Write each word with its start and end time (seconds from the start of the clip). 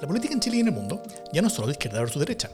La 0.00 0.06
política 0.06 0.32
en 0.32 0.40
Chile 0.40 0.58
y 0.58 0.60
en 0.60 0.68
el 0.68 0.74
mundo 0.74 1.02
ya 1.32 1.42
no 1.42 1.48
es 1.48 1.54
solo 1.54 1.66
de 1.66 1.72
izquierda 1.72 1.98
versus 1.98 2.20
derecha. 2.20 2.50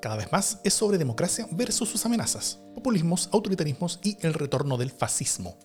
Cada 0.00 0.16
vez 0.16 0.32
más 0.32 0.60
es 0.64 0.72
sobre 0.72 0.96
democracia 0.96 1.46
versus 1.50 1.90
sus 1.90 2.06
amenazas, 2.06 2.58
populismos, 2.74 3.28
autoritarismos 3.32 4.00
y 4.02 4.16
el 4.22 4.32
retorno 4.32 4.78
del 4.78 4.90
fascismo. 4.90 5.58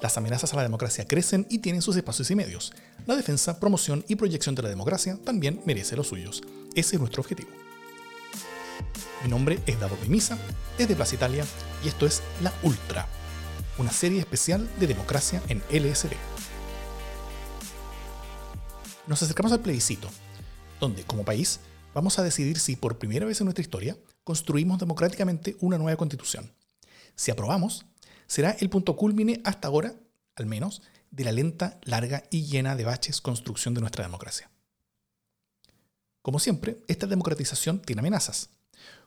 Las 0.00 0.16
amenazas 0.16 0.54
a 0.54 0.56
la 0.56 0.62
democracia 0.62 1.06
crecen 1.06 1.46
y 1.50 1.58
tienen 1.58 1.82
sus 1.82 1.96
espacios 1.96 2.30
y 2.30 2.36
medios. 2.36 2.72
La 3.06 3.16
defensa, 3.16 3.60
promoción 3.60 4.02
y 4.08 4.16
proyección 4.16 4.54
de 4.54 4.62
la 4.62 4.70
democracia 4.70 5.18
también 5.24 5.60
merece 5.66 5.94
los 5.94 6.08
suyos. 6.08 6.42
Ese 6.74 6.96
es 6.96 7.00
nuestro 7.00 7.20
objetivo. 7.20 7.50
Mi 9.24 9.28
nombre 9.28 9.58
es 9.66 9.78
Dado 9.78 9.96
Misa, 10.08 10.38
es 10.78 10.88
de 10.88 10.96
Plaza 10.96 11.16
Italia 11.16 11.44
y 11.84 11.88
esto 11.88 12.06
es 12.06 12.22
La 12.42 12.52
Ultra, 12.62 13.06
una 13.76 13.92
serie 13.92 14.20
especial 14.20 14.66
de 14.80 14.86
democracia 14.86 15.42
en 15.48 15.58
LSD. 15.70 16.12
Nos 19.06 19.22
acercamos 19.22 19.52
al 19.52 19.60
plebiscito, 19.60 20.08
donde, 20.80 21.04
como 21.04 21.24
país, 21.24 21.60
vamos 21.94 22.18
a 22.18 22.22
decidir 22.22 22.58
si 22.58 22.76
por 22.76 22.98
primera 22.98 23.26
vez 23.26 23.40
en 23.40 23.46
nuestra 23.46 23.62
historia 23.62 23.96
construimos 24.24 24.78
democráticamente 24.78 25.56
una 25.60 25.78
nueva 25.78 25.96
constitución. 25.96 26.52
Si 27.14 27.30
aprobamos, 27.30 27.86
será 28.26 28.50
el 28.60 28.68
punto 28.68 28.96
culmine 28.96 29.40
hasta 29.44 29.68
ahora, 29.68 29.94
al 30.34 30.46
menos, 30.46 30.82
de 31.10 31.24
la 31.24 31.32
lenta, 31.32 31.78
larga 31.84 32.24
y 32.30 32.44
llena 32.44 32.76
de 32.76 32.84
baches 32.84 33.20
construcción 33.20 33.74
de 33.74 33.80
nuestra 33.80 34.04
democracia. 34.04 34.50
Como 36.22 36.40
siempre, 36.40 36.78
esta 36.88 37.06
democratización 37.06 37.80
tiene 37.80 38.00
amenazas, 38.00 38.50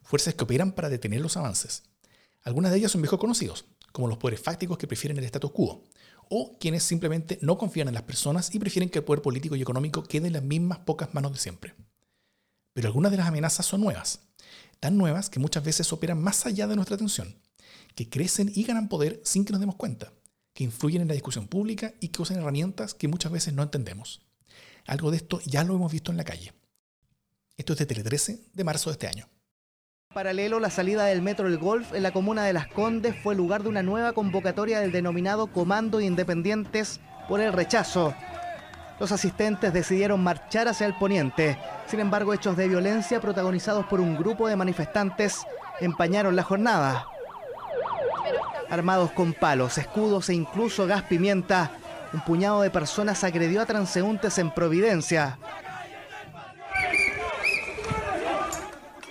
fuerzas 0.01 0.33
que 0.33 0.43
operan 0.43 0.71
para 0.71 0.89
detener 0.89 1.21
los 1.21 1.37
avances. 1.37 1.83
Algunas 2.41 2.71
de 2.71 2.77
ellas 2.77 2.91
son 2.91 3.01
viejos 3.01 3.19
conocidos, 3.19 3.65
como 3.91 4.07
los 4.07 4.17
poderes 4.17 4.41
fácticos 4.41 4.77
que 4.77 4.87
prefieren 4.87 5.17
el 5.17 5.25
status 5.25 5.51
quo, 5.51 5.83
o 6.29 6.57
quienes 6.59 6.83
simplemente 6.83 7.39
no 7.41 7.57
confían 7.57 7.87
en 7.87 7.95
las 7.95 8.03
personas 8.03 8.53
y 8.53 8.59
prefieren 8.59 8.89
que 8.89 8.99
el 8.99 9.05
poder 9.05 9.21
político 9.21 9.55
y 9.55 9.61
económico 9.61 10.03
quede 10.03 10.27
en 10.27 10.33
las 10.33 10.43
mismas 10.43 10.79
pocas 10.79 11.13
manos 11.13 11.33
de 11.33 11.39
siempre. 11.39 11.75
Pero 12.73 12.87
algunas 12.87 13.11
de 13.11 13.17
las 13.17 13.27
amenazas 13.27 13.65
son 13.65 13.81
nuevas, 13.81 14.21
tan 14.79 14.97
nuevas 14.97 15.29
que 15.29 15.39
muchas 15.39 15.63
veces 15.63 15.91
operan 15.91 16.21
más 16.21 16.45
allá 16.45 16.67
de 16.67 16.75
nuestra 16.75 16.95
atención, 16.95 17.35
que 17.95 18.09
crecen 18.09 18.51
y 18.53 18.63
ganan 18.63 18.87
poder 18.87 19.21
sin 19.25 19.43
que 19.43 19.51
nos 19.51 19.59
demos 19.59 19.75
cuenta, 19.75 20.13
que 20.53 20.63
influyen 20.63 21.01
en 21.01 21.07
la 21.07 21.15
discusión 21.15 21.47
pública 21.47 21.93
y 21.99 22.09
que 22.09 22.21
usan 22.21 22.37
herramientas 22.37 22.93
que 22.93 23.07
muchas 23.07 23.31
veces 23.31 23.53
no 23.53 23.63
entendemos. 23.63 24.21
Algo 24.85 25.11
de 25.11 25.17
esto 25.17 25.41
ya 25.45 25.63
lo 25.63 25.75
hemos 25.75 25.91
visto 25.91 26.11
en 26.11 26.17
la 26.17 26.23
calle. 26.23 26.53
Esto 27.57 27.73
es 27.73 27.79
de 27.79 27.85
Tele 27.85 28.03
13 28.03 28.39
de 28.53 28.63
marzo 28.63 28.89
de 28.89 28.93
este 28.93 29.07
año. 29.07 29.27
Paralelo, 30.11 30.59
la 30.59 30.71
salida 30.71 31.05
del 31.05 31.21
Metro 31.21 31.45
El 31.45 31.59
Golf 31.59 31.93
en 31.93 32.01
la 32.01 32.09
comuna 32.09 32.43
de 32.43 32.51
Las 32.51 32.65
Condes 32.65 33.15
fue 33.21 33.35
lugar 33.35 33.61
de 33.61 33.69
una 33.69 33.83
nueva 33.83 34.11
convocatoria 34.11 34.79
del 34.79 34.91
denominado 34.91 35.53
Comando 35.53 36.01
Independientes 36.01 36.99
por 37.27 37.41
el 37.41 37.53
rechazo. 37.53 38.15
Los 38.99 39.11
asistentes 39.11 39.71
decidieron 39.71 40.23
marchar 40.23 40.67
hacia 40.67 40.87
el 40.87 40.95
poniente. 40.95 41.59
Sin 41.85 41.99
embargo, 41.99 42.33
hechos 42.33 42.57
de 42.57 42.67
violencia 42.67 43.21
protagonizados 43.21 43.85
por 43.85 43.99
un 43.99 44.17
grupo 44.17 44.47
de 44.47 44.55
manifestantes 44.55 45.45
empañaron 45.79 46.35
la 46.35 46.41
jornada. 46.41 47.05
Armados 48.67 49.11
con 49.11 49.33
palos, 49.33 49.77
escudos 49.77 50.27
e 50.29 50.33
incluso 50.33 50.87
gas 50.87 51.03
pimienta, 51.03 51.69
un 52.13 52.21
puñado 52.21 52.61
de 52.61 52.71
personas 52.71 53.23
agredió 53.23 53.61
a 53.61 53.67
transeúntes 53.67 54.39
en 54.39 54.49
Providencia. 54.49 55.37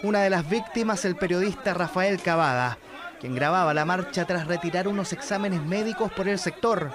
Una 0.00 0.20
de 0.20 0.30
las 0.30 0.48
víctimas, 0.48 1.04
el 1.04 1.16
periodista 1.16 1.74
Rafael 1.74 2.22
Cavada, 2.22 2.78
quien 3.20 3.34
grababa 3.34 3.74
la 3.74 3.84
marcha 3.84 4.24
tras 4.26 4.46
retirar 4.46 4.86
unos 4.86 5.12
exámenes 5.12 5.60
médicos 5.60 6.12
por 6.12 6.28
el 6.28 6.38
sector. 6.38 6.92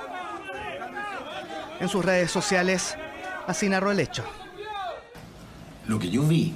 En 1.82 1.90
sus 1.90 2.06
redes 2.06 2.32
sociales, 2.32 2.96
así 3.46 3.68
narró 3.68 3.92
el 3.92 4.00
hecho. 4.00 4.24
Lo 5.86 6.00
que 6.00 6.10
yo 6.10 6.24
vi 6.24 6.54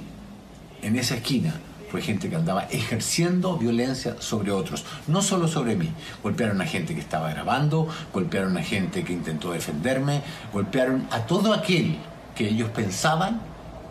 en 0.80 0.96
esa 0.96 1.16
esquina 1.16 1.52
fue 1.90 2.00
gente 2.00 2.30
que 2.30 2.36
andaba 2.36 2.62
ejerciendo 2.70 3.58
violencia 3.58 4.16
sobre 4.18 4.50
otros, 4.50 4.86
no 5.06 5.20
solo 5.20 5.48
sobre 5.48 5.76
mí. 5.76 5.92
Golpearon 6.22 6.62
a 6.62 6.66
gente 6.66 6.94
que 6.94 7.00
estaba 7.00 7.28
grabando, 7.28 7.88
golpearon 8.10 8.56
a 8.56 8.62
gente 8.62 9.04
que 9.04 9.12
intentó 9.12 9.52
defenderme, 9.52 10.22
golpearon 10.50 11.08
a 11.10 11.26
todo 11.26 11.52
aquel 11.52 11.98
que 12.34 12.48
ellos 12.48 12.70
pensaban 12.70 13.42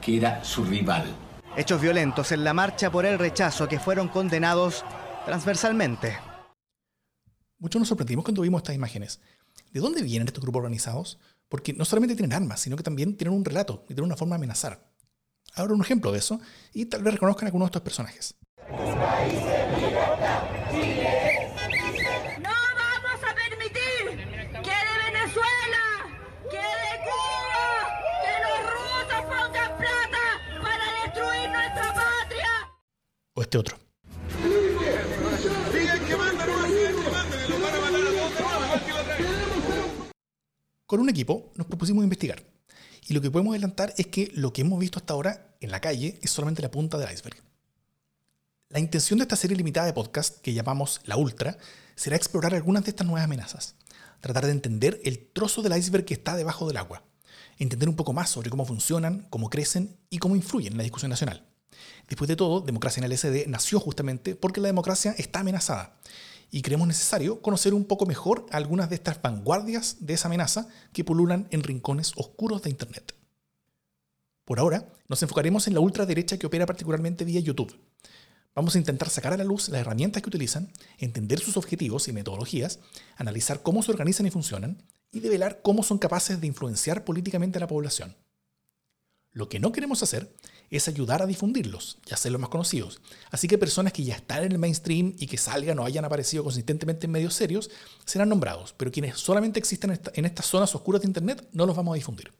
que 0.01 0.17
era 0.17 0.43
su 0.43 0.63
rival. 0.65 1.05
Hechos 1.57 1.81
violentos 1.81 2.31
en 2.31 2.43
la 2.43 2.53
marcha 2.53 2.91
por 2.91 3.03
el 3.07 3.17
rechazo 3.17 3.67
que 3.67 3.79
fueron 3.79 4.09
condenados 4.09 4.85
transversalmente. 5.25 6.15
Muchos 7.57 7.79
nos 7.79 7.89
sorprendimos 7.89 8.23
cuando 8.23 8.43
vimos 8.43 8.59
estas 8.59 8.75
imágenes. 8.75 9.19
¿De 9.71 9.79
dónde 9.79 10.03
vienen 10.03 10.27
estos 10.27 10.43
grupos 10.43 10.59
organizados? 10.59 11.17
Porque 11.49 11.73
no 11.73 11.83
solamente 11.83 12.15
tienen 12.15 12.33
armas, 12.33 12.59
sino 12.59 12.77
que 12.77 12.83
también 12.83 13.17
tienen 13.17 13.35
un 13.35 13.43
relato 13.43 13.81
y 13.85 13.95
tienen 13.95 14.03
una 14.03 14.15
forma 14.15 14.35
de 14.35 14.41
amenazar. 14.41 14.87
Ahora 15.55 15.73
un 15.73 15.81
ejemplo 15.81 16.11
de 16.11 16.19
eso 16.19 16.39
y 16.73 16.85
tal 16.85 17.01
vez 17.01 17.15
reconozcan 17.15 17.45
a 17.45 17.47
algunos 17.47 17.65
de 17.65 17.69
estos 17.69 17.81
personajes. 17.81 18.35
Este 33.47 33.57
otro. 33.57 33.77
Con 40.85 40.99
un 40.99 41.09
equipo 41.09 41.51
nos 41.55 41.67
propusimos 41.67 42.03
investigar. 42.03 42.43
Y 43.07 43.13
lo 43.13 43.21
que 43.21 43.31
podemos 43.31 43.51
adelantar 43.51 43.93
es 43.97 44.07
que 44.07 44.31
lo 44.35 44.51
que 44.51 44.61
hemos 44.61 44.79
visto 44.79 44.99
hasta 44.99 45.13
ahora 45.13 45.55
en 45.61 45.71
la 45.71 45.79
calle 45.79 46.19
es 46.21 46.31
solamente 46.31 46.61
la 46.61 46.71
punta 46.71 46.97
del 46.97 47.11
iceberg. 47.11 47.37
La 48.69 48.79
intención 48.79 49.19
de 49.19 49.23
esta 49.23 49.37
serie 49.37 49.55
limitada 49.55 49.87
de 49.87 49.93
podcast, 49.93 50.41
que 50.41 50.53
llamamos 50.53 50.99
La 51.05 51.15
Ultra, 51.15 51.57
será 51.95 52.17
explorar 52.17 52.53
algunas 52.53 52.83
de 52.83 52.89
estas 52.89 53.07
nuevas 53.07 53.23
amenazas. 53.23 53.75
Tratar 54.19 54.45
de 54.45 54.51
entender 54.51 54.99
el 55.05 55.31
trozo 55.31 55.61
del 55.61 55.77
iceberg 55.77 56.03
que 56.03 56.15
está 56.15 56.35
debajo 56.35 56.67
del 56.67 56.77
agua. 56.77 57.03
Entender 57.59 57.87
un 57.87 57.95
poco 57.95 58.11
más 58.11 58.29
sobre 58.29 58.49
cómo 58.49 58.65
funcionan, 58.65 59.25
cómo 59.29 59.49
crecen 59.49 59.97
y 60.09 60.17
cómo 60.17 60.35
influyen 60.35 60.73
en 60.73 60.77
la 60.77 60.83
discusión 60.83 61.09
nacional. 61.09 61.45
Después 62.07 62.27
de 62.27 62.35
todo, 62.35 62.61
Democracia 62.61 63.01
en 63.01 63.11
el 63.11 63.17
SD 63.17 63.47
nació 63.47 63.79
justamente 63.79 64.35
porque 64.35 64.61
la 64.61 64.67
democracia 64.67 65.13
está 65.17 65.39
amenazada 65.39 65.97
y 66.51 66.61
creemos 66.61 66.87
necesario 66.87 67.41
conocer 67.41 67.73
un 67.73 67.85
poco 67.85 68.05
mejor 68.05 68.45
algunas 68.51 68.89
de 68.89 68.95
estas 68.95 69.21
vanguardias 69.21 69.97
de 69.99 70.13
esa 70.13 70.27
amenaza 70.27 70.67
que 70.93 71.03
pululan 71.03 71.47
en 71.51 71.63
rincones 71.63 72.13
oscuros 72.15 72.61
de 72.61 72.69
Internet. 72.69 73.13
Por 74.45 74.59
ahora, 74.59 74.87
nos 75.09 75.21
enfocaremos 75.21 75.67
en 75.67 75.73
la 75.73 75.81
ultraderecha 75.81 76.37
que 76.37 76.47
opera 76.47 76.65
particularmente 76.65 77.25
vía 77.25 77.41
YouTube. 77.41 77.77
Vamos 78.55 78.75
a 78.75 78.77
intentar 78.79 79.09
sacar 79.09 79.33
a 79.33 79.37
la 79.37 79.43
luz 79.43 79.69
las 79.69 79.81
herramientas 79.81 80.23
que 80.23 80.29
utilizan, 80.29 80.71
entender 80.97 81.39
sus 81.39 81.57
objetivos 81.57 82.07
y 82.07 82.13
metodologías, 82.13 82.79
analizar 83.17 83.61
cómo 83.61 83.83
se 83.83 83.91
organizan 83.91 84.25
y 84.25 84.31
funcionan, 84.31 84.81
y 85.11 85.19
develar 85.19 85.61
cómo 85.61 85.83
son 85.83 85.99
capaces 85.99 86.41
de 86.41 86.47
influenciar 86.47 87.03
políticamente 87.03 87.57
a 87.57 87.61
la 87.61 87.67
población. 87.67 88.15
Lo 89.31 89.49
que 89.49 89.59
no 89.59 89.71
queremos 89.71 90.01
hacer 90.01 90.33
es 90.69 90.87
ayudar 90.87 91.21
a 91.21 91.25
difundirlos 91.25 91.97
y 92.09 92.13
hacerlos 92.13 92.41
más 92.41 92.49
conocidos. 92.49 93.01
Así 93.31 93.47
que 93.47 93.57
personas 93.57 93.93
que 93.93 94.03
ya 94.03 94.15
están 94.15 94.43
en 94.43 94.51
el 94.51 94.57
mainstream 94.57 95.13
y 95.17 95.27
que 95.27 95.37
salgan 95.37 95.79
o 95.79 95.85
hayan 95.85 96.05
aparecido 96.05 96.43
consistentemente 96.43 97.05
en 97.05 97.11
medios 97.11 97.33
serios 97.33 97.69
serán 98.05 98.29
nombrados, 98.29 98.73
pero 98.75 98.91
quienes 98.91 99.17
solamente 99.17 99.59
existen 99.59 99.99
en 100.13 100.25
estas 100.25 100.45
zonas 100.45 100.73
oscuras 100.75 101.01
de 101.01 101.07
Internet 101.07 101.47
no 101.53 101.65
los 101.65 101.75
vamos 101.75 101.93
a 101.93 101.95
difundir. 101.95 102.31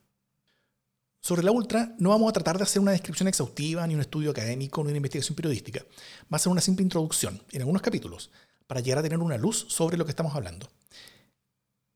Sobre 1.22 1.44
la 1.44 1.52
Ultra 1.52 1.96
no 2.00 2.12
vamos 2.12 2.30
a 2.30 2.34
tratar 2.34 2.58
de 2.58 2.64
hacer 2.64 2.82
una 2.82 2.92
descripción 2.92 3.28
exhaustiva, 3.28 3.86
ni 3.88 3.96
un 3.96 4.02
estudio 4.02 4.32
académico, 4.32 4.84
ni 4.84 4.90
una 4.90 4.98
investigación 4.98 5.36
periodística. 5.36 5.84
Va 6.32 6.38
a 6.38 6.40
ser 6.40 6.52
una 6.52 6.62
simple 6.62 6.84
introducción 6.84 7.42
en 7.52 7.62
algunos 7.62 7.82
capítulos 7.82 8.30
para 8.66 8.82
llegar 8.82 9.00
a 9.00 9.04
tener 9.04 9.20
una 9.20 9.38
luz 9.38 9.66
sobre 9.70 9.98
lo 9.98 10.06
que 10.06 10.12
estamos 10.12 10.36
hablando. 10.36 10.70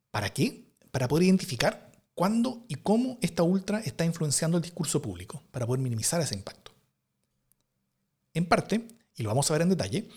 ¿Para 0.09 0.31
qué? 0.31 0.65
Para 0.91 1.07
poder 1.07 1.25
identificar 1.25 1.90
cuándo 2.21 2.63
y 2.67 2.75
cómo 2.75 3.17
esta 3.21 3.41
ultra 3.41 3.79
está 3.79 4.05
influenciando 4.05 4.57
el 4.57 4.61
discurso 4.61 5.01
público 5.01 5.41
para 5.49 5.65
poder 5.65 5.81
minimizar 5.81 6.21
ese 6.21 6.35
impacto. 6.35 6.71
En 8.35 8.45
parte, 8.45 8.87
y 9.15 9.23
lo 9.23 9.29
vamos 9.29 9.49
a 9.49 9.53
ver 9.53 9.63
en 9.63 9.69
detalle, 9.69 10.07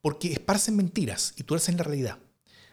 porque 0.00 0.32
esparcen 0.32 0.74
mentiras 0.74 1.34
y 1.36 1.44
tuercen 1.44 1.76
la 1.76 1.84
realidad. 1.84 2.18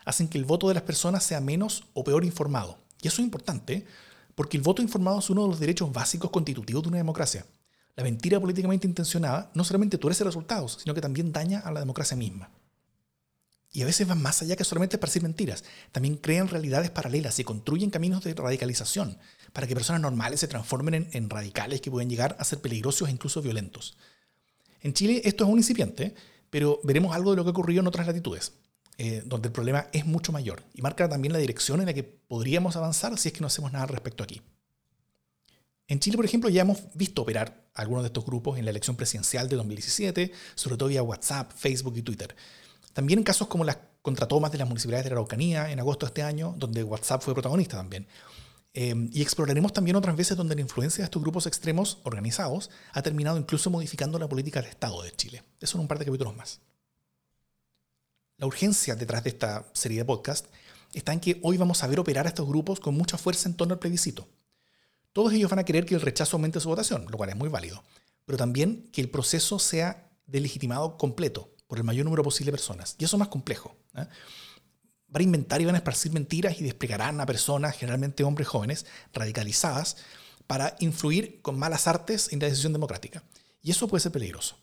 Hacen 0.05 0.27
que 0.27 0.39
el 0.39 0.45
voto 0.45 0.69
de 0.69 0.73
las 0.73 0.81
personas 0.81 1.23
sea 1.23 1.39
menos 1.39 1.83
o 1.93 2.03
peor 2.03 2.25
informado. 2.25 2.79
Y 2.99 3.09
eso 3.09 3.21
es 3.21 3.25
importante 3.25 3.85
porque 4.33 4.57
el 4.57 4.63
voto 4.63 4.81
informado 4.81 5.19
es 5.19 5.29
uno 5.29 5.43
de 5.43 5.49
los 5.49 5.59
derechos 5.59 5.93
básicos 5.93 6.31
constitutivos 6.31 6.81
de 6.81 6.89
una 6.89 6.97
democracia. 6.97 7.45
La 7.95 8.01
mentira 8.01 8.39
políticamente 8.39 8.87
intencionada 8.87 9.51
no 9.53 9.63
solamente 9.63 9.99
tuerce 9.99 10.23
resultados, 10.23 10.79
sino 10.81 10.95
que 10.95 11.01
también 11.01 11.31
daña 11.31 11.59
a 11.59 11.71
la 11.71 11.81
democracia 11.81 12.17
misma. 12.17 12.49
Y 13.71 13.83
a 13.83 13.85
veces 13.85 14.07
van 14.07 14.21
más 14.21 14.41
allá 14.41 14.55
que 14.55 14.63
solamente 14.63 14.95
esparcir 14.95 15.21
mentiras. 15.21 15.63
También 15.91 16.17
crean 16.17 16.47
realidades 16.47 16.89
paralelas 16.89 17.37
y 17.39 17.43
construyen 17.43 17.91
caminos 17.91 18.23
de 18.23 18.33
radicalización 18.33 19.17
para 19.53 19.67
que 19.67 19.75
personas 19.75 20.01
normales 20.01 20.39
se 20.39 20.47
transformen 20.47 21.07
en, 21.11 21.29
radicales 21.29 21.81
que 21.81 21.91
pueden 21.91 22.09
llegar 22.09 22.35
a 22.39 22.45
ser 22.45 22.59
peligrosos 22.59 23.07
e 23.07 23.11
incluso 23.11 23.41
violentos. 23.41 23.97
En 24.81 24.93
Chile 24.93 25.21
esto 25.23 25.43
es 25.43 25.49
un 25.49 25.59
incipiente, 25.59 26.15
pero 26.49 26.79
veremos 26.83 27.15
algo 27.15 27.31
de 27.31 27.37
lo 27.37 27.43
que 27.43 27.51
ocurrió 27.51 27.81
en 27.81 27.87
otras 27.87 28.07
latitudes, 28.07 28.53
eh, 28.97 29.21
donde 29.25 29.49
el 29.49 29.53
problema 29.53 29.87
es 29.93 30.05
mucho 30.05 30.31
mayor 30.31 30.63
y 30.73 30.81
marca 30.81 31.07
también 31.07 31.33
la 31.33 31.39
dirección 31.39 31.79
en 31.79 31.87
la 31.87 31.93
que 31.93 32.03
podríamos 32.03 32.75
avanzar 32.75 33.17
si 33.19 33.29
es 33.29 33.33
que 33.33 33.41
no 33.41 33.47
hacemos 33.47 33.71
nada 33.71 33.83
al 33.83 33.89
respecto 33.89 34.23
aquí. 34.23 34.41
En 35.89 35.99
Chile, 35.99 36.17
por 36.17 36.25
ejemplo, 36.25 36.49
ya 36.49 36.61
hemos 36.61 36.83
visto 36.93 37.23
operar 37.23 37.67
algunos 37.73 38.03
de 38.03 38.07
estos 38.07 38.23
grupos 38.23 38.59
en 38.59 38.65
la 38.65 38.71
elección 38.71 38.95
presidencial 38.95 39.49
de 39.49 39.55
2017, 39.55 40.31
sobre 40.53 40.77
todo 40.77 40.89
vía 40.89 41.01
WhatsApp, 41.01 41.51
Facebook 41.51 41.97
y 41.97 42.03
Twitter. 42.03 42.35
También 42.93 43.19
en 43.19 43.23
casos 43.23 43.47
como 43.47 43.63
las 43.63 43.77
contratomas 44.01 44.51
de 44.51 44.57
las 44.57 44.67
municipalidades 44.67 45.05
de 45.05 45.09
la 45.11 45.15
Araucanía 45.15 45.71
en 45.71 45.79
agosto 45.79 46.05
de 46.05 46.09
este 46.09 46.23
año, 46.23 46.55
donde 46.57 46.83
WhatsApp 46.83 47.21
fue 47.21 47.33
protagonista 47.33 47.77
también. 47.77 48.07
Eh, 48.73 48.95
y 49.11 49.21
exploraremos 49.21 49.73
también 49.73 49.95
otras 49.95 50.15
veces 50.15 50.37
donde 50.37 50.55
la 50.55 50.61
influencia 50.61 51.01
de 51.01 51.05
estos 51.05 51.21
grupos 51.21 51.47
extremos 51.47 51.99
organizados 52.03 52.69
ha 52.93 53.01
terminado 53.01 53.37
incluso 53.37 53.69
modificando 53.69 54.19
la 54.19 54.29
política 54.29 54.61
del 54.61 54.69
Estado 54.69 55.01
de 55.01 55.11
Chile. 55.11 55.43
Eso 55.59 55.77
en 55.77 55.81
un 55.81 55.87
par 55.87 55.99
de 55.99 56.05
capítulos 56.05 56.35
más. 56.35 56.61
La 58.37 58.45
urgencia 58.45 58.95
detrás 58.95 59.23
de 59.23 59.31
esta 59.31 59.65
serie 59.73 59.97
de 59.97 60.05
podcast 60.05 60.45
está 60.93 61.13
en 61.13 61.19
que 61.19 61.39
hoy 61.43 61.57
vamos 61.57 61.83
a 61.83 61.87
ver 61.87 61.99
operar 61.99 62.25
a 62.25 62.29
estos 62.29 62.47
grupos 62.47 62.79
con 62.79 62.95
mucha 62.95 63.17
fuerza 63.17 63.49
en 63.49 63.55
torno 63.55 63.73
al 63.73 63.79
plebiscito. 63.79 64.27
Todos 65.11 65.33
ellos 65.33 65.49
van 65.49 65.59
a 65.59 65.65
querer 65.65 65.85
que 65.85 65.95
el 65.95 66.01
rechazo 66.01 66.37
aumente 66.37 66.59
su 66.59 66.69
votación, 66.69 67.05
lo 67.09 67.17
cual 67.17 67.31
es 67.31 67.35
muy 67.35 67.49
válido, 67.49 67.83
pero 68.25 68.37
también 68.37 68.89
que 68.93 69.01
el 69.01 69.09
proceso 69.09 69.59
sea 69.59 70.09
delegitimado 70.27 70.97
completo 70.97 71.49
por 71.69 71.77
el 71.77 71.83
mayor 71.83 72.03
número 72.03 72.23
posible 72.23 72.47
de 72.47 72.57
personas. 72.57 72.95
Y 72.97 73.05
eso 73.05 73.15
es 73.15 73.19
más 73.19 73.27
complejo. 73.27 73.75
¿eh? 73.95 74.07
Van 75.07 75.21
a 75.21 75.23
inventar 75.23 75.61
y 75.61 75.65
van 75.65 75.75
a 75.75 75.77
esparcir 75.77 76.11
mentiras 76.11 76.59
y 76.59 76.63
desplegarán 76.63 77.21
a 77.21 77.27
personas, 77.27 77.77
generalmente 77.77 78.23
hombres 78.23 78.47
jóvenes, 78.47 78.87
radicalizadas, 79.13 79.97
para 80.47 80.75
influir 80.79 81.43
con 81.43 81.59
malas 81.59 81.85
artes 81.85 82.33
en 82.33 82.39
la 82.39 82.47
decisión 82.47 82.73
democrática. 82.73 83.23
Y 83.61 83.69
eso 83.69 83.87
puede 83.87 84.01
ser 84.01 84.11
peligroso. 84.11 84.57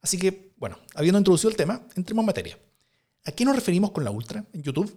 Así 0.00 0.16
que, 0.16 0.52
bueno, 0.58 0.78
habiendo 0.94 1.18
introducido 1.18 1.50
el 1.50 1.56
tema, 1.56 1.82
entremos 1.96 2.22
en 2.22 2.26
materia. 2.26 2.58
¿A 3.24 3.32
qué 3.32 3.44
nos 3.44 3.56
referimos 3.56 3.90
con 3.90 4.04
la 4.04 4.12
ultra 4.12 4.44
en 4.52 4.62
YouTube? 4.62 4.96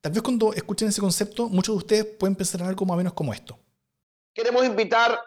Tal 0.00 0.12
vez 0.12 0.22
cuando 0.22 0.54
escuchen 0.54 0.88
ese 0.88 1.02
concepto, 1.02 1.50
muchos 1.50 1.74
de 1.74 1.76
ustedes 1.76 2.04
pueden 2.18 2.36
pensar 2.36 2.62
en 2.62 2.68
algo 2.68 2.86
más 2.86 2.94
o 2.94 2.96
menos 2.96 3.12
como 3.12 3.34
esto. 3.34 3.58
Queremos 4.32 4.64
invitar 4.64 5.18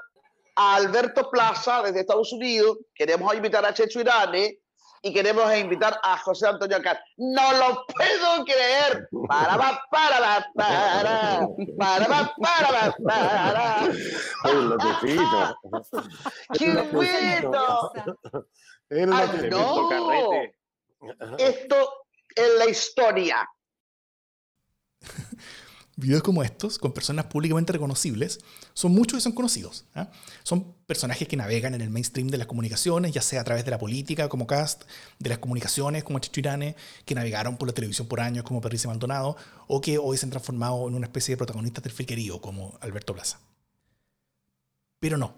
a 0.55 0.75
Alberto 0.75 1.29
Plaza 1.29 1.83
desde 1.83 2.01
Estados 2.01 2.31
Unidos, 2.31 2.77
queremos 2.93 3.33
invitar 3.35 3.65
a 3.65 3.73
Checho 3.73 3.99
Irane 3.99 4.59
y 5.01 5.13
queremos 5.13 5.55
invitar 5.55 5.99
a 6.01 6.17
José 6.17 6.47
Antonio 6.47 6.77
Alcázar. 6.77 7.03
¡No 7.17 7.51
lo 7.53 7.85
puedo 7.85 8.43
creer! 8.45 9.07
Para, 9.27 9.55
para, 9.57 9.85
para, 9.91 10.51
para, 10.55 11.47
para, 11.77 12.33
para, 12.41 12.95
para, 13.03 13.87
¡Qué 16.57 16.71
bueno! 16.91 17.91
No. 19.51 19.89
Esto 21.37 21.93
es 22.35 22.49
la 22.57 22.65
historia. 22.65 23.47
Videos 25.97 26.23
como 26.23 26.43
estos, 26.43 26.77
con 26.77 26.91
personas 26.91 27.27
públicamente 27.27 27.71
reconocibles, 27.71 28.39
son 28.73 28.91
muchos 28.91 29.19
y 29.19 29.21
son 29.21 29.31
conocidos. 29.31 29.85
¿ah? 29.95 30.11
Son 30.43 30.73
personajes 30.85 31.27
que 31.27 31.37
navegan 31.37 31.73
en 31.73 31.79
el 31.79 31.89
mainstream 31.89 32.27
de 32.27 32.37
las 32.37 32.47
comunicaciones, 32.47 33.13
ya 33.13 33.21
sea 33.21 33.41
a 33.41 33.43
través 33.45 33.63
de 33.63 33.71
la 33.71 33.79
política 33.79 34.27
como 34.27 34.45
Cast, 34.45 34.83
de 35.19 35.29
las 35.29 35.37
comunicaciones 35.37 36.03
como 36.03 36.19
Chichirane, 36.19 36.75
que 37.05 37.15
navegaron 37.15 37.55
por 37.55 37.69
la 37.69 37.73
televisión 37.73 38.07
por 38.09 38.19
años 38.19 38.43
como 38.43 38.59
Patricia 38.59 38.89
Maldonado, 38.89 39.37
o 39.67 39.79
que 39.79 39.97
hoy 39.97 40.17
se 40.17 40.25
han 40.25 40.31
transformado 40.31 40.87
en 40.89 40.95
una 40.95 41.07
especie 41.07 41.33
de 41.33 41.37
protagonistas 41.37 41.83
del 41.83 41.93
friquerío 41.93 42.41
como 42.41 42.77
Alberto 42.81 43.13
Plaza. 43.13 43.39
Pero 44.99 45.17
no, 45.17 45.37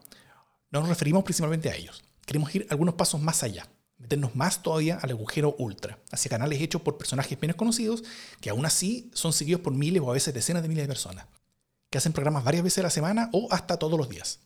no 0.71 0.79
nos 0.79 0.89
referimos 0.89 1.23
principalmente 1.23 1.69
a 1.69 1.75
ellos. 1.75 2.03
Queremos 2.25 2.53
ir 2.55 2.65
algunos 2.71 2.95
pasos 2.95 3.21
más 3.21 3.43
allá 3.43 3.67
meternos 4.07 4.35
más 4.37 4.63
todavía 4.63 4.97
al 5.01 5.11
agujero 5.11 5.53
ultra, 5.59 5.99
hacia 6.11 6.29
canales 6.29 6.61
hechos 6.61 6.81
por 6.81 6.97
personajes 6.97 7.37
menos 7.41 7.57
conocidos, 7.57 8.05
que 8.39 8.49
aún 8.49 8.65
así 8.65 9.11
son 9.13 9.33
seguidos 9.33 9.61
por 9.61 9.73
miles 9.73 10.01
o 10.01 10.09
a 10.09 10.13
veces 10.13 10.33
decenas 10.33 10.63
de 10.63 10.69
miles 10.69 10.85
de 10.85 10.87
personas, 10.87 11.25
que 11.89 11.97
hacen 11.97 12.13
programas 12.13 12.45
varias 12.45 12.63
veces 12.63 12.79
a 12.79 12.83
la 12.83 12.89
semana 12.89 13.29
o 13.33 13.49
hasta 13.51 13.77
todos 13.77 13.99
los 13.99 14.07
días. 14.07 14.39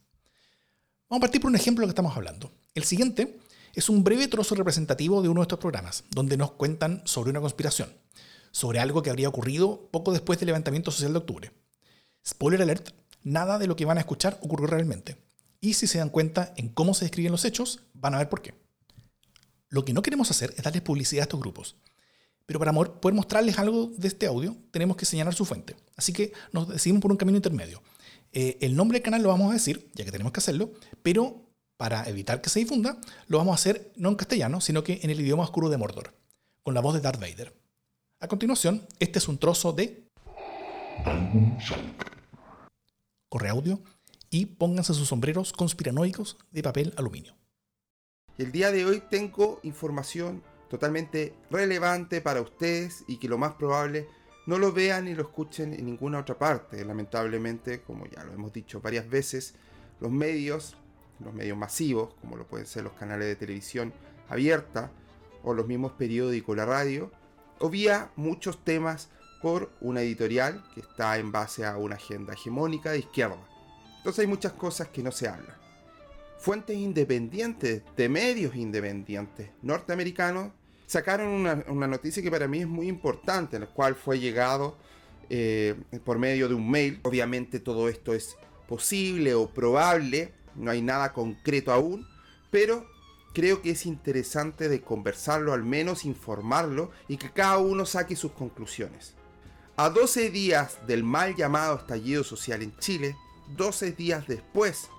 Vamos 1.09 1.19
a 1.19 1.27
partir 1.27 1.41
por 1.41 1.49
un 1.49 1.55
ejemplo 1.55 1.81
de 1.81 1.85
lo 1.85 1.89
que 1.89 1.91
estamos 1.91 2.17
hablando. 2.17 2.51
El 2.73 2.85
siguiente 2.85 3.37
es 3.75 3.87
un 3.87 4.03
breve 4.03 4.27
trozo 4.27 4.55
representativo 4.55 5.21
de 5.21 5.29
uno 5.29 5.41
de 5.41 5.43
estos 5.43 5.59
programas, 5.59 6.05
donde 6.09 6.37
nos 6.37 6.53
cuentan 6.53 7.03
sobre 7.05 7.29
una 7.29 7.41
conspiración, 7.41 7.93
sobre 8.49 8.79
algo 8.79 9.03
que 9.03 9.11
habría 9.11 9.29
ocurrido 9.29 9.89
poco 9.91 10.11
después 10.11 10.39
del 10.39 10.47
levantamiento 10.47 10.89
social 10.89 11.13
de 11.13 11.19
octubre. 11.19 11.51
Spoiler 12.27 12.63
alert, 12.63 12.89
nada 13.21 13.59
de 13.59 13.67
lo 13.67 13.75
que 13.75 13.85
van 13.85 13.97
a 13.97 14.01
escuchar 14.01 14.39
ocurrió 14.41 14.65
realmente. 14.65 15.17
Y 15.59 15.75
si 15.75 15.85
se 15.85 15.99
dan 15.99 16.09
cuenta 16.09 16.51
en 16.57 16.69
cómo 16.69 16.95
se 16.95 17.05
describen 17.05 17.31
los 17.31 17.45
hechos, 17.45 17.81
van 17.93 18.15
a 18.15 18.17
ver 18.17 18.29
por 18.29 18.41
qué. 18.41 18.55
Lo 19.71 19.85
que 19.85 19.93
no 19.93 20.01
queremos 20.01 20.29
hacer 20.29 20.53
es 20.57 20.63
darles 20.63 20.81
publicidad 20.81 21.21
a 21.21 21.23
estos 21.23 21.39
grupos. 21.39 21.77
Pero 22.45 22.59
para 22.59 22.73
poder 22.73 23.15
mostrarles 23.15 23.57
algo 23.57 23.89
de 23.97 24.09
este 24.09 24.27
audio, 24.27 24.55
tenemos 24.69 24.97
que 24.97 25.05
señalar 25.05 25.33
su 25.33 25.45
fuente. 25.45 25.77
Así 25.95 26.11
que 26.11 26.33
nos 26.51 26.67
decidimos 26.67 27.01
por 27.01 27.09
un 27.09 27.17
camino 27.17 27.37
intermedio. 27.37 27.81
Eh, 28.33 28.57
el 28.59 28.75
nombre 28.75 28.97
del 28.97 29.03
canal 29.03 29.23
lo 29.23 29.29
vamos 29.29 29.49
a 29.49 29.53
decir, 29.53 29.89
ya 29.93 30.03
que 30.03 30.11
tenemos 30.11 30.33
que 30.33 30.41
hacerlo, 30.41 30.73
pero 31.01 31.47
para 31.77 32.03
evitar 32.09 32.41
que 32.41 32.49
se 32.49 32.59
difunda, 32.59 32.99
lo 33.27 33.37
vamos 33.37 33.53
a 33.53 33.55
hacer 33.55 33.93
no 33.95 34.09
en 34.09 34.15
castellano, 34.15 34.59
sino 34.59 34.83
que 34.83 34.99
en 35.03 35.09
el 35.09 35.21
idioma 35.21 35.43
oscuro 35.43 35.69
de 35.69 35.77
Mordor, 35.77 36.13
con 36.63 36.73
la 36.73 36.81
voz 36.81 36.93
de 36.93 36.99
Darth 36.99 37.21
Vader. 37.21 37.55
A 38.19 38.27
continuación, 38.27 38.85
este 38.99 39.19
es 39.19 39.27
un 39.29 39.37
trozo 39.37 39.71
de... 39.71 40.03
Corre 43.29 43.49
audio 43.49 43.81
y 44.29 44.47
pónganse 44.47 44.93
sus 44.93 45.07
sombreros 45.07 45.53
conspiranoicos 45.53 46.35
de 46.51 46.61
papel 46.61 46.93
aluminio. 46.97 47.40
El 48.41 48.51
día 48.51 48.71
de 48.71 48.87
hoy 48.87 49.03
tengo 49.07 49.59
información 49.61 50.41
totalmente 50.67 51.35
relevante 51.51 52.21
para 52.21 52.41
ustedes 52.41 53.03
y 53.07 53.17
que 53.17 53.29
lo 53.29 53.37
más 53.37 53.53
probable 53.53 54.07
no 54.47 54.57
lo 54.57 54.71
vean 54.71 55.05
ni 55.05 55.13
lo 55.13 55.21
escuchen 55.21 55.73
en 55.73 55.85
ninguna 55.85 56.17
otra 56.17 56.39
parte. 56.39 56.83
Lamentablemente, 56.83 57.83
como 57.83 58.07
ya 58.07 58.23
lo 58.23 58.33
hemos 58.33 58.51
dicho 58.51 58.81
varias 58.81 59.07
veces, 59.07 59.53
los 59.99 60.09
medios, 60.09 60.75
los 61.23 61.35
medios 61.35 61.55
masivos, 61.55 62.15
como 62.19 62.35
lo 62.35 62.47
pueden 62.47 62.65
ser 62.65 62.83
los 62.83 62.93
canales 62.93 63.27
de 63.27 63.35
televisión 63.35 63.93
abierta 64.27 64.89
o 65.43 65.53
los 65.53 65.67
mismos 65.67 65.91
periódicos, 65.91 66.57
la 66.57 66.65
radio, 66.65 67.11
obvia 67.59 68.09
muchos 68.15 68.63
temas 68.63 69.09
por 69.43 69.71
una 69.81 70.01
editorial 70.01 70.63
que 70.73 70.79
está 70.79 71.15
en 71.19 71.31
base 71.31 71.63
a 71.63 71.77
una 71.77 71.93
agenda 71.93 72.33
hegemónica 72.33 72.89
de 72.89 72.97
izquierda. 72.97 73.37
Entonces 73.97 74.21
hay 74.21 74.27
muchas 74.27 74.53
cosas 74.53 74.87
que 74.87 75.03
no 75.03 75.11
se 75.11 75.27
hablan 75.27 75.60
fuentes 76.41 76.75
independientes, 76.75 77.83
de 77.95 78.09
medios 78.09 78.55
independientes 78.55 79.51
norteamericanos, 79.61 80.51
sacaron 80.87 81.29
una, 81.67 81.87
noticia 81.87 82.23
que 82.23 82.31
para 82.31 82.47
mí 82.47 82.61
es 82.61 82.67
muy 82.67 82.87
importante, 82.87 83.59
la 83.59 83.67
cual 83.67 83.95
fue 83.95 84.19
llegado 84.19 84.75
eh, 85.29 85.75
por 86.03 86.17
medio 86.17 86.49
de 86.49 86.55
un 86.55 86.69
mail. 86.69 86.99
Obviamente 87.03 87.59
todo 87.59 87.87
esto 87.87 88.13
es 88.13 88.35
posible 88.67 89.35
o 89.35 89.49
probable, 89.51 90.33
no 90.55 90.71
hay 90.71 90.81
nada 90.81 91.13
concreto 91.13 91.71
aún, 91.71 92.07
pero 92.49 92.87
creo 93.33 93.61
que 93.61 93.69
es 93.69 93.85
interesante 93.85 94.67
de 94.67 94.81
conversarlo, 94.81 95.53
al 95.53 95.63
menos 95.63 96.05
informarlo 96.05 96.89
y 97.07 97.17
que 97.17 97.29
cada 97.29 97.59
uno 97.59 97.85
saque 97.85 98.15
sus 98.15 98.31
conclusiones. 98.31 99.13
A 99.77 99.91
12 99.91 100.31
días 100.31 100.79
del 100.87 101.03
mal 101.03 101.35
llamado 101.35 101.77
estallido 101.77 102.23
social 102.23 102.63
en 102.63 102.75
Chile, 102.77 103.15
12 103.55 103.91
días 103.91 104.27
después 104.27 104.89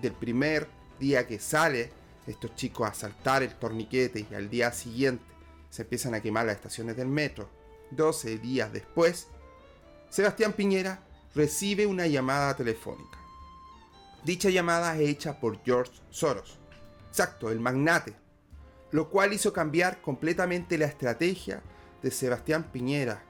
del 0.00 0.12
primer 0.12 0.68
día 0.98 1.26
que 1.26 1.38
sale 1.38 1.90
estos 2.26 2.54
chicos 2.54 2.88
a 2.88 2.94
saltar 2.94 3.42
el 3.42 3.54
torniquete 3.54 4.26
y 4.30 4.34
al 4.34 4.50
día 4.50 4.72
siguiente 4.72 5.24
se 5.70 5.82
empiezan 5.82 6.14
a 6.14 6.20
quemar 6.20 6.46
las 6.46 6.56
estaciones 6.56 6.96
del 6.96 7.08
metro. 7.08 7.48
12 7.90 8.38
días 8.38 8.72
después, 8.72 9.28
Sebastián 10.08 10.52
Piñera 10.52 11.00
recibe 11.34 11.86
una 11.86 12.06
llamada 12.06 12.56
telefónica. 12.56 13.18
Dicha 14.24 14.50
llamada 14.50 14.96
es 14.96 15.08
hecha 15.08 15.38
por 15.38 15.62
George 15.62 15.92
Soros, 16.10 16.58
exacto, 17.08 17.50
el 17.50 17.60
magnate, 17.60 18.14
lo 18.90 19.08
cual 19.08 19.32
hizo 19.32 19.52
cambiar 19.52 20.00
completamente 20.00 20.78
la 20.78 20.86
estrategia 20.86 21.62
de 22.02 22.10
Sebastián 22.10 22.64
Piñera 22.72 23.22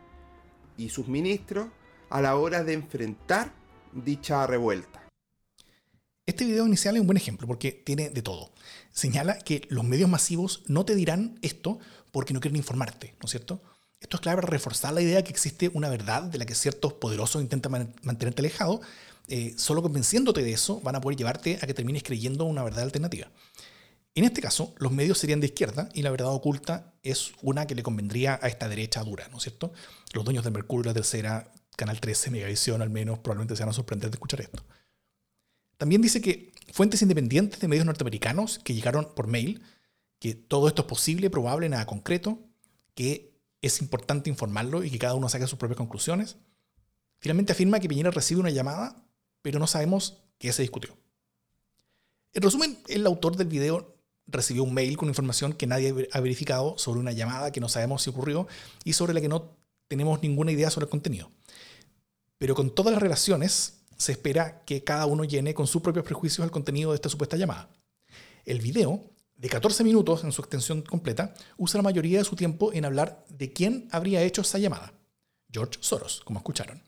y 0.77 0.89
sus 0.89 1.09
ministros 1.09 1.69
a 2.09 2.21
la 2.23 2.37
hora 2.37 2.65
de 2.65 2.75
enfrentar 2.75 3.51
dicha 3.93 4.47
revuelta. 4.47 5.06
Este 6.27 6.45
video 6.45 6.67
inicial 6.67 6.97
es 6.97 7.01
un 7.01 7.07
buen 7.07 7.17
ejemplo 7.17 7.47
porque 7.47 7.71
tiene 7.71 8.11
de 8.11 8.21
todo. 8.21 8.51
Señala 8.91 9.39
que 9.39 9.63
los 9.69 9.85
medios 9.85 10.11
masivos 10.11 10.65
no 10.67 10.85
te 10.85 10.97
dirán 10.97 11.39
esto 11.41 11.79
porque 12.11 12.35
no 12.35 12.41
quieren 12.41 12.57
informarte, 12.57 13.15
¿no 13.21 13.27
es 13.27 13.31
cierto? 13.31 13.63
Esto 14.01 14.17
es 14.17 14.21
clave 14.23 14.43
para 14.43 14.51
reforzar 14.51 14.93
la 14.93 15.03
idea 15.03 15.23
que 15.23 15.31
existe 15.31 15.71
una 15.73 15.89
verdad 15.89 16.25
de 16.25 16.39
la 16.39 16.45
que 16.45 16.57
ciertos 16.57 16.95
poderosos 16.95 17.41
intentan 17.43 17.95
mantenerte 18.03 18.43
alejado. 18.43 18.81
Eh, 19.29 19.55
solo 19.57 19.83
convenciéndote 19.83 20.43
de 20.43 20.53
eso 20.53 20.81
van 20.81 20.97
a 20.97 21.01
poder 21.01 21.17
llevarte 21.17 21.61
a 21.63 21.67
que 21.69 21.75
termines 21.75 22.03
creyendo 22.03 22.45
una 22.45 22.65
verdad 22.65 22.83
alternativa. 22.83 23.31
En 24.17 24.25
este 24.25 24.41
caso, 24.41 24.75
los 24.79 24.91
medios 24.91 25.19
serían 25.19 25.39
de 25.39 25.47
izquierda 25.47 25.91
y 25.95 26.03
la 26.03 26.11
verdad 26.11 26.33
oculta 26.33 26.93
es 27.05 27.35
una 27.41 27.69
que 27.69 27.77
le 27.77 27.85
convendría 27.85 28.41
a 28.43 28.49
esta 28.49 28.69
derecha 28.69 29.05
dura, 29.05 29.29
¿no 29.29 29.37
es 29.37 29.45
cierto? 29.45 29.73
Los 30.13 30.25
dueños 30.25 30.43
de 30.43 30.51
Mercurio, 30.51 30.91
la 30.91 30.95
tercera, 30.95 31.53
Canal 31.77 32.01
13, 32.01 32.33
Megavisión 32.33 32.83
al 32.83 32.91
menos, 32.91 33.21
probablemente 33.21 33.55
se 33.55 33.63
van 33.63 33.71
a 33.71 33.75
sorprender 33.75 34.11
de 34.11 34.17
escuchar 34.17 34.41
esto. 34.41 34.65
También 35.77 36.03
dice 36.03 36.21
que 36.21 36.53
fuentes 36.73 37.03
independientes 37.03 37.61
de 37.61 37.69
medios 37.69 37.87
norteamericanos 37.87 38.59
que 38.59 38.75
llegaron 38.75 39.15
por 39.15 39.27
mail, 39.27 39.63
que 40.19 40.35
todo 40.35 40.69
esto 40.69 40.83
es 40.83 40.89
posible, 40.89 41.31
probable, 41.31 41.69
nada 41.69 41.87
concreto, 41.87 42.39
que 42.95 43.37
es 43.63 43.81
importante 43.81 44.31
informarlo 44.31 44.85
y 44.85 44.91
que 44.91 44.99
cada 44.99 45.15
uno 45.15 45.29
saque 45.29 45.47
sus 45.47 45.59
propias 45.59 45.77
conclusiones. 45.77 46.37
Finalmente 47.19 47.53
afirma 47.53 47.81
que 47.81 47.89
Piñera 47.89 48.11
recibe 48.11 48.41
una 48.41 48.51
llamada, 48.51 49.05
pero 49.43 49.59
no 49.59 49.67
sabemos 49.67 50.23
qué 50.39 50.53
se 50.53 50.63
discutió. 50.63 50.97
En 52.33 52.43
resumen, 52.43 52.79
el 52.89 53.07
autor 53.07 53.37
del 53.37 53.49
video 53.49 53.97
recibió 54.27 54.65
un 54.65 54.75
mail 54.75 54.97
con 54.97 55.09
información 55.09 55.53
que 55.53 55.67
nadie 55.67 56.09
ha 56.13 56.21
verificado 56.21 56.77
sobre 56.79 57.01
una 57.01 57.13
llamada 57.13 57.53
que 57.53 57.61
no 57.61 57.69
sabemos 57.69 58.03
si 58.03 58.11
ocurrió 58.11 58.47
y 58.85 58.93
sobre 58.93 59.15
la 59.15 59.21
que 59.21 59.29
no 59.29 59.57
tenemos 59.89 60.23
ninguna 60.23 60.53
idea 60.53 60.71
sobre 60.71 60.85
el 60.85 60.91
contenido. 60.91 61.31
Pero 62.39 62.55
con 62.55 62.75
todas 62.75 62.93
las 62.93 63.03
relaciones, 63.03 63.81
se 63.97 64.13
espera 64.13 64.63
que 64.65 64.85
cada 64.85 65.07
uno 65.07 65.25
llene 65.25 65.55
con 65.55 65.67
sus 65.67 65.83
propios 65.83 66.05
prejuicios 66.05 66.45
el 66.45 66.51
contenido 66.51 66.91
de 66.91 66.97
esta 66.97 67.09
supuesta 67.09 67.37
llamada. 67.37 67.69
El 68.45 68.61
video, 68.61 69.03
de 69.37 69.49
14 69.49 69.85
minutos 69.85 70.25
en 70.25 70.33
su 70.33 70.41
extensión 70.43 70.83
completa, 70.83 71.35
usa 71.57 71.79
la 71.79 71.83
mayoría 71.83 72.19
de 72.19 72.25
su 72.25 72.37
tiempo 72.37 72.73
en 72.73 72.85
hablar 72.85 73.25
de 73.29 73.53
quién 73.53 73.89
habría 73.91 74.23
hecho 74.23 74.43
esa 74.43 74.59
llamada. 74.59 74.93
George 75.51 75.79
Soros, 75.81 76.23
como 76.25 76.39
escucharon. 76.39 76.83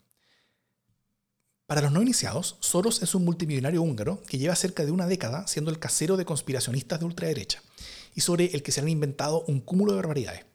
Para 1.66 1.82
los 1.82 1.92
no 1.92 2.00
iniciados, 2.00 2.56
Soros 2.60 3.02
es 3.02 3.14
un 3.14 3.24
multimillonario 3.24 3.82
húngaro 3.82 4.22
que 4.22 4.38
lleva 4.38 4.56
cerca 4.56 4.86
de 4.86 4.90
una 4.90 5.06
década 5.06 5.46
siendo 5.46 5.70
el 5.70 5.78
casero 5.78 6.16
de 6.16 6.24
conspiracionistas 6.24 6.98
de 6.98 7.04
ultraderecha 7.04 7.62
y 8.14 8.22
sobre 8.22 8.46
el 8.46 8.62
que 8.62 8.72
se 8.72 8.80
han 8.80 8.88
inventado 8.88 9.44
un 9.48 9.60
cúmulo 9.60 9.92
de 9.92 9.96
barbaridades. 9.96 10.46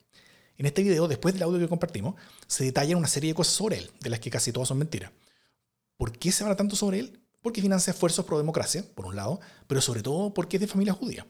En 0.58 0.66
este 0.66 0.84
video, 0.84 1.08
después 1.08 1.34
del 1.34 1.44
audio 1.44 1.60
que 1.60 1.68
compartimos, 1.68 2.16
se 2.48 2.64
detallan 2.64 2.98
una 2.98 3.08
serie 3.08 3.32
de 3.32 3.36
cosas 3.36 3.54
sobre 3.54 3.78
él, 3.78 3.92
de 4.02 4.10
las 4.10 4.20
que 4.20 4.30
casi 4.30 4.52
todas 4.52 4.70
son 4.70 4.80
mentiras. 4.80 5.12
¿Por 5.98 6.12
qué 6.18 6.32
se 6.32 6.44
habla 6.44 6.56
tanto 6.56 6.76
sobre 6.76 7.00
él? 7.00 7.20
Porque 7.42 7.62
financia 7.62 7.92
esfuerzos 7.92 8.26
pro 8.26 8.38
democracia, 8.38 8.86
por 8.96 9.06
un 9.06 9.16
lado, 9.16 9.40
pero 9.68 9.82
sobre 9.82 10.02
todo 10.02 10.34
porque 10.34 10.58
es 10.58 10.62
de 10.62 10.68
familia 10.68 10.94
judía. 10.94 11.28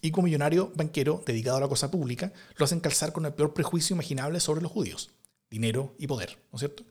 Y 0.00 0.10
como 0.10 0.26
millonario 0.26 0.72
banquero 0.74 1.22
dedicado 1.26 1.56
a 1.56 1.60
la 1.60 1.68
cosa 1.68 1.90
pública, 1.90 2.32
lo 2.56 2.64
hacen 2.64 2.80
calzar 2.80 3.12
con 3.12 3.26
el 3.26 3.34
peor 3.34 3.54
prejuicio 3.54 3.94
imaginable 3.94 4.40
sobre 4.40 4.62
los 4.62 4.70
judíos: 4.70 5.10
dinero 5.50 5.94
y 5.98 6.06
poder, 6.06 6.38
¿no 6.52 6.56
es 6.56 6.60
cierto? 6.60 6.84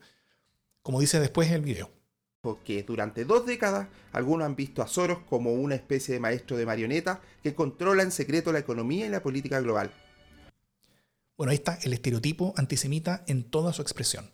Como 0.82 1.00
dice 1.00 1.20
después 1.20 1.48
en 1.48 1.54
el 1.54 1.62
video 1.62 1.90
que 2.54 2.82
durante 2.84 3.24
dos 3.24 3.46
décadas 3.46 3.88
algunos 4.12 4.46
han 4.46 4.54
visto 4.56 4.82
a 4.82 4.86
Soros 4.86 5.18
como 5.28 5.52
una 5.52 5.74
especie 5.74 6.14
de 6.14 6.20
maestro 6.20 6.56
de 6.56 6.66
marioneta 6.66 7.20
que 7.42 7.54
controla 7.54 8.02
en 8.02 8.12
secreto 8.12 8.52
la 8.52 8.60
economía 8.60 9.06
y 9.06 9.08
la 9.08 9.22
política 9.22 9.60
global. 9.60 9.90
Bueno, 11.36 11.50
ahí 11.50 11.56
está 11.56 11.78
el 11.82 11.92
estereotipo 11.92 12.54
antisemita 12.56 13.24
en 13.26 13.44
toda 13.44 13.72
su 13.72 13.82
expresión. 13.82 14.30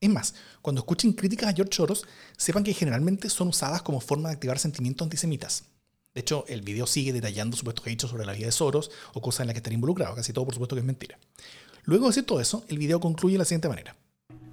Es 0.00 0.10
más, 0.10 0.34
cuando 0.62 0.80
escuchen 0.80 1.12
críticas 1.12 1.50
a 1.50 1.52
George 1.52 1.74
Soros, 1.74 2.06
sepan 2.36 2.62
que 2.62 2.72
generalmente 2.72 3.28
son 3.28 3.48
usadas 3.48 3.82
como 3.82 4.00
forma 4.00 4.28
de 4.28 4.34
activar 4.34 4.58
sentimientos 4.58 5.04
antisemitas. 5.04 5.64
De 6.14 6.20
hecho, 6.20 6.44
el 6.48 6.62
video 6.62 6.86
sigue 6.86 7.12
detallando 7.12 7.56
supuestos 7.56 7.86
hechos 7.86 8.10
sobre 8.10 8.24
la 8.24 8.32
vida 8.32 8.46
de 8.46 8.52
Soros 8.52 8.90
o 9.14 9.20
cosas 9.20 9.40
en 9.40 9.46
las 9.48 9.54
que 9.54 9.58
estaría 9.58 9.74
involucrado, 9.74 10.14
casi 10.14 10.32
todo 10.32 10.44
por 10.44 10.54
supuesto 10.54 10.76
que 10.76 10.80
es 10.80 10.86
mentira. 10.86 11.18
Luego 11.84 12.04
de 12.04 12.10
decir 12.10 12.26
todo 12.26 12.40
eso, 12.40 12.64
el 12.68 12.78
video 12.78 13.00
concluye 13.00 13.34
de 13.34 13.38
la 13.38 13.44
siguiente 13.44 13.68
manera. 13.68 13.96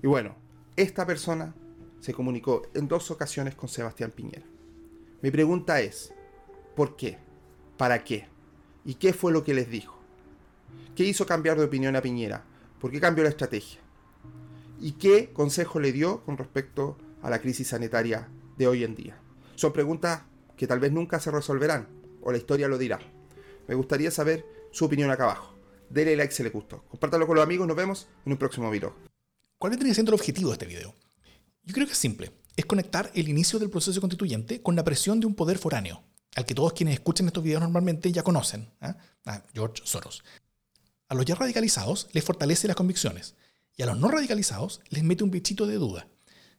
Y 0.02 0.08
bueno, 0.08 0.36
esta 0.76 1.06
persona 1.06 1.54
se 2.00 2.14
comunicó 2.14 2.64
en 2.74 2.88
dos 2.88 3.12
ocasiones 3.12 3.56
con 3.56 3.70
Sebastián 3.70 4.12
Piñera. 4.12 4.46
Mi 5.22 5.32
pregunta 5.32 5.80
es, 5.80 6.14
¿por 6.76 6.96
qué? 6.96 7.18
¿Para 7.78 8.04
qué? 8.04 8.28
¿Y 8.84 8.96
qué 8.96 9.14
fue 9.14 9.32
lo 9.32 9.44
que 9.44 9.54
les 9.54 9.70
dijo? 9.70 10.00
¿Qué 10.96 11.04
hizo 11.04 11.26
cambiar 11.26 11.58
de 11.58 11.66
opinión 11.66 11.96
a 11.96 12.02
Piñera? 12.02 12.44
¿Por 12.80 12.92
qué 12.92 13.00
cambió 13.00 13.24
la 13.24 13.32
estrategia? 13.32 13.80
¿Y 14.80 14.94
qué 14.94 15.32
consejo 15.32 15.80
le 15.80 15.92
dio 15.92 16.24
con 16.26 16.38
respecto 16.38 16.98
a 17.22 17.30
la 17.30 17.40
crisis 17.40 17.70
sanitaria 17.70 18.30
de 18.58 18.68
hoy 18.68 18.84
en 18.84 18.96
día? 18.96 19.18
Son 19.56 19.72
preguntas 19.72 20.24
que 20.58 20.68
tal 20.68 20.80
vez 20.80 20.92
nunca 20.92 21.20
se 21.20 21.32
resolverán, 21.32 21.88
o 22.22 22.32
la 22.32 22.38
historia 22.38 22.68
lo 22.68 22.78
dirá. 22.78 23.00
Me 23.68 23.76
gustaría 23.76 24.12
saber 24.12 24.46
su 24.72 24.86
opinión 24.86 25.10
acá 25.12 25.24
abajo. 25.24 25.56
Dele 25.90 26.16
like 26.16 26.34
si 26.34 26.44
le 26.44 26.50
gustó. 26.50 26.84
Compártalo 26.90 27.26
con 27.26 27.36
los 27.36 27.44
amigos, 27.44 27.68
nos 27.68 27.78
vemos 27.78 28.08
en 28.26 28.34
un 28.34 28.38
próximo 28.38 28.70
video. 28.70 28.96
¿Cuál 29.58 29.72
vendría 29.72 29.94
siendo 29.94 30.12
el 30.12 30.20
objetivo 30.20 30.50
de 30.50 30.54
este 30.54 30.66
video? 30.66 30.94
Yo 31.64 31.74
creo 31.74 31.88
que 31.88 31.94
es 31.94 31.98
simple. 31.98 32.32
Es 32.56 32.66
conectar 32.66 33.12
el 33.16 33.30
inicio 33.30 33.60
del 33.60 33.70
proceso 33.70 34.02
constituyente 34.02 34.62
con 34.62 34.76
la 34.76 34.84
presión 34.84 35.20
de 35.20 35.28
un 35.28 35.36
poder 35.36 35.58
foráneo, 35.58 36.04
al 36.36 36.46
que 36.46 36.56
todos 36.56 36.74
quienes 36.74 36.96
escuchen 36.96 37.28
estos 37.28 37.44
videos 37.44 37.62
normalmente 37.62 38.12
ya 38.12 38.24
conocen, 38.24 38.70
¿ah? 38.82 38.98
a 39.26 39.44
George 39.54 39.82
Soros. 39.86 40.24
A 41.08 41.16
los 41.16 41.26
ya 41.26 41.36
radicalizados 41.36 42.08
les 42.14 42.24
fortalece 42.24 42.68
las 42.68 42.76
convicciones, 42.76 43.36
y 43.78 43.84
a 43.84 43.86
los 43.86 44.00
no 44.00 44.10
radicalizados 44.10 44.82
les 44.90 45.04
mete 45.04 45.24
un 45.24 45.32
bichito 45.32 45.68
de 45.68 45.76
duda, 45.76 46.08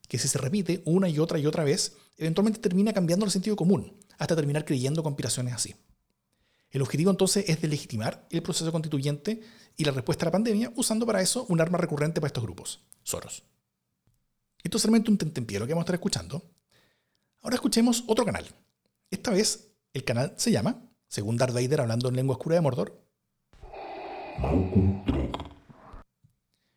que 0.08 0.18
si 0.18 0.28
se 0.28 0.38
repite 0.38 0.82
una 0.85 1.08
y 1.08 1.18
otra 1.18 1.38
y 1.38 1.46
otra 1.46 1.64
vez, 1.64 1.96
eventualmente 2.16 2.61
termina 2.61 2.92
cambiando 2.92 3.25
el 3.25 3.32
sentido 3.32 3.56
común, 3.56 3.96
hasta 4.18 4.37
terminar 4.37 4.64
creyendo 4.64 5.02
conspiraciones 5.02 5.54
así. 5.54 5.75
El 6.70 6.82
objetivo 6.82 7.11
entonces 7.11 7.49
es 7.49 7.62
legitimar 7.62 8.26
el 8.30 8.42
proceso 8.42 8.70
constituyente 8.70 9.40
y 9.76 9.85
la 9.85 9.92
respuesta 9.92 10.25
a 10.25 10.26
la 10.26 10.32
pandemia 10.32 10.73
usando 10.76 11.06
para 11.06 11.23
eso 11.23 11.46
un 11.49 11.61
arma 11.61 11.78
recurrente 11.78 12.20
para 12.20 12.28
estos 12.28 12.42
grupos, 12.42 12.80
Soros. 13.02 13.44
Esto 14.62 14.78
es 14.78 14.82
solamente 14.82 15.11
un 15.11 15.18
tentempié 15.18 15.58
lo 15.58 15.66
que 15.66 15.73
vamos 15.73 15.82
a 15.82 15.87
estar 15.87 15.94
escuchando. 15.94 16.42
Ahora 17.42 17.54
escuchemos 17.54 18.04
otro 18.08 18.25
canal. 18.25 18.44
Esta 19.11 19.30
vez 19.30 19.68
el 19.92 20.04
canal 20.04 20.35
se 20.37 20.50
llama, 20.50 20.82
según 21.08 21.37
Darth 21.37 21.54
Vader 21.54 21.80
hablando 21.80 22.08
en 22.08 22.16
lengua 22.16 22.37
oscura 22.37 22.56
de 22.56 22.61
Mordor, 22.61 23.00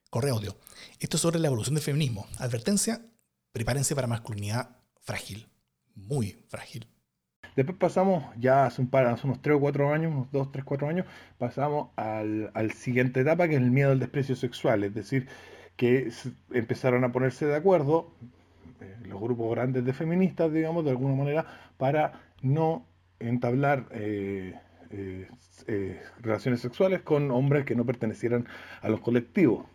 Corre 0.10 0.32
audio. 0.32 0.56
Esto 1.00 1.18
es 1.18 1.22
sobre 1.22 1.38
la 1.38 1.48
evolución 1.48 1.76
del 1.76 1.84
feminismo. 1.84 2.26
Advertencia, 2.40 3.00
prepárense 3.52 3.94
para 3.94 4.08
masculinidad 4.08 4.78
frágil. 5.02 5.48
Muy 5.94 6.44
frágil. 6.48 6.88
Después 7.56 7.78
pasamos, 7.78 8.24
ya 8.40 8.66
hace, 8.66 8.82
un 8.82 8.90
par, 8.90 9.06
hace 9.06 9.28
unos 9.28 9.40
3 9.44 9.58
o 9.58 9.60
4 9.60 9.94
años, 9.94 10.12
unos 10.12 10.32
2, 10.32 10.52
3, 10.52 10.66
4 10.66 10.88
años, 10.88 11.06
pasamos 11.38 11.90
al, 11.96 12.72
siguiente 12.72 13.22
etapa, 13.22 13.48
que 13.48 13.56
es 13.56 13.62
el 13.62 13.70
miedo 13.70 13.92
al 13.92 14.00
desprecio 14.00 14.36
sexual. 14.36 14.84
Es 14.84 14.96
decir, 14.96 15.28
que 15.76 16.12
empezaron 16.54 17.04
a 17.04 17.12
ponerse 17.12 17.46
de 17.46 17.56
acuerdo, 17.56 18.12
eh, 18.82 18.96
los 19.04 19.22
grupos 19.22 19.52
grandes 19.52 19.86
de 19.86 19.94
feministas, 19.94 20.52
digamos, 20.52 20.86
de 20.86 20.90
alguna 20.90 21.14
manera, 21.14 21.46
para 21.78 22.20
no 22.42 22.88
entablar 23.20 23.88
eh, 23.92 24.56
eh, 24.90 26.02
relaciones 26.20 26.62
sexuales 26.62 27.04
con 27.04 27.30
hombres 27.30 27.64
que 27.66 27.76
no 27.76 27.86
pertenecieran 27.86 28.48
a 28.82 28.90
los 28.90 29.02
colectivos. 29.02 29.68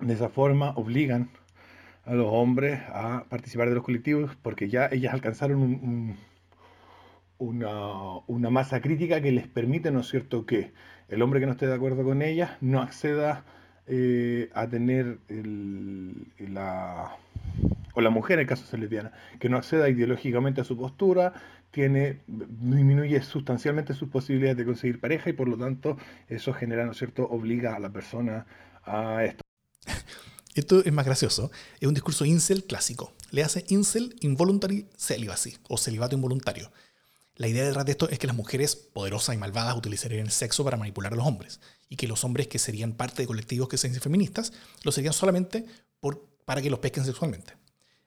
De 0.00 0.14
esa 0.14 0.28
forma 0.28 0.70
obligan 0.70 1.30
a 2.04 2.14
los 2.14 2.26
hombres 2.28 2.80
a 2.88 3.24
participar 3.28 3.68
de 3.68 3.74
los 3.74 3.84
colectivos 3.84 4.36
porque 4.42 4.68
ya 4.68 4.88
ellas 4.90 5.14
alcanzaron 5.14 6.16
una, 7.38 7.76
una, 8.26 8.50
masa 8.50 8.80
crítica 8.80 9.20
que 9.20 9.32
les 9.32 9.46
permite, 9.46 9.90
¿no 9.90 10.00
es 10.00 10.08
cierto?, 10.08 10.46
que 10.46 10.72
el 11.08 11.22
hombre 11.22 11.40
que 11.40 11.46
no 11.46 11.52
esté 11.52 11.66
de 11.66 11.74
acuerdo 11.74 12.04
con 12.04 12.22
ellas 12.22 12.50
no 12.60 12.80
acceda 12.80 13.44
eh, 13.86 14.50
a 14.54 14.68
tener 14.68 15.18
la, 16.38 17.16
o 17.94 18.00
la 18.00 18.10
mujer, 18.10 18.34
en 18.34 18.40
el 18.40 18.46
caso 18.46 18.62
de 18.64 18.70
ser 18.70 18.80
lesbiana, 18.80 19.12
que 19.38 19.48
no 19.48 19.56
acceda 19.56 19.88
ideológicamente 19.88 20.60
a 20.60 20.64
su 20.64 20.76
postura, 20.76 21.34
tiene, 21.70 22.20
disminuye 22.26 23.20
sustancialmente 23.22 23.94
sus 23.94 24.08
posibilidades 24.08 24.56
de 24.58 24.64
conseguir 24.64 25.00
pareja 25.00 25.30
y 25.30 25.32
por 25.32 25.48
lo 25.48 25.56
tanto 25.56 25.96
eso 26.28 26.52
genera, 26.52 26.84
¿no 26.84 26.92
es 26.92 26.98
cierto?, 26.98 27.28
obliga 27.28 27.74
a 27.74 27.80
la 27.80 27.90
persona 27.90 28.46
a 28.84 29.24
esto. 29.24 29.42
Esto 30.54 30.84
es 30.84 30.92
más 30.92 31.06
gracioso. 31.06 31.50
Es 31.80 31.88
un 31.88 31.94
discurso 31.94 32.24
incel 32.24 32.64
clásico. 32.64 33.12
Le 33.30 33.42
hace 33.42 33.64
incel 33.68 34.16
involuntary 34.20 34.86
celibacy 34.96 35.56
o 35.68 35.78
celibato 35.78 36.14
involuntario. 36.14 36.70
La 37.36 37.48
idea 37.48 37.64
detrás 37.64 37.86
de 37.86 37.92
esto 37.92 38.08
es 38.10 38.18
que 38.18 38.26
las 38.26 38.36
mujeres 38.36 38.76
poderosas 38.76 39.34
y 39.34 39.38
malvadas 39.38 39.76
utilizarían 39.76 40.26
el 40.26 40.30
sexo 40.30 40.64
para 40.64 40.76
manipular 40.76 41.14
a 41.14 41.16
los 41.16 41.26
hombres 41.26 41.60
y 41.88 41.96
que 41.96 42.06
los 42.06 42.24
hombres 42.24 42.46
que 42.46 42.58
serían 42.58 42.92
parte 42.92 43.22
de 43.22 43.26
colectivos 43.26 43.68
que 43.68 43.78
se 43.78 43.88
dicen 43.88 44.02
feministas 44.02 44.52
lo 44.82 44.92
serían 44.92 45.14
solamente 45.14 45.64
para 46.44 46.60
que 46.60 46.68
los 46.68 46.80
pesquen 46.80 47.04
sexualmente. 47.04 47.54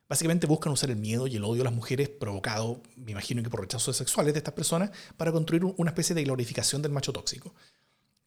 Básicamente 0.07 0.45
buscan 0.45 0.71
usar 0.71 0.91
el 0.91 0.97
miedo 0.97 1.25
y 1.25 1.35
el 1.35 1.43
odio 1.43 1.63
a 1.63 1.65
las 1.65 1.73
mujeres 1.73 2.09
provocado, 2.09 2.83
me 2.95 3.11
imagino 3.11 3.41
que 3.41 3.49
por 3.49 3.61
rechazos 3.61 3.97
sexuales 3.97 4.33
de 4.33 4.37
estas 4.37 4.53
personas, 4.53 4.91
para 5.17 5.31
construir 5.31 5.65
una 5.65 5.89
especie 5.89 6.13
de 6.13 6.23
glorificación 6.23 6.83
del 6.83 6.91
macho 6.91 7.11
tóxico. 7.11 7.55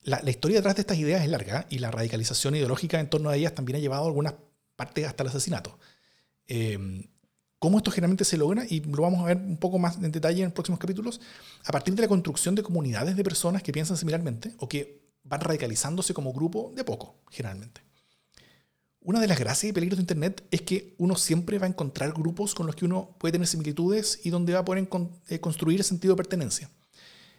La, 0.02 0.22
historia 0.30 0.58
detrás 0.58 0.76
de 0.76 0.82
estas 0.82 0.98
ideas 0.98 1.22
es 1.22 1.28
larga 1.28 1.66
y 1.70 1.78
la 1.78 1.90
radicalización 1.90 2.54
ideológica 2.54 3.00
en 3.00 3.10
torno 3.10 3.30
a 3.30 3.36
ellas 3.36 3.54
también 3.54 3.76
ha 3.76 3.80
llevado 3.80 4.04
a 4.04 4.06
algunas 4.06 4.34
partes 4.76 5.06
hasta 5.06 5.22
el 5.22 5.28
asesinato. 5.28 5.78
Eh, 6.46 6.78
¿Cómo 7.58 7.78
esto 7.78 7.90
generalmente 7.90 8.24
se 8.24 8.36
logra? 8.36 8.64
Y 8.68 8.80
lo 8.80 9.02
vamos 9.02 9.20
a 9.20 9.26
ver 9.26 9.36
un 9.36 9.56
poco 9.56 9.78
más 9.78 9.96
en 9.96 10.12
detalle 10.12 10.44
en 10.44 10.52
próximos 10.52 10.78
capítulos. 10.78 11.20
A 11.64 11.72
partir 11.72 11.94
de 11.94 12.02
la 12.02 12.08
construcción 12.08 12.54
de 12.54 12.62
comunidades 12.62 13.16
de 13.16 13.24
personas 13.24 13.62
que 13.62 13.72
piensan 13.72 13.96
similarmente 13.96 14.54
o 14.58 14.68
que 14.68 15.08
van 15.24 15.40
radicalizándose 15.40 16.14
como 16.14 16.32
grupo 16.32 16.72
de 16.76 16.84
poco, 16.84 17.16
generalmente. 17.30 17.82
Una 19.00 19.20
de 19.20 19.26
las 19.26 19.38
gracias 19.38 19.70
y 19.70 19.72
peligros 19.72 19.96
de 19.96 20.02
Internet 20.02 20.44
es 20.50 20.62
que 20.62 20.94
uno 20.98 21.16
siempre 21.16 21.58
va 21.58 21.66
a 21.66 21.68
encontrar 21.68 22.12
grupos 22.12 22.54
con 22.54 22.66
los 22.66 22.76
que 22.76 22.84
uno 22.84 23.16
puede 23.18 23.32
tener 23.32 23.48
similitudes 23.48 24.20
y 24.22 24.30
donde 24.30 24.52
va 24.52 24.60
a 24.60 24.64
poder 24.64 24.88
eh, 25.28 25.40
construir 25.40 25.82
sentido 25.82 26.14
de 26.14 26.18
pertenencia. 26.18 26.70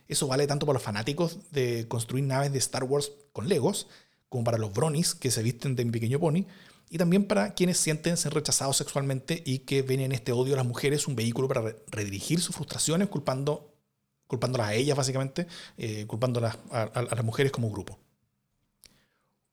Eso 0.09 0.27
vale 0.27 0.47
tanto 0.47 0.65
para 0.65 0.73
los 0.73 0.83
fanáticos 0.83 1.37
de 1.51 1.87
construir 1.87 2.25
naves 2.25 2.51
de 2.51 2.57
Star 2.57 2.83
Wars 2.83 3.11
con 3.31 3.47
Legos, 3.47 3.87
como 4.27 4.43
para 4.43 4.57
los 4.57 4.73
bronies 4.73 5.13
que 5.13 5.29
se 5.29 5.43
visten 5.43 5.75
de 5.75 5.85
mi 5.85 5.91
pequeño 5.91 6.19
pony, 6.19 6.45
y 6.89 6.97
también 6.97 7.25
para 7.25 7.53
quienes 7.53 7.77
sienten 7.77 8.17
ser 8.17 8.33
rechazados 8.33 8.77
sexualmente 8.77 9.43
y 9.45 9.59
que 9.59 9.83
ven 9.83 9.99
en 9.99 10.11
este 10.11 10.31
odio 10.31 10.55
a 10.55 10.57
las 10.57 10.65
mujeres 10.65 11.07
un 11.07 11.15
vehículo 11.15 11.47
para 11.47 11.75
redirigir 11.91 12.41
sus 12.41 12.55
frustraciones 12.55 13.07
culpando, 13.07 13.71
culpándolas 14.25 14.69
a 14.69 14.73
ellas 14.73 14.97
básicamente, 14.97 15.45
eh, 15.77 16.05
culpándolas 16.07 16.57
a, 16.71 16.89
las 17.15 17.23
mujeres 17.23 17.51
como 17.51 17.69
grupo. 17.69 17.99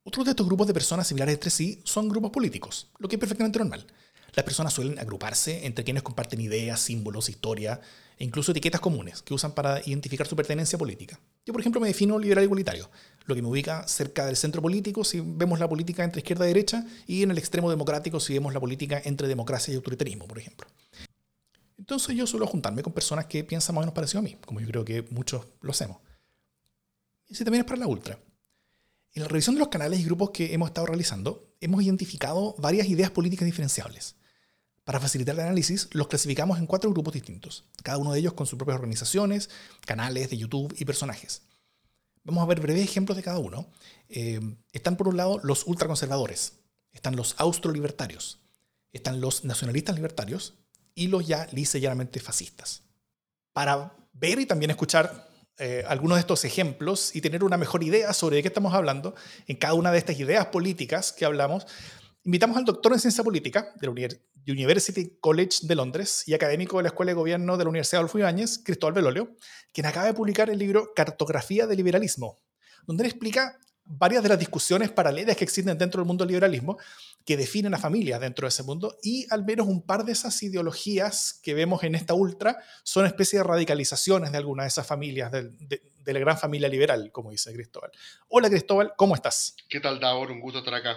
Otros 0.05 0.25
de 0.25 0.31
estos 0.31 0.47
grupos 0.47 0.67
de 0.67 0.73
personas 0.73 1.07
similares 1.07 1.35
entre 1.35 1.51
sí 1.51 1.83
son 1.85 2.09
grupos 2.09 2.31
políticos, 2.31 2.89
lo 2.99 3.09
que 3.09 3.17
es 3.17 3.21
perfectamente 3.21 3.59
normal. 3.59 3.87
Las 4.33 4.45
personas 4.45 4.73
suelen 4.73 4.99
agruparse 4.99 5.67
entre 5.67 5.85
quienes 5.85 6.03
comparten 6.03 6.41
ideas, 6.41 6.81
símbolos, 6.81 7.29
historia 7.29 7.83
incluso 8.25 8.53
etiquetas 8.53 8.81
comunes 8.81 9.23
que 9.23 9.35
usan 9.35 9.53
para 9.53 9.81
identificar 9.87 10.27
su 10.27 10.37
pertenencia 10.37 10.79
política. 10.79 11.21
Yo, 11.45 11.53
por 11.53 11.61
ejemplo, 11.61 11.81
me 11.81 11.89
defino 11.89 12.19
liberal 12.19 12.45
igualitario, 12.45 12.91
lo 13.27 13.35
que 13.35 13.43
me 13.43 13.49
ubica 13.49 13.87
cerca 13.87 14.27
del 14.27 14.37
centro 14.37 14.63
político 14.63 15.05
si 15.05 15.21
vemos 15.21 15.61
la 15.61 15.69
política 15.69 16.05
entre 16.05 16.21
izquierda 16.21 16.47
y 16.47 16.49
derecha 16.49 16.87
y 17.07 17.23
en 17.23 17.31
el 17.31 17.39
extremo 17.39 17.71
democrático 17.71 18.21
si 18.21 18.33
vemos 18.33 18.55
la 18.55 18.61
política 18.61 19.01
entre 19.05 19.29
democracia 19.29 19.73
y 19.73 19.77
autoritarismo, 19.77 20.27
por 20.27 20.39
ejemplo. 20.39 20.67
Entonces 21.79 22.17
yo 22.17 22.27
suelo 22.27 22.47
juntarme 22.47 22.83
con 22.83 22.93
personas 22.93 23.27
que 23.27 23.45
piensan 23.45 23.75
más 23.75 23.83
o 23.83 23.85
menos 23.85 23.95
parecido 23.95 24.21
a 24.21 24.23
mí, 24.23 24.37
como 24.45 24.61
yo 24.61 24.67
creo 24.67 24.85
que 24.85 25.03
muchos 25.11 25.47
lo 25.61 25.71
hacemos. 25.71 25.99
Y 27.29 27.35
ese 27.35 27.45
también 27.45 27.65
es 27.65 27.67
para 27.67 27.81
la 27.81 27.87
ultra. 27.87 28.19
En 29.13 29.23
la 29.23 29.29
revisión 29.29 29.55
de 29.55 29.61
los 29.61 29.69
canales 29.69 30.01
y 30.01 30.05
grupos 30.05 30.31
que 30.31 30.53
hemos 30.53 30.69
estado 30.69 30.87
realizando, 30.87 31.55
hemos 31.61 31.83
identificado 31.83 32.55
varias 32.59 32.89
ideas 32.89 33.11
políticas 33.11 33.47
diferenciables. 33.47 34.17
Para 34.87 35.01
facilitar 35.01 35.35
el 35.35 35.41
análisis, 35.41 35.89
los 35.95 36.07
clasificamos 36.07 36.61
en 36.61 36.67
cuatro 36.67 36.89
grupos 36.93 37.13
distintos, 37.13 37.65
cada 37.83 37.99
uno 37.99 38.13
de 38.13 38.21
ellos 38.21 38.35
con 38.35 38.47
sus 38.47 38.57
propias 38.57 38.77
organizaciones, 38.77 39.51
canales 39.85 40.31
de 40.31 40.37
YouTube 40.37 40.73
y 40.79 40.85
personajes. 40.85 41.43
Vamos 42.23 42.41
a 42.45 42.47
ver 42.47 42.61
breves 42.61 42.85
ejemplos 42.85 43.17
de 43.17 43.25
cada 43.25 43.41
uno. 43.41 43.67
Eh, 44.09 44.41
están 44.71 44.97
por 44.97 45.09
un 45.09 45.17
lado 45.17 45.41
los 45.43 45.67
ultraconservadores, 45.67 46.61
están 46.93 47.17
los 47.17 47.35
austrolibertarios, 47.39 48.39
están 48.93 49.21
los 49.21 49.45
nacionalistas 49.45 49.97
libertarios 49.97 50.55
y 50.95 51.09
los 51.09 51.27
ya 51.27 51.49
lisa 51.51 51.81
fascistas. 52.23 52.85
Para 53.53 53.93
ver 54.13 54.39
y 54.39 54.47
también 54.47 54.71
escuchar 54.71 55.29
eh, 55.59 55.85
algunos 55.89 56.15
de 56.15 56.21
estos 56.21 56.45
ejemplos 56.45 57.17
y 57.17 57.21
tener 57.21 57.43
una 57.43 57.57
mejor 57.57 57.83
idea 57.83 58.13
sobre 58.13 58.37
de 58.37 58.43
qué 58.43 58.49
estamos 58.49 58.73
hablando 58.73 59.17
en 59.49 59.57
cada 59.57 59.75
una 59.75 59.91
de 59.91 59.99
estas 59.99 60.21
ideas 60.21 60.47
políticas 60.47 61.13
que 61.13 61.25
hablamos, 61.25 61.67
invitamos 62.27 62.57
al 62.57 62.65
doctor 62.65 62.93
en 62.93 62.99
ciencia 62.99 63.23
política 63.23 63.73
de 63.77 63.87
la 63.87 63.93
University 64.49 65.17
College 65.21 65.59
de 65.63 65.77
Londres 65.77 66.25
y 66.27 66.35
académico 66.35 66.77
de 66.77 66.83
la 66.83 66.89
Escuela 66.89 67.11
de 67.11 67.15
Gobierno 67.15 67.57
de 67.57 67.63
la 67.63 67.71
Universidad 67.71 68.01
Adolfo 68.01 68.19
Ibáñez, 68.19 68.59
Cristóbal 68.65 68.95
Belolio, 68.95 69.37
quien 69.73 69.87
acaba 69.87 70.07
de 70.07 70.13
publicar 70.13 70.51
el 70.51 70.59
libro 70.59 70.91
Cartografía 70.95 71.69
del 71.69 71.77
Liberalismo, 71.77 72.41
donde 72.85 73.05
él 73.05 73.11
explica 73.11 73.61
varias 73.85 74.25
de 74.25 74.31
las 74.31 74.41
discusiones 74.41 74.91
paralelas 74.91 75.37
que 75.37 75.45
existen 75.45 75.79
dentro 75.79 76.01
del 76.01 76.09
mundo 76.09 76.25
del 76.25 76.31
liberalismo, 76.33 76.79
que 77.25 77.37
definen 77.37 77.73
a 77.75 77.79
familias 77.79 78.21
dentro 78.21 78.45
de 78.45 78.49
ese 78.49 78.65
mundo, 78.65 78.99
y 79.05 79.25
al 79.31 79.45
menos 79.45 79.69
un 79.69 79.83
par 79.83 80.05
de 80.05 80.11
esas 80.11 80.43
ideologías 80.43 81.39
que 81.45 81.55
vemos 81.55 81.85
en 81.85 81.95
esta 81.95 82.15
ultra 82.15 82.59
son 82.83 83.07
especie 83.07 83.39
de 83.39 83.45
radicalizaciones 83.45 84.33
de 84.33 84.39
alguna 84.39 84.65
de 84.65 84.71
esas 84.71 84.85
familias, 84.85 85.31
de, 85.31 85.53
de 85.61 86.13
la 86.13 86.19
gran 86.19 86.37
familia 86.37 86.69
liberal, 86.69 87.13
como 87.13 87.31
dice 87.31 87.53
Cristóbal. 87.53 87.93
Hola 88.27 88.51
Cristóbal, 88.51 88.95
¿cómo 88.97 89.15
estás? 89.15 89.55
¿Qué 89.69 89.79
tal, 89.79 90.01
Davor? 90.01 90.33
Un 90.33 90.41
gusto 90.41 90.59
estar 90.59 90.75
acá. 90.75 90.97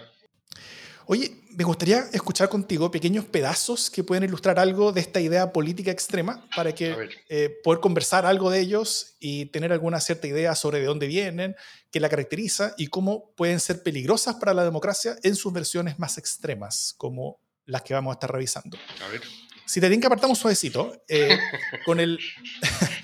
Oye, 1.12 1.42
me 1.56 1.64
gustaría 1.64 2.06
escuchar 2.14 2.50
contigo 2.50 2.92
pequeños 2.92 3.26
pedazos 3.26 3.90
que 3.90 4.04
pueden 4.04 4.26
ilustrar 4.26 4.60
algo 4.60 4.92
de 4.92 5.02
esta 5.02 5.20
idea 5.20 5.52
política 5.52 5.90
extrema 5.90 6.48
para 6.56 6.76
que 6.76 6.96
eh, 7.28 7.50
poder 7.64 7.80
conversar 7.80 8.28
algo 8.28 8.52
de 8.52 8.60
ellos 8.60 9.16
y 9.20 9.48
tener 9.48 9.74
alguna 9.74 10.02
cierta 10.02 10.28
idea 10.28 10.54
sobre 10.54 10.78
de 10.78 10.86
dónde 10.86 11.08
vienen, 11.08 11.56
qué 11.90 12.00
la 12.00 12.10
caracteriza 12.10 12.76
y 12.78 12.90
cómo 12.90 13.34
pueden 13.36 13.60
ser 13.60 13.82
peligrosas 13.82 14.36
para 14.36 14.54
la 14.54 14.64
democracia 14.64 15.16
en 15.24 15.36
sus 15.36 15.52
versiones 15.52 15.98
más 15.98 16.20
extremas, 16.20 16.94
como 16.96 17.42
las 17.66 17.82
que 17.82 17.96
vamos 17.96 18.12
a 18.12 18.14
estar 18.14 18.32
revisando. 18.32 18.78
A 19.04 19.08
ver. 19.08 19.24
Si 19.66 19.82
te 19.82 20.00
que 20.00 20.06
apartamos 20.06 20.38
suavecito, 20.38 21.04
eh, 21.08 21.40
con, 21.86 22.00
el, 22.00 22.20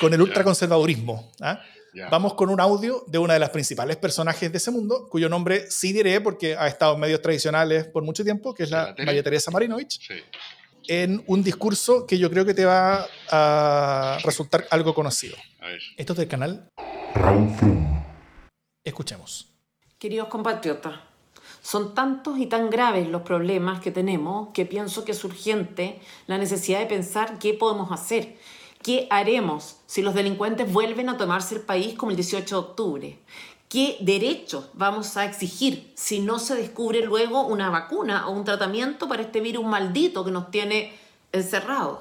con 0.00 0.12
el 0.14 0.22
ultraconservadurismo. 0.22 1.32
¿ah? 1.40 1.60
Vamos 2.10 2.34
con 2.34 2.50
un 2.50 2.60
audio 2.60 3.04
de 3.06 3.18
una 3.18 3.34
de 3.34 3.40
las 3.40 3.50
principales 3.50 3.96
personajes 3.96 4.50
de 4.50 4.58
ese 4.58 4.70
mundo, 4.70 5.08
cuyo 5.08 5.28
nombre 5.28 5.70
sí 5.70 5.92
diré 5.92 6.20
porque 6.20 6.56
ha 6.56 6.66
estado 6.66 6.94
en 6.94 7.00
medios 7.00 7.22
tradicionales 7.22 7.86
por 7.86 8.02
mucho 8.02 8.24
tiempo, 8.24 8.52
que 8.54 8.64
es 8.64 8.70
la, 8.70 8.94
María 9.04 9.22
Teresa 9.22 9.50
Marinovich, 9.50 10.00
en 10.88 11.22
un 11.26 11.42
discurso 11.42 12.06
que 12.06 12.18
yo 12.18 12.30
creo 12.30 12.44
que 12.44 12.54
te 12.54 12.64
va 12.64 13.06
a 13.30 14.18
resultar 14.24 14.66
algo 14.70 14.92
conocido. 14.92 15.36
Esto 15.96 16.12
es 16.14 16.18
del 16.18 16.28
canal 16.28 16.68
Escuchemos. 18.84 19.48
Queridos 19.98 20.28
compatriotas, 20.28 21.00
son 21.62 21.94
tantos 21.94 22.38
y 22.38 22.46
tan 22.46 22.68
graves 22.68 23.08
los 23.08 23.22
problemas 23.22 23.80
que 23.80 23.90
tenemos 23.90 24.48
que 24.52 24.66
pienso 24.66 25.06
que 25.06 25.12
es 25.12 25.24
urgente 25.24 26.00
la 26.26 26.36
necesidad 26.36 26.80
de 26.80 26.86
pensar 26.86 27.38
qué 27.38 27.54
podemos 27.54 27.90
hacer 27.90 28.36
¿Qué 28.84 29.06
haremos 29.08 29.78
si 29.86 30.02
los 30.02 30.14
delincuentes 30.14 30.70
vuelven 30.70 31.08
a 31.08 31.16
tomarse 31.16 31.54
el 31.54 31.62
país 31.62 31.94
como 31.94 32.10
el 32.10 32.16
18 32.16 32.54
de 32.54 32.60
octubre? 32.68 33.18
¿Qué 33.70 33.96
derechos 34.00 34.68
vamos 34.74 35.16
a 35.16 35.24
exigir 35.24 35.90
si 35.96 36.20
no 36.20 36.38
se 36.38 36.54
descubre 36.54 37.00
luego 37.00 37.46
una 37.46 37.70
vacuna 37.70 38.28
o 38.28 38.32
un 38.32 38.44
tratamiento 38.44 39.08
para 39.08 39.22
este 39.22 39.40
virus 39.40 39.64
maldito 39.64 40.22
que 40.22 40.30
nos 40.30 40.50
tiene 40.50 40.92
encerrados? 41.32 42.00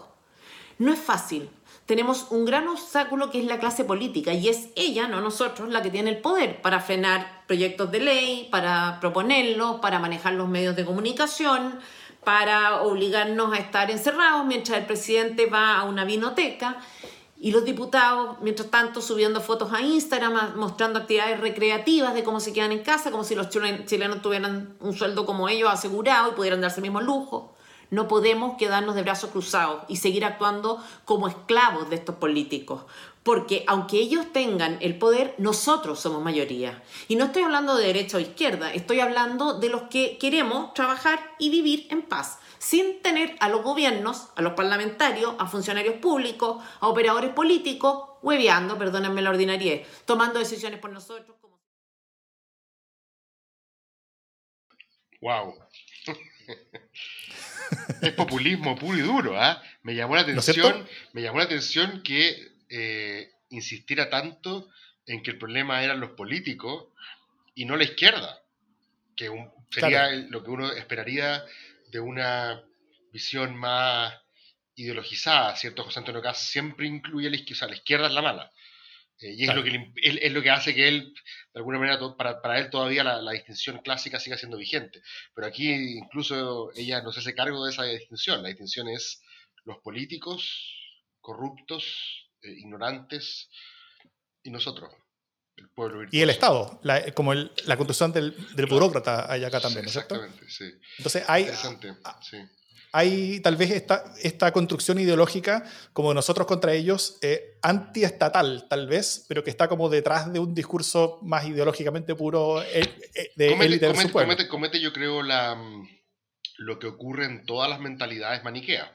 No 0.77 0.91
es 0.91 0.99
fácil. 0.99 1.49
Tenemos 1.85 2.27
un 2.31 2.43
gran 2.43 2.67
obstáculo 2.67 3.31
que 3.31 3.39
es 3.39 3.45
la 3.45 3.59
clase 3.59 3.85
política 3.85 4.33
y 4.33 4.49
es 4.49 4.67
ella, 4.75 5.07
no 5.07 5.21
nosotros, 5.21 5.69
la 5.69 5.81
que 5.81 5.89
tiene 5.89 6.09
el 6.09 6.17
poder 6.17 6.61
para 6.61 6.81
frenar 6.81 7.43
proyectos 7.47 7.91
de 7.91 8.01
ley, 8.01 8.49
para 8.51 8.99
proponerlos, 8.99 9.79
para 9.79 9.99
manejar 9.99 10.33
los 10.33 10.49
medios 10.49 10.75
de 10.75 10.83
comunicación, 10.83 11.79
para 12.23 12.81
obligarnos 12.81 13.53
a 13.53 13.57
estar 13.57 13.91
encerrados 13.91 14.45
mientras 14.45 14.77
el 14.77 14.85
presidente 14.85 15.45
va 15.45 15.77
a 15.77 15.83
una 15.83 16.05
vinoteca 16.05 16.77
y 17.43 17.51
los 17.51 17.65
diputados, 17.65 18.37
mientras 18.41 18.69
tanto, 18.71 19.01
subiendo 19.01 19.41
fotos 19.41 19.73
a 19.73 19.81
Instagram, 19.81 20.55
mostrando 20.55 20.99
actividades 20.99 21.41
recreativas 21.41 22.13
de 22.13 22.23
cómo 22.23 22.39
se 22.39 22.53
quedan 22.53 22.71
en 22.71 22.83
casa, 22.83 23.11
como 23.11 23.25
si 23.25 23.35
los 23.35 23.49
chilenos 23.49 24.21
tuvieran 24.21 24.77
un 24.79 24.93
sueldo 24.93 25.25
como 25.25 25.49
ellos 25.49 25.69
asegurado 25.69 26.31
y 26.31 26.35
pudieran 26.35 26.61
darse 26.61 26.77
el 26.77 26.83
mismo 26.83 27.01
lujo. 27.01 27.53
No 27.89 28.07
podemos 28.07 28.55
quedarnos 28.57 28.95
de 28.95 29.03
brazos 29.03 29.31
cruzados 29.31 29.83
y 29.89 29.97
seguir 29.97 30.23
actuando 30.23 30.81
como 31.03 31.27
esclavos 31.27 31.89
de 31.89 31.97
estos 31.97 32.15
políticos, 32.15 32.83
porque 33.23 33.63
aunque 33.67 33.97
ellos 33.97 34.31
tengan 34.33 34.77
el 34.81 34.97
poder, 34.97 35.33
nosotros 35.37 35.99
somos 35.99 36.21
mayoría. 36.21 36.83
Y 37.07 37.15
no 37.15 37.25
estoy 37.25 37.43
hablando 37.43 37.75
de 37.75 37.87
derecha 37.87 38.17
o 38.17 38.19
izquierda, 38.19 38.73
estoy 38.73 38.99
hablando 38.99 39.59
de 39.59 39.69
los 39.69 39.83
que 39.83 40.17
queremos 40.17 40.73
trabajar 40.73 41.19
y 41.39 41.49
vivir 41.49 41.87
en 41.89 42.01
paz, 42.03 42.39
sin 42.59 43.01
tener 43.01 43.35
a 43.39 43.49
los 43.49 43.63
gobiernos, 43.63 44.29
a 44.35 44.41
los 44.41 44.53
parlamentarios, 44.53 45.35
a 45.39 45.47
funcionarios 45.47 45.95
públicos, 45.95 46.63
a 46.81 46.87
operadores 46.87 47.31
políticos, 47.31 48.09
hueveando, 48.21 48.77
perdónenme 48.77 49.21
la 49.21 49.29
ordinariedad, 49.29 49.85
tomando 50.05 50.39
decisiones 50.39 50.79
por 50.79 50.91
nosotros. 50.91 51.37
Como... 51.39 51.61
¡Wow! 55.21 55.55
es 58.01 58.11
populismo 58.13 58.75
puro 58.75 58.97
y 58.97 59.01
duro, 59.01 59.39
¿ah? 59.39 59.61
Me 59.81 59.95
llamó 59.95 60.15
la 60.15 60.21
atención, 60.21 60.87
me 61.13 61.21
llamó 61.21 61.39
la 61.39 61.45
atención 61.45 62.03
que 62.03 62.52
eh, 62.75 63.29
insistiera 63.49 64.09
tanto 64.09 64.71
en 65.05 65.21
que 65.21 65.29
el 65.29 65.37
problema 65.37 65.83
eran 65.83 65.99
los 65.99 66.11
políticos 66.11 66.87
y 67.53 67.65
no 67.65 67.77
la 67.77 67.83
izquierda, 67.83 68.41
que 69.15 69.29
sería 69.69 70.09
lo 70.09 70.43
que 70.43 70.49
uno 70.49 70.71
esperaría 70.71 71.45
de 71.91 71.99
una 71.99 72.63
visión 73.11 73.55
más 73.55 74.15
ideologizada, 74.73 75.55
¿cierto? 75.55 75.83
José 75.83 75.99
Antonio 75.99 76.23
Caz 76.23 76.49
siempre 76.49 76.87
incluye 76.87 77.29
la 77.29 77.35
izquierda, 77.35 77.67
la 77.67 77.75
izquierda 77.75 78.07
es 78.07 78.13
la 78.13 78.21
mala. 78.23 78.51
Eh, 79.19 79.35
y 79.37 79.43
es, 79.43 79.53
lo 79.53 79.63
que, 79.63 79.91
es, 80.01 80.31
lo 80.31 80.41
que 80.41 80.49
hace 80.49 80.73
que 80.73 80.87
él, 80.87 81.13
de 81.53 81.59
alguna 81.59 81.77
manera, 81.77 81.99
para, 82.17 82.41
para 82.41 82.57
él 82.57 82.71
todavía 82.71 83.03
la, 83.03 83.21
la, 83.21 83.33
distinción 83.33 83.83
clásica 83.83 84.19
siga 84.19 84.35
siendo 84.35 84.57
vigente. 84.57 85.03
Pero 85.35 85.45
aquí 85.45 85.69
incluso 85.69 86.71
ella 86.75 87.03
no 87.03 87.11
se 87.11 87.19
hace 87.19 87.35
cargo 87.35 87.63
de 87.63 87.71
esa 87.71 87.83
distinción. 87.83 88.41
La 88.41 88.49
distinción 88.49 88.87
es 88.87 89.21
los 89.63 89.77
políticos 89.77 90.75
corruptos 91.21 92.22
eh, 92.43 92.51
ignorantes 92.51 93.49
y 94.43 94.51
nosotros, 94.51 94.93
el 95.55 95.69
pueblo 95.69 96.07
Y 96.11 96.21
el 96.21 96.29
Estado, 96.29 96.81
como 97.15 97.33
el, 97.33 97.51
la 97.65 97.77
construcción 97.77 98.11
del, 98.11 98.35
del 98.55 98.65
burócrata 98.65 99.31
hay 99.31 99.43
acá 99.43 99.61
también, 99.61 99.85
Exactamente, 99.85 100.49
sí. 100.49 100.65
Entonces 100.97 101.23
hay, 101.27 101.49
hay 102.91 103.39
tal 103.39 103.55
vez 103.55 103.71
esta, 103.71 104.13
esta 104.21 104.51
construcción 104.51 104.99
ideológica 104.99 105.63
como 105.93 106.13
nosotros 106.13 106.45
contra 106.45 106.73
ellos, 106.73 107.17
eh, 107.21 107.57
antiestatal 107.61 108.67
tal 108.69 108.87
vez, 108.87 109.25
pero 109.27 109.43
que 109.43 109.49
está 109.49 109.67
como 109.67 109.89
detrás 109.89 110.31
de 110.31 110.39
un 110.39 110.53
discurso 110.53 111.19
más 111.21 111.45
ideológicamente 111.45 112.13
puro 112.15 112.61
eh, 112.61 113.31
de 113.35 113.49
comete, 113.49 113.79
comete, 113.79 114.11
comete, 114.11 114.47
comete, 114.47 114.81
yo 114.81 114.91
creo, 114.91 115.23
la, 115.23 115.55
mm, 115.55 115.87
lo 116.57 116.79
que 116.79 116.87
ocurre 116.87 117.25
en 117.25 117.45
todas 117.45 117.69
las 117.69 117.79
mentalidades 117.79 118.43
maniqueas 118.43 118.89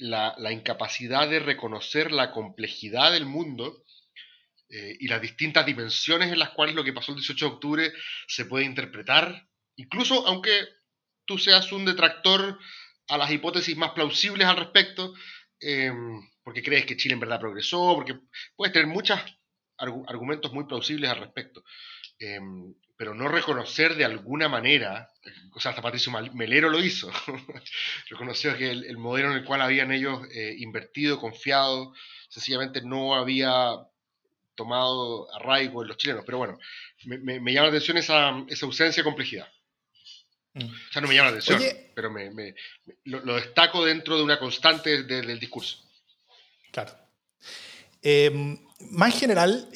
la, 0.00 0.52
incapacidad 0.52 1.28
de 1.28 1.40
reconocer 1.40 2.12
la 2.12 2.30
complejidad 2.32 3.12
del 3.12 3.26
mundo 3.26 3.84
eh, 4.68 4.96
y 5.00 5.08
las 5.08 5.20
distintas 5.20 5.66
dimensiones 5.66 6.32
en 6.32 6.38
las 6.38 6.50
cuales 6.50 6.74
lo 6.74 6.84
que 6.84 6.92
pasó 6.92 7.12
el 7.12 7.18
18 7.18 7.46
de 7.46 7.52
octubre 7.52 7.92
se 8.26 8.46
puede 8.46 8.64
interpretar, 8.64 9.48
incluso 9.76 10.26
aunque 10.26 10.52
tú 11.24 11.38
seas 11.38 11.72
un 11.72 11.84
detractor 11.84 12.58
a 13.08 13.18
las 13.18 13.30
hipótesis 13.30 13.76
más 13.76 13.92
plausibles 13.92 14.46
al 14.46 14.56
respecto, 14.56 15.14
em, 15.60 16.20
porque 16.42 16.62
crees 16.62 16.86
que 16.86 16.96
Chile 16.96 17.14
en 17.14 17.20
verdad 17.20 17.40
progresó, 17.40 17.94
porque 17.94 18.18
puedes 18.56 18.72
tener 18.72 18.88
muchos 18.88 19.18
argumentos 19.76 20.52
muy 20.52 20.64
plausibles 20.64 21.10
al 21.10 21.18
respecto. 21.18 21.64
Em, 22.18 22.74
pero 23.02 23.16
no 23.16 23.26
reconocer 23.26 23.96
de 23.96 24.04
alguna 24.04 24.48
manera, 24.48 25.10
o 25.54 25.58
sea, 25.58 25.70
hasta 25.70 25.82
Patricio 25.82 26.12
Melero 26.34 26.70
lo 26.70 26.78
hizo, 26.80 27.10
reconoció 28.08 28.56
que 28.56 28.70
el, 28.70 28.96
modelo 28.96 29.32
en 29.32 29.38
el 29.38 29.44
cual 29.44 29.60
habían 29.60 29.90
ellos 29.90 30.20
eh, 30.32 30.54
invertido, 30.58 31.18
confiado, 31.18 31.94
sencillamente 32.28 32.80
no 32.80 33.16
había 33.16 33.72
tomado 34.54 35.34
arraigo 35.34 35.82
en 35.82 35.88
los 35.88 35.96
chilenos. 35.96 36.22
Pero 36.24 36.38
bueno, 36.38 36.60
me, 37.04 37.52
llama 37.52 37.66
la 37.66 37.68
atención 37.70 37.96
esa, 37.96 38.28
ausencia 38.28 39.00
de 39.00 39.02
complejidad. 39.02 39.48
Mm. 40.54 40.66
O 40.66 40.92
sea, 40.92 41.02
no 41.02 41.08
me 41.08 41.16
llama 41.16 41.32
la 41.32 41.38
atención, 41.38 41.60
pero 41.96 42.08
me, 42.08 42.54
lo, 43.02 43.34
destaco 43.34 43.84
dentro 43.84 44.16
de 44.16 44.22
una 44.22 44.38
constante 44.38 45.02
del 45.02 45.40
discurso. 45.40 45.78
Claro. 46.70 46.96
Em, 48.00 48.56
más 48.92 49.12
en 49.12 49.18
general, 49.18 49.68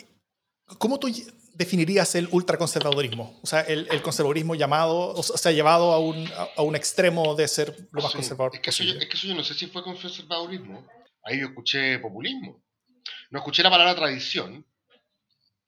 ¿cómo 0.78 1.00
tú 1.00 1.08
definirías 1.56 2.14
el 2.14 2.28
ultraconservadurismo? 2.30 3.38
O 3.42 3.46
sea, 3.46 3.60
el, 3.62 4.02
conservadurismo 4.02 4.54
llamado, 4.54 5.14
o 5.14 5.22
sea, 5.22 5.52
llevado 5.52 5.92
a 5.92 5.98
un, 5.98 6.28
a, 6.56 6.62
un 6.62 6.76
extremo 6.76 7.34
de 7.34 7.48
ser 7.48 7.74
lo 7.92 8.02
más 8.02 8.12
conservador 8.12 8.52
es 8.54 8.60
que, 8.60 8.70
eso 8.70 8.84
yo, 8.84 8.94
es 8.94 9.06
que 9.06 9.16
eso 9.16 9.26
yo 9.26 9.34
no 9.34 9.44
sé 9.44 9.54
si 9.54 9.66
fue 9.66 9.82
conservadurismo. 9.82 10.86
Ahí 11.22 11.40
yo 11.40 11.46
escuché 11.46 11.98
populismo. 11.98 12.62
No 13.30 13.38
escuché 13.38 13.62
la 13.62 13.70
palabra 13.70 13.94
tradición. 13.94 14.64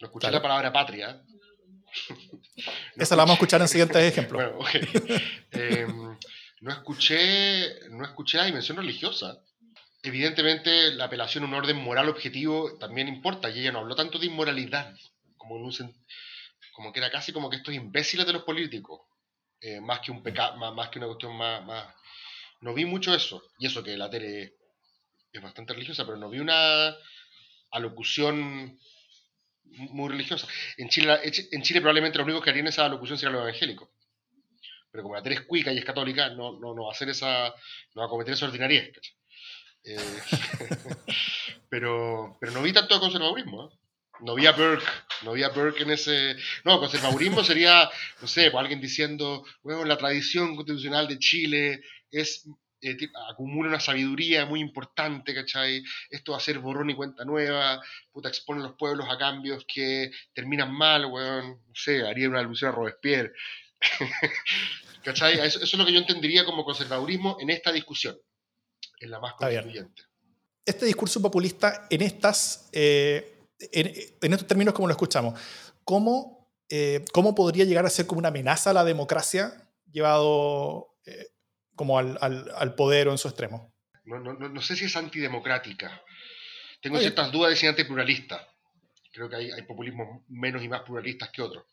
No 0.00 0.06
escuché 0.06 0.30
la 0.30 0.42
palabra 0.42 0.72
patria. 0.72 1.20
Esa 2.96 3.16
la 3.16 3.22
vamos 3.22 3.32
a 3.32 3.34
escuchar 3.34 3.60
en 3.60 3.68
siguientes 3.68 4.02
ejemplos. 4.02 4.52
Bueno, 4.58 4.86
em, 5.50 6.18
no, 6.60 6.72
escuché, 6.72 7.88
no 7.90 8.04
escuché 8.04 8.38
la 8.38 8.44
dimensión 8.44 8.76
religiosa. 8.76 9.38
Evidentemente, 10.02 10.92
la 10.92 11.06
apelación 11.06 11.44
a 11.44 11.46
un 11.48 11.54
orden 11.54 11.76
moral 11.76 12.08
objetivo 12.08 12.76
también 12.78 13.08
importa, 13.08 13.50
y 13.50 13.60
ella 13.60 13.72
no 13.72 13.80
habló 13.80 13.96
tanto 13.96 14.18
de 14.18 14.26
inmoralidad 14.26 14.94
como, 15.48 15.70
como 16.72 16.92
que 16.92 17.00
era 17.00 17.10
casi 17.10 17.32
como 17.32 17.50
que 17.50 17.56
estos 17.56 17.74
imbéciles 17.74 18.26
de 18.26 18.32
los 18.32 18.42
políticos, 18.42 19.00
eh, 19.60 19.80
más, 19.80 20.00
que 20.00 20.10
un 20.10 20.22
pecado, 20.22 20.56
más, 20.56 20.88
que 20.88 20.98
una 20.98 21.08
cuestión 21.08 21.36
más, 21.36 21.64
más, 21.64 21.94
No 22.60 22.74
vi 22.74 22.84
mucho 22.84 23.14
eso, 23.14 23.42
y 23.58 23.66
eso 23.66 23.82
que 23.82 23.96
la 23.96 24.10
tele 24.10 24.54
es 25.32 25.42
bastante 25.42 25.72
religiosa, 25.72 26.04
pero 26.04 26.16
no 26.16 26.30
vi 26.30 26.38
una 26.38 26.94
alocución 27.70 28.78
muy 29.64 30.08
religiosa. 30.08 30.48
En 30.76 30.88
Chile, 30.88 31.18
en 31.22 31.62
Chile 31.62 31.80
probablemente 31.80 32.18
lo 32.18 32.24
único 32.24 32.40
que 32.40 32.50
harían 32.50 32.66
esa 32.68 32.86
alocución 32.86 33.18
sería 33.18 33.32
los 33.32 33.42
evangélicos. 33.42 33.88
Pero 34.90 35.02
como 35.02 35.14
la 35.14 35.22
tele 35.22 35.36
es 35.36 35.42
cuica 35.42 35.72
y 35.72 35.78
es 35.78 35.84
católica, 35.84 36.30
no, 36.30 36.58
no, 36.58 36.74
no 36.74 36.84
va 36.84 36.90
a 36.90 36.92
hacer 36.92 37.08
esa, 37.10 37.54
no 37.94 38.02
va 38.02 38.06
a 38.06 38.08
cometer 38.08 38.34
esa 38.34 38.46
ordinariedad. 38.46 38.88
Eh, 39.84 39.96
pero, 41.68 42.36
pero 42.40 42.52
no 42.52 42.62
vi 42.62 42.72
tanto 42.72 42.94
de 42.94 43.00
conservadurismo. 43.00 43.68
¿eh? 43.68 43.76
No 44.20 44.32
había 44.32 44.52
Burke, 44.52 44.86
no 45.22 45.30
había 45.30 45.48
Burke 45.48 45.82
en 45.82 45.90
ese... 45.90 46.36
No, 46.64 46.78
conservadurismo 46.78 47.44
sería, 47.44 47.88
no 48.20 48.28
sé, 48.28 48.50
pues 48.50 48.60
alguien 48.60 48.80
diciendo, 48.80 49.44
bueno, 49.62 49.84
la 49.84 49.96
tradición 49.96 50.56
constitucional 50.56 51.08
de 51.08 51.18
Chile 51.18 51.80
es... 52.10 52.48
Eh, 52.80 52.96
acumula 53.28 53.70
una 53.70 53.80
sabiduría 53.80 54.46
muy 54.46 54.60
importante, 54.60 55.34
¿cachai? 55.34 55.82
Esto 56.10 56.30
va 56.30 56.38
a 56.38 56.40
ser 56.40 56.60
borrón 56.60 56.90
y 56.90 56.94
cuenta 56.94 57.24
nueva, 57.24 57.82
puta, 58.12 58.28
expone 58.28 58.60
a 58.60 58.68
los 58.68 58.76
pueblos 58.76 59.08
a 59.10 59.18
cambios 59.18 59.64
que 59.66 60.12
terminan 60.32 60.72
mal, 60.72 61.06
weón, 61.06 61.60
no 61.66 61.74
sé, 61.74 62.06
haría 62.06 62.28
una 62.28 62.38
alusión 62.38 62.70
a 62.70 62.74
Robespierre. 62.74 63.32
¿Cachai? 65.04 65.40
Eso, 65.40 65.60
es 65.60 65.74
lo 65.74 65.84
que 65.84 65.92
yo 65.92 65.98
entendería 65.98 66.44
como 66.44 66.64
conservadurismo 66.64 67.36
en 67.40 67.50
esta 67.50 67.72
discusión, 67.72 68.16
en 69.00 69.10
la 69.10 69.18
más 69.18 69.34
constituyente. 69.34 70.02
Este 70.64 70.86
discurso 70.86 71.20
populista 71.20 71.88
en 71.90 72.02
estas... 72.02 72.70
Eh 72.72 73.37
en, 73.60 74.32
estos 74.32 74.46
términos, 74.46 74.74
como 74.74 74.88
lo 74.88 74.92
escuchamos, 74.92 75.38
¿cómo, 75.84 76.50
eh, 76.68 77.04
¿cómo 77.12 77.34
podría 77.34 77.64
llegar 77.64 77.86
a 77.86 77.90
ser 77.90 78.06
como 78.06 78.20
una 78.20 78.28
amenaza 78.28 78.70
a 78.70 78.74
la 78.74 78.84
democracia 78.84 79.52
llevado 79.90 80.96
eh, 81.06 81.28
como 81.74 81.98
al, 81.98 82.18
al, 82.20 82.74
poder 82.74 83.08
o 83.08 83.12
en 83.12 83.18
su 83.18 83.28
extremo? 83.28 83.72
No, 84.04 84.18
no, 84.20 84.34
no, 84.34 84.62
sé 84.62 84.76
si 84.76 84.86
es 84.86 84.96
antidemocrática. 84.96 86.02
Tengo 86.80 86.98
ciertas 86.98 87.32
dudas 87.32 87.50
de 87.50 87.56
si 87.56 87.66
es 87.66 87.70
antipluralista. 87.70 88.48
Creo 89.12 89.28
que 89.28 89.36
hay, 89.36 89.50
hay 89.50 89.62
populismos 89.62 90.22
menos 90.28 90.62
y 90.62 90.68
más 90.68 90.82
pluralistas 90.82 91.30
que 91.30 91.42
otros. 91.42 91.64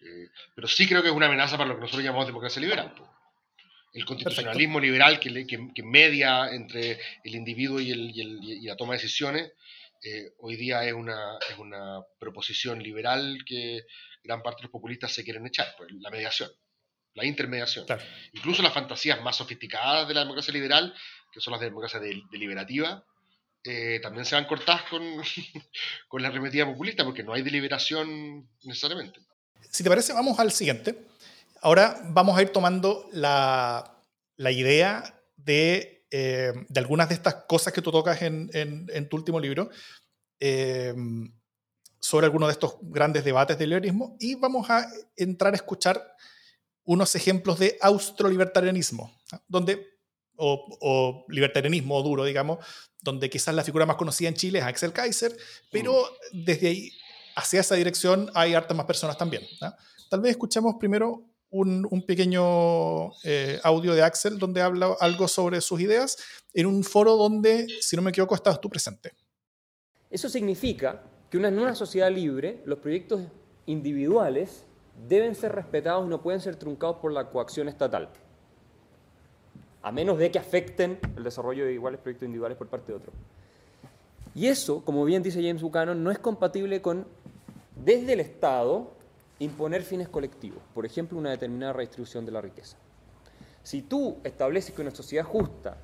Eh, 0.00 0.28
pero 0.54 0.66
sí 0.66 0.88
creo 0.88 1.02
que 1.02 1.08
es 1.08 1.14
una 1.14 1.26
amenaza 1.26 1.56
para 1.56 1.68
lo 1.68 1.74
que 1.76 1.82
nosotros 1.82 2.04
llamamos 2.04 2.26
democracia 2.26 2.60
liberal. 2.60 2.94
El 3.92 4.06
constitucionalismo 4.06 4.80
liberal 4.80 5.20
que, 5.20 5.46
que, 5.46 5.68
que, 5.74 5.82
media 5.82 6.48
entre 6.50 6.98
el 7.22 7.34
individuo 7.34 7.78
y, 7.78 7.90
el, 7.90 8.10
y, 8.10 8.20
el, 8.22 8.42
y 8.42 8.62
la 8.62 8.76
toma 8.76 8.94
de 8.94 9.00
decisiones 9.00 9.52
eh, 10.02 10.32
hoy 10.38 10.56
día 10.56 10.84
es 10.84 10.92
una, 10.92 11.38
es 11.48 11.58
una 11.58 12.02
proposición 12.18 12.82
liberal 12.82 13.38
que 13.46 13.84
gran 14.22 14.42
parte 14.42 14.58
de 14.60 14.64
los 14.64 14.72
populistas 14.72 15.12
se 15.12 15.24
quieren 15.24 15.46
echar, 15.46 15.74
pues, 15.76 15.90
la 16.00 16.10
mediación, 16.10 16.50
la 17.14 17.24
intermediación. 17.24 17.86
Incluso 18.32 18.62
las 18.62 18.74
fantasías 18.74 19.20
más 19.22 19.36
sofisticadas 19.36 20.08
de 20.08 20.14
la 20.14 20.20
democracia 20.20 20.52
liberal, 20.52 20.94
que 21.32 21.40
son 21.40 21.52
las 21.52 21.60
de 21.60 21.66
democracia 21.66 22.00
deliberativa, 22.00 23.04
eh, 23.64 24.00
también 24.02 24.24
se 24.24 24.34
van 24.34 24.46
cortadas 24.46 24.82
con, 24.90 25.02
con 26.08 26.22
la 26.22 26.28
arremetida 26.28 26.66
populista, 26.66 27.04
porque 27.04 27.22
no 27.22 27.32
hay 27.32 27.42
deliberación 27.42 28.48
necesariamente. 28.64 29.20
Si 29.70 29.84
te 29.84 29.88
parece, 29.88 30.12
vamos 30.12 30.38
al 30.40 30.50
siguiente. 30.50 31.06
Ahora 31.60 32.00
vamos 32.06 32.36
a 32.36 32.42
ir 32.42 32.50
tomando 32.50 33.08
la, 33.12 34.02
la 34.36 34.50
idea 34.50 35.22
de 35.36 36.01
eh, 36.14 36.52
de 36.68 36.80
algunas 36.80 37.08
de 37.08 37.14
estas 37.14 37.34
cosas 37.46 37.72
que 37.72 37.80
tú 37.80 37.90
tocas 37.90 38.20
en, 38.20 39.08
tu 39.08 39.16
último 39.16 39.40
libro, 39.40 39.70
eh, 40.38 40.94
sobre 41.98 42.26
algunos 42.26 42.48
de 42.48 42.52
estos 42.52 42.76
grandes 42.82 43.24
debates 43.24 43.56
del 43.56 43.70
liberalismo, 43.70 44.14
y 44.20 44.34
vamos 44.34 44.68
a 44.68 44.86
entrar 45.16 45.54
a 45.54 45.56
escuchar 45.56 46.14
unos 46.84 47.14
ejemplos 47.14 47.58
de 47.58 47.78
austrolibertarianismo, 47.80 49.16
donde, 49.48 49.86
o, 50.36 51.24
libertarianismo 51.30 52.02
duro, 52.02 52.24
digamos, 52.24 52.58
donde 53.00 53.30
quizás 53.30 53.54
la 53.54 53.64
figura 53.64 53.86
más 53.86 53.96
conocida 53.96 54.28
en 54.28 54.34
Chile 54.34 54.58
es 54.58 54.66
Axel 54.66 54.92
Kaiser, 54.92 55.34
pero 55.70 56.04
desde 56.32 56.68
ahí 56.68 56.92
hacia 57.36 57.60
esa 57.60 57.74
dirección 57.74 58.30
hay 58.34 58.52
hartas 58.52 58.76
más 58.76 58.84
personas 58.84 59.16
también. 59.16 59.44
Tal 60.10 60.20
vez 60.20 60.32
escuchemos 60.32 60.74
primero 60.78 61.31
un, 61.52 62.02
pequeño 62.06 63.12
eh, 63.24 63.60
audio 63.62 63.94
de 63.94 64.02
Axel 64.02 64.38
donde 64.38 64.62
habla 64.62 64.96
algo 65.00 65.28
sobre 65.28 65.60
sus 65.60 65.80
ideas 65.80 66.16
en 66.54 66.66
un 66.66 66.82
foro 66.82 67.16
donde, 67.16 67.66
si 67.80 67.94
no 67.94 68.02
me 68.02 68.10
equivoco, 68.10 68.34
estabas 68.34 68.60
tú 68.60 68.68
presente. 68.68 69.12
Eso 70.10 70.28
significa 70.28 71.02
que 71.30 71.38
en 71.38 71.58
una 71.58 71.74
sociedad 71.74 72.10
libre 72.10 72.62
los 72.64 72.78
proyectos 72.78 73.22
individuales 73.66 74.64
deben 75.08 75.34
ser 75.34 75.52
respetados 75.52 76.06
y 76.06 76.08
no 76.08 76.22
pueden 76.22 76.40
ser 76.40 76.56
truncados 76.56 76.96
por 76.96 77.12
la 77.12 77.30
coacción 77.30 77.68
estatal, 77.68 78.08
a 79.82 79.92
menos 79.92 80.18
de 80.18 80.30
que 80.30 80.38
afecten 80.38 80.98
el 81.16 81.24
desarrollo 81.24 81.64
de 81.64 81.74
iguales 81.74 82.00
proyectos 82.00 82.26
individuales 82.26 82.56
por 82.56 82.68
parte 82.68 82.92
de 82.92 82.98
otros. 82.98 83.14
Y 84.34 84.46
eso, 84.46 84.82
como 84.84 85.04
bien 85.04 85.22
dice 85.22 85.42
James 85.42 85.60
Buchanan, 85.60 86.02
no 86.02 86.10
es 86.10 86.18
compatible 86.18 86.80
con, 86.80 87.06
desde 87.76 88.14
el 88.14 88.20
Estado, 88.20 88.90
imponer 89.42 89.82
fines 89.82 90.08
colectivos, 90.08 90.62
por 90.74 90.86
ejemplo, 90.86 91.18
una 91.18 91.30
determinada 91.30 91.72
redistribución 91.72 92.24
de 92.24 92.32
la 92.32 92.40
riqueza. 92.40 92.76
Si 93.62 93.82
tú 93.82 94.18
estableces 94.24 94.74
que 94.74 94.82
una 94.82 94.90
sociedad 94.90 95.24
justa 95.24 95.76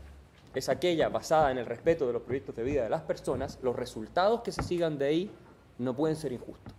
es 0.54 0.68
aquella 0.68 1.08
basada 1.08 1.50
en 1.50 1.58
el 1.58 1.66
respeto 1.66 2.06
de 2.06 2.12
los 2.12 2.22
proyectos 2.22 2.56
de 2.56 2.64
vida 2.64 2.82
de 2.82 2.90
las 2.90 3.02
personas, 3.02 3.58
los 3.62 3.76
resultados 3.76 4.42
que 4.42 4.52
se 4.52 4.62
sigan 4.62 4.98
de 4.98 5.06
ahí 5.06 5.30
no 5.78 5.94
pueden 5.94 6.16
ser 6.16 6.32
injustos. 6.32 6.74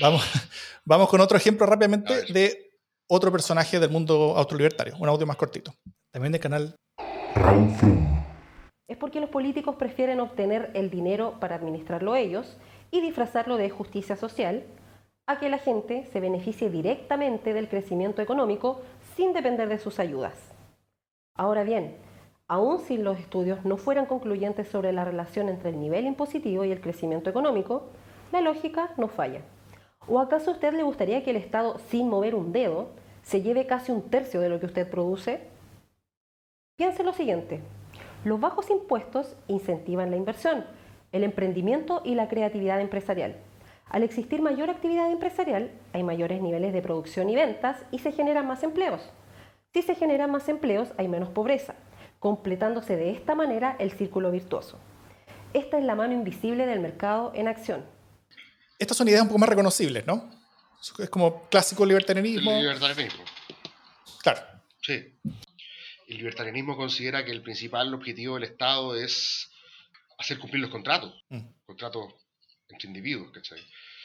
Vamos, 0.00 0.22
vamos 0.84 1.08
con 1.08 1.20
otro 1.20 1.36
ejemplo 1.36 1.66
rápidamente 1.66 2.32
de 2.32 2.72
otro 3.08 3.30
personaje 3.30 3.78
del 3.78 3.90
mundo 3.90 4.34
autolibertario, 4.36 4.94
un 4.98 5.08
audio 5.08 5.26
más 5.26 5.36
cortito, 5.36 5.72
también 6.10 6.32
del 6.32 6.40
canal 6.40 6.74
Es 8.88 8.96
porque 8.96 9.20
los 9.20 9.30
políticos 9.30 9.76
prefieren 9.76 10.20
obtener 10.20 10.70
el 10.74 10.90
dinero 10.90 11.38
para 11.40 11.56
administrarlo 11.56 12.16
ellos 12.16 12.56
y 12.90 13.00
disfrazarlo 13.00 13.56
de 13.56 13.70
justicia 13.70 14.16
social 14.16 14.64
a 15.26 15.38
que 15.38 15.48
la 15.48 15.58
gente 15.58 16.04
se 16.12 16.20
beneficie 16.20 16.70
directamente 16.70 17.54
del 17.54 17.68
crecimiento 17.68 18.22
económico 18.22 18.80
sin 19.16 19.32
depender 19.32 19.68
de 19.68 19.78
sus 19.78 19.98
ayudas. 19.98 20.34
Ahora 21.34 21.62
bien, 21.62 21.96
aun 22.48 22.80
si 22.80 22.98
los 22.98 23.18
estudios 23.18 23.64
no 23.64 23.76
fueran 23.76 24.06
concluyentes 24.06 24.68
sobre 24.68 24.92
la 24.92 25.04
relación 25.04 25.48
entre 25.48 25.70
el 25.70 25.80
nivel 25.80 26.06
impositivo 26.06 26.64
y 26.64 26.72
el 26.72 26.80
crecimiento 26.80 27.30
económico, 27.30 27.84
la 28.32 28.40
lógica 28.40 28.90
no 28.96 29.08
falla. 29.08 29.42
¿O 30.08 30.18
acaso 30.18 30.50
a 30.50 30.54
usted 30.54 30.74
le 30.74 30.82
gustaría 30.82 31.22
que 31.22 31.30
el 31.30 31.36
Estado, 31.36 31.78
sin 31.88 32.08
mover 32.08 32.34
un 32.34 32.52
dedo, 32.52 32.88
se 33.22 33.42
lleve 33.42 33.66
casi 33.66 33.92
un 33.92 34.02
tercio 34.02 34.40
de 34.40 34.48
lo 34.48 34.58
que 34.58 34.66
usted 34.66 34.90
produce? 34.90 35.40
Piense 36.76 37.04
lo 37.04 37.12
siguiente, 37.12 37.60
los 38.24 38.40
bajos 38.40 38.70
impuestos 38.70 39.36
incentivan 39.48 40.10
la 40.10 40.16
inversión, 40.16 40.64
el 41.12 41.24
emprendimiento 41.24 42.02
y 42.04 42.14
la 42.14 42.28
creatividad 42.28 42.80
empresarial. 42.80 43.36
Al 43.92 44.02
existir 44.04 44.40
mayor 44.40 44.70
actividad 44.70 45.12
empresarial, 45.12 45.70
hay 45.92 46.02
mayores 46.02 46.40
niveles 46.40 46.72
de 46.72 46.80
producción 46.80 47.28
y 47.28 47.34
ventas 47.34 47.76
y 47.90 47.98
se 47.98 48.10
generan 48.10 48.46
más 48.46 48.62
empleos. 48.62 49.02
Si 49.74 49.82
se 49.82 49.94
generan 49.94 50.30
más 50.30 50.48
empleos, 50.48 50.88
hay 50.96 51.08
menos 51.08 51.28
pobreza, 51.28 51.74
completándose 52.18 52.96
de 52.96 53.10
esta 53.10 53.34
manera 53.34 53.76
el 53.78 53.92
círculo 53.92 54.30
virtuoso. 54.30 54.78
Esta 55.52 55.76
es 55.76 55.84
la 55.84 55.94
mano 55.94 56.14
invisible 56.14 56.64
del 56.64 56.80
mercado 56.80 57.32
en 57.34 57.48
acción. 57.48 57.84
Estas 58.78 58.96
son 58.96 59.08
ideas 59.08 59.20
un 59.20 59.28
poco 59.28 59.40
más 59.40 59.50
reconocibles, 59.50 60.06
¿no? 60.06 60.30
Es 60.98 61.10
como 61.10 61.46
clásico 61.50 61.84
libertarianismo. 61.84 62.50
El 62.50 62.60
libertarianismo. 62.60 63.24
Claro. 64.22 64.40
Sí. 64.80 65.18
El 66.08 66.16
libertarianismo 66.16 66.78
considera 66.78 67.26
que 67.26 67.30
el 67.30 67.42
principal 67.42 67.92
objetivo 67.92 68.36
del 68.36 68.44
Estado 68.44 68.96
es 68.96 69.50
hacer 70.18 70.38
cumplir 70.38 70.62
los 70.62 70.70
contratos. 70.70 71.12
Mm. 71.28 71.40
Contratos 71.66 72.14
entre 72.72 72.88
individuos, 72.88 73.30
¿cachai? 73.32 73.60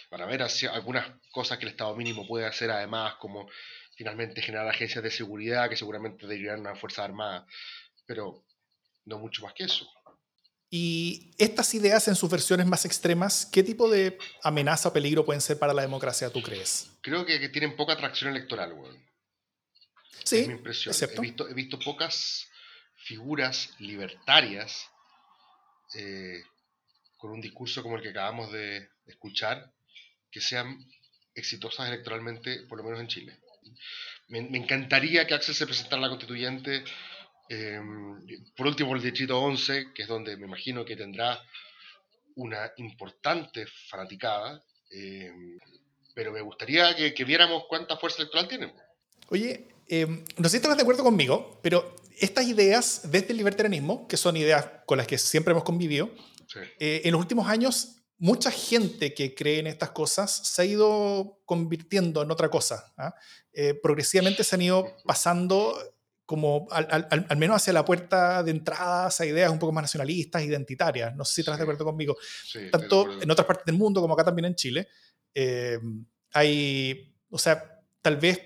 Para 0.10 0.26
ver 0.26 0.42
hacia 0.44 0.72
algunas 0.72 1.06
cosas 1.32 1.58
que 1.58 1.66
el 1.66 1.72
Estado 1.72 1.96
mínimo 1.96 2.28
puede 2.28 2.46
hacer, 2.46 2.72
además, 2.72 3.16
como 3.16 3.50
finalmente 3.96 4.42
generar 4.42 4.68
agencias 4.68 5.04
de 5.04 5.12
seguridad 5.12 5.70
que 5.70 5.76
seguramente 5.76 6.28
deberían 6.28 6.60
una 6.60 6.76
fuerza 6.76 7.04
armada, 7.04 7.46
pero 8.06 8.46
no 9.06 9.18
mucho 9.18 9.44
más 9.44 9.54
que 9.54 9.64
eso. 9.64 9.90
Y 10.70 11.32
estas 11.38 11.74
ideas 11.74 12.08
en 12.08 12.16
sus 12.16 12.30
versiones 12.30 12.68
más 12.68 12.84
extremas, 12.84 13.46
¿qué 13.46 13.64
tipo 13.64 13.90
de 13.90 14.18
amenaza 14.44 14.90
o 14.90 14.94
peligro 14.94 15.26
pueden 15.26 15.42
ser 15.42 15.58
para 15.58 15.74
la 15.74 15.82
democracia, 15.82 16.30
tú 16.30 16.42
crees? 16.42 16.92
Creo 17.02 17.26
que, 17.26 17.40
que 17.40 17.50
tienen 17.50 17.76
poca 17.76 17.94
atracción 17.94 18.32
electoral, 18.32 18.74
weón. 18.74 19.08
Sí, 20.26 20.40
es 20.40 20.48
mi 20.48 20.56
impresión. 20.56 20.94
He 20.94 21.22
visto, 21.22 21.48
he 21.48 21.54
visto 21.54 21.80
pocas 21.80 22.48
figuras 22.98 23.74
libertarias 23.80 24.90
eh, 25.96 26.44
con 27.18 27.32
un 27.32 27.42
discurso 27.42 27.84
como 27.84 27.98
el 27.98 28.04
que 28.04 28.10
acabamos 28.10 28.52
de 28.52 28.90
escuchar 29.06 29.74
que 30.32 30.40
sean 30.40 30.78
exitosas 31.34 31.88
electoralmente, 31.88 32.64
por 32.70 32.78
lo 32.78 32.84
menos 32.84 33.00
en 33.00 33.08
Chile. 33.08 33.40
Me, 34.30 34.40
encantaría 34.40 35.26
que 35.26 35.34
Axel 35.34 35.56
se 35.56 35.66
presentara 35.66 36.00
a 36.00 36.02
la 36.02 36.10
constituyente, 36.10 36.84
eh, 37.50 37.80
por 38.56 38.68
último 38.68 38.96
el 38.96 39.02
distrito 39.02 39.40
11, 39.40 39.94
que 39.94 40.04
es 40.04 40.08
donde 40.08 40.36
me 40.36 40.46
imagino 40.46 40.84
que 40.84 40.96
tendrá 40.96 41.42
una 42.36 42.72
importante 42.78 43.66
fanaticada, 43.90 44.64
eh, 44.92 45.32
pero 46.14 46.32
me 46.32 46.42
gustaría 46.42 46.96
que, 46.96 47.24
viéramos 47.24 47.64
cuánta 47.70 47.98
fuerza 47.98 48.22
electoral 48.22 48.48
tienen. 48.48 48.74
Oye, 49.30 49.68
eh, 49.88 50.06
no 50.06 50.44
sé 50.44 50.50
si 50.50 50.56
estarás 50.58 50.78
de 50.78 50.84
acuerdo 50.84 51.04
conmigo, 51.04 51.60
pero 51.62 51.96
estas 52.20 52.48
ideas 52.48 53.12
desde 53.12 53.32
el 53.32 53.38
libertarianismo, 53.38 54.08
que 54.08 54.18
son 54.18 54.36
ideas 54.36 54.68
con 54.86 54.98
las 54.98 55.08
que 55.08 55.18
siempre 55.18 55.52
hemos 55.52 55.64
convivido, 55.64 56.12
Sí. 56.48 56.60
eh, 56.80 57.02
en 57.06 57.12
los 57.12 57.20
últimos 57.22 57.48
años 57.48 57.94
mucha 58.20 58.50
gente 58.50 59.14
que 59.14 59.36
cree 59.36 59.60
en 59.60 59.68
estas 59.68 59.92
cosas 59.92 60.32
se 60.32 60.62
ha 60.62 60.66
ido 60.66 61.40
convirtiendo 61.46 62.24
en 62.24 62.32
otra 62.32 62.50
cosa. 62.50 62.94
¿ah? 62.98 63.14
Eh, 63.54 63.76
progresivamente 63.76 64.44
se 64.44 64.56
han 64.56 64.62
ido 64.64 64.96
pasando 65.06 65.78
como 66.26 66.68
al, 66.72 66.88
al- 66.90 67.26
al 67.30 67.38
menos 67.38 67.56
hacia 67.58 67.72
la 67.74 67.86
puerta 67.86 68.42
de 68.44 68.52
entrada 68.52 69.08
a 69.18 69.26
ideas 69.26 69.52
un 69.52 69.60
poco 69.60 69.72
más 69.72 69.84
nacionalistas, 69.84 70.44
identitarias. 70.44 71.16
No 71.16 71.24
sé 71.24 71.36
si 71.36 71.42
estarás 71.42 71.60
de 71.60 71.64
Sí. 71.64 71.68
acuerdo 71.68 71.86
conmigo. 71.86 72.18
Sí, 72.46 72.60
de 72.60 72.70
Tanto 72.72 73.02
acuerdo. 73.02 73.22
en 73.22 73.32
otras 73.32 73.46
partes 73.48 73.66
del 73.66 73.76
mundo 73.76 74.02
como 74.02 74.14
acá 74.16 74.24
también 74.26 74.46
en 74.46 74.56
Chile. 74.56 74.88
eh, 75.40 75.78
hay, 76.34 77.16
o 77.30 77.38
sea, 77.38 77.82
tal 78.02 78.18
vez 78.18 78.42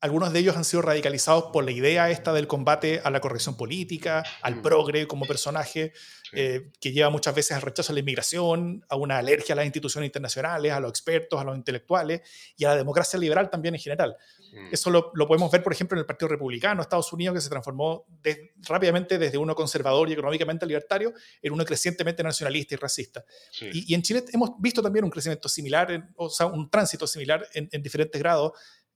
algunos 0.00 0.32
de 0.32 0.38
ellos 0.38 0.56
han 0.56 0.64
sido 0.64 0.82
radicalizados 0.82 1.44
por 1.52 1.64
la 1.64 1.72
idea 1.72 2.10
esta 2.10 2.32
del 2.32 2.46
combate 2.46 3.00
a 3.04 3.10
la 3.10 3.20
corrección 3.20 3.56
política, 3.56 4.24
al 4.42 4.56
Mm. 4.56 4.62
progre 4.62 5.06
como 5.06 5.26
personaje, 5.26 5.92
eh, 6.32 6.70
que 6.80 6.92
lleva 6.92 7.10
muchas 7.10 7.34
veces 7.34 7.56
al 7.56 7.62
rechazo 7.62 7.90
a 7.92 7.94
la 7.94 8.00
inmigración, 8.00 8.84
a 8.88 8.94
una 8.96 9.18
alergia 9.18 9.52
a 9.52 9.56
las 9.56 9.64
instituciones 9.66 10.06
internacionales, 10.06 10.72
a 10.72 10.78
los 10.80 10.90
expertos, 10.90 11.40
a 11.40 11.44
los 11.44 11.56
intelectuales 11.56 12.22
y 12.56 12.64
a 12.64 12.68
la 12.68 12.76
democracia 12.76 13.18
liberal 13.18 13.50
también 13.50 13.74
en 13.74 13.80
general. 13.80 14.16
Mm. 14.52 14.68
Eso 14.72 14.90
lo, 14.90 15.10
lo 15.14 15.26
podemos 15.26 15.50
ver, 15.50 15.62
por 15.62 15.72
ejemplo, 15.72 15.96
en 15.96 16.00
el 16.00 16.06
Partido 16.06 16.28
Republicano 16.28 16.76
de 16.80 16.82
Estados 16.82 17.12
Unidos, 17.12 17.34
que 17.34 17.40
se 17.40 17.48
transformó 17.50 18.06
de- 18.22 18.52
rápidamente 18.68 19.18
desde 19.18 19.38
uno 19.38 19.54
conservador 19.56 20.08
y 20.08 20.12
económicamente 20.12 20.66
libertario 20.66 21.12
en 21.42 21.52
uno 21.52 21.64
crecientemente 21.64 22.22
nacionalista 22.22 22.74
y 22.74 22.78
racista. 22.78 23.24
Sí. 23.50 23.68
Y, 23.72 23.92
y 23.92 23.94
en 23.94 24.02
Chile 24.02 24.24
hemos 24.32 24.50
visto 24.60 24.80
también 24.82 25.04
un 25.04 25.10
crecimiento 25.10 25.48
similar, 25.48 25.90
en- 25.90 26.08
o 26.16 26.30
sea, 26.30 26.46
un 26.46 26.70
tránsito 26.70 27.06
similar 27.08 27.46
en, 27.54 27.68
en 27.72 27.82
diferentes 27.82 28.20
grados 28.20 28.52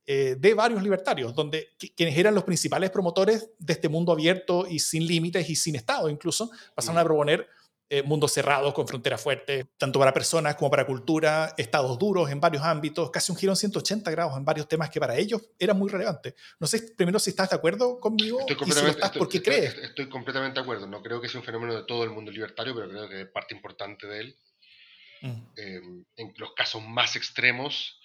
eh, 0.06 0.36
de 0.38 0.54
varios 0.54 0.82
libertarios, 0.82 1.34
donde 1.34 1.68
qui- 1.78 1.92
quienes 1.96 2.16
eran 2.18 2.34
los 2.34 2.44
principales 2.44 2.90
promotores 2.90 3.50
de 3.58 3.72
este 3.72 3.88
mundo 3.88 4.12
abierto 4.12 4.66
y 4.68 4.78
sin 4.78 5.06
límites 5.06 5.48
y 5.48 5.56
sin 5.56 5.76
Estado 5.76 6.08
incluso, 6.10 6.50
pasaron 6.74 6.98
a 6.98 7.04
proponer 7.04 7.48
eh, 7.90 8.02
mundos 8.02 8.32
cerrados 8.32 8.72
con 8.72 8.88
fronteras 8.88 9.20
fuertes, 9.20 9.66
tanto 9.76 9.98
para 9.98 10.12
personas 10.12 10.56
como 10.56 10.70
para 10.70 10.86
cultura, 10.86 11.54
estados 11.58 11.98
duros 11.98 12.30
en 12.30 12.40
varios 12.40 12.62
ámbitos, 12.62 13.10
casi 13.10 13.30
un 13.30 13.36
giro 13.38 13.52
en 13.52 13.56
180 13.56 14.10
grados 14.10 14.36
en 14.38 14.44
varios 14.44 14.66
temas 14.66 14.88
que 14.90 14.98
para 14.98 15.16
ellos 15.16 15.42
eran 15.58 15.78
muy 15.78 15.90
relevantes. 15.90 16.34
No 16.58 16.66
sé 16.66 16.80
primero 16.96 17.18
si 17.18 17.30
estás 17.30 17.50
de 17.50 17.56
acuerdo 17.56 18.00
conmigo 18.00 18.40
Estoy 18.40 18.56
y 18.68 18.72
si 18.72 18.80
lo 18.82 18.88
estás, 18.88 19.10
¿por 19.12 19.28
qué 19.28 19.36
estoy- 19.36 19.54
crees? 19.54 19.68
estoy- 19.74 19.84
estoy 19.84 20.08
completamente 20.08 20.54
de 20.58 20.62
acuerdo. 20.62 20.86
No 20.86 21.02
creo 21.02 21.20
que 21.20 21.28
sea 21.28 21.40
un 21.40 21.46
fenómeno 21.46 21.74
de 21.74 21.84
todo 21.84 22.04
el 22.04 22.10
mundo 22.10 22.30
libertario, 22.32 22.74
pero 22.74 22.88
creo 22.88 23.08
que 23.08 23.20
es 23.22 23.28
parte 23.28 23.54
importante 23.54 24.06
de 24.06 24.18
él. 24.20 24.36
Mm. 25.20 25.42
Eh, 25.56 25.80
en 26.16 26.34
los 26.38 26.52
casos 26.54 26.82
más 26.82 27.16
extremos 27.16 28.00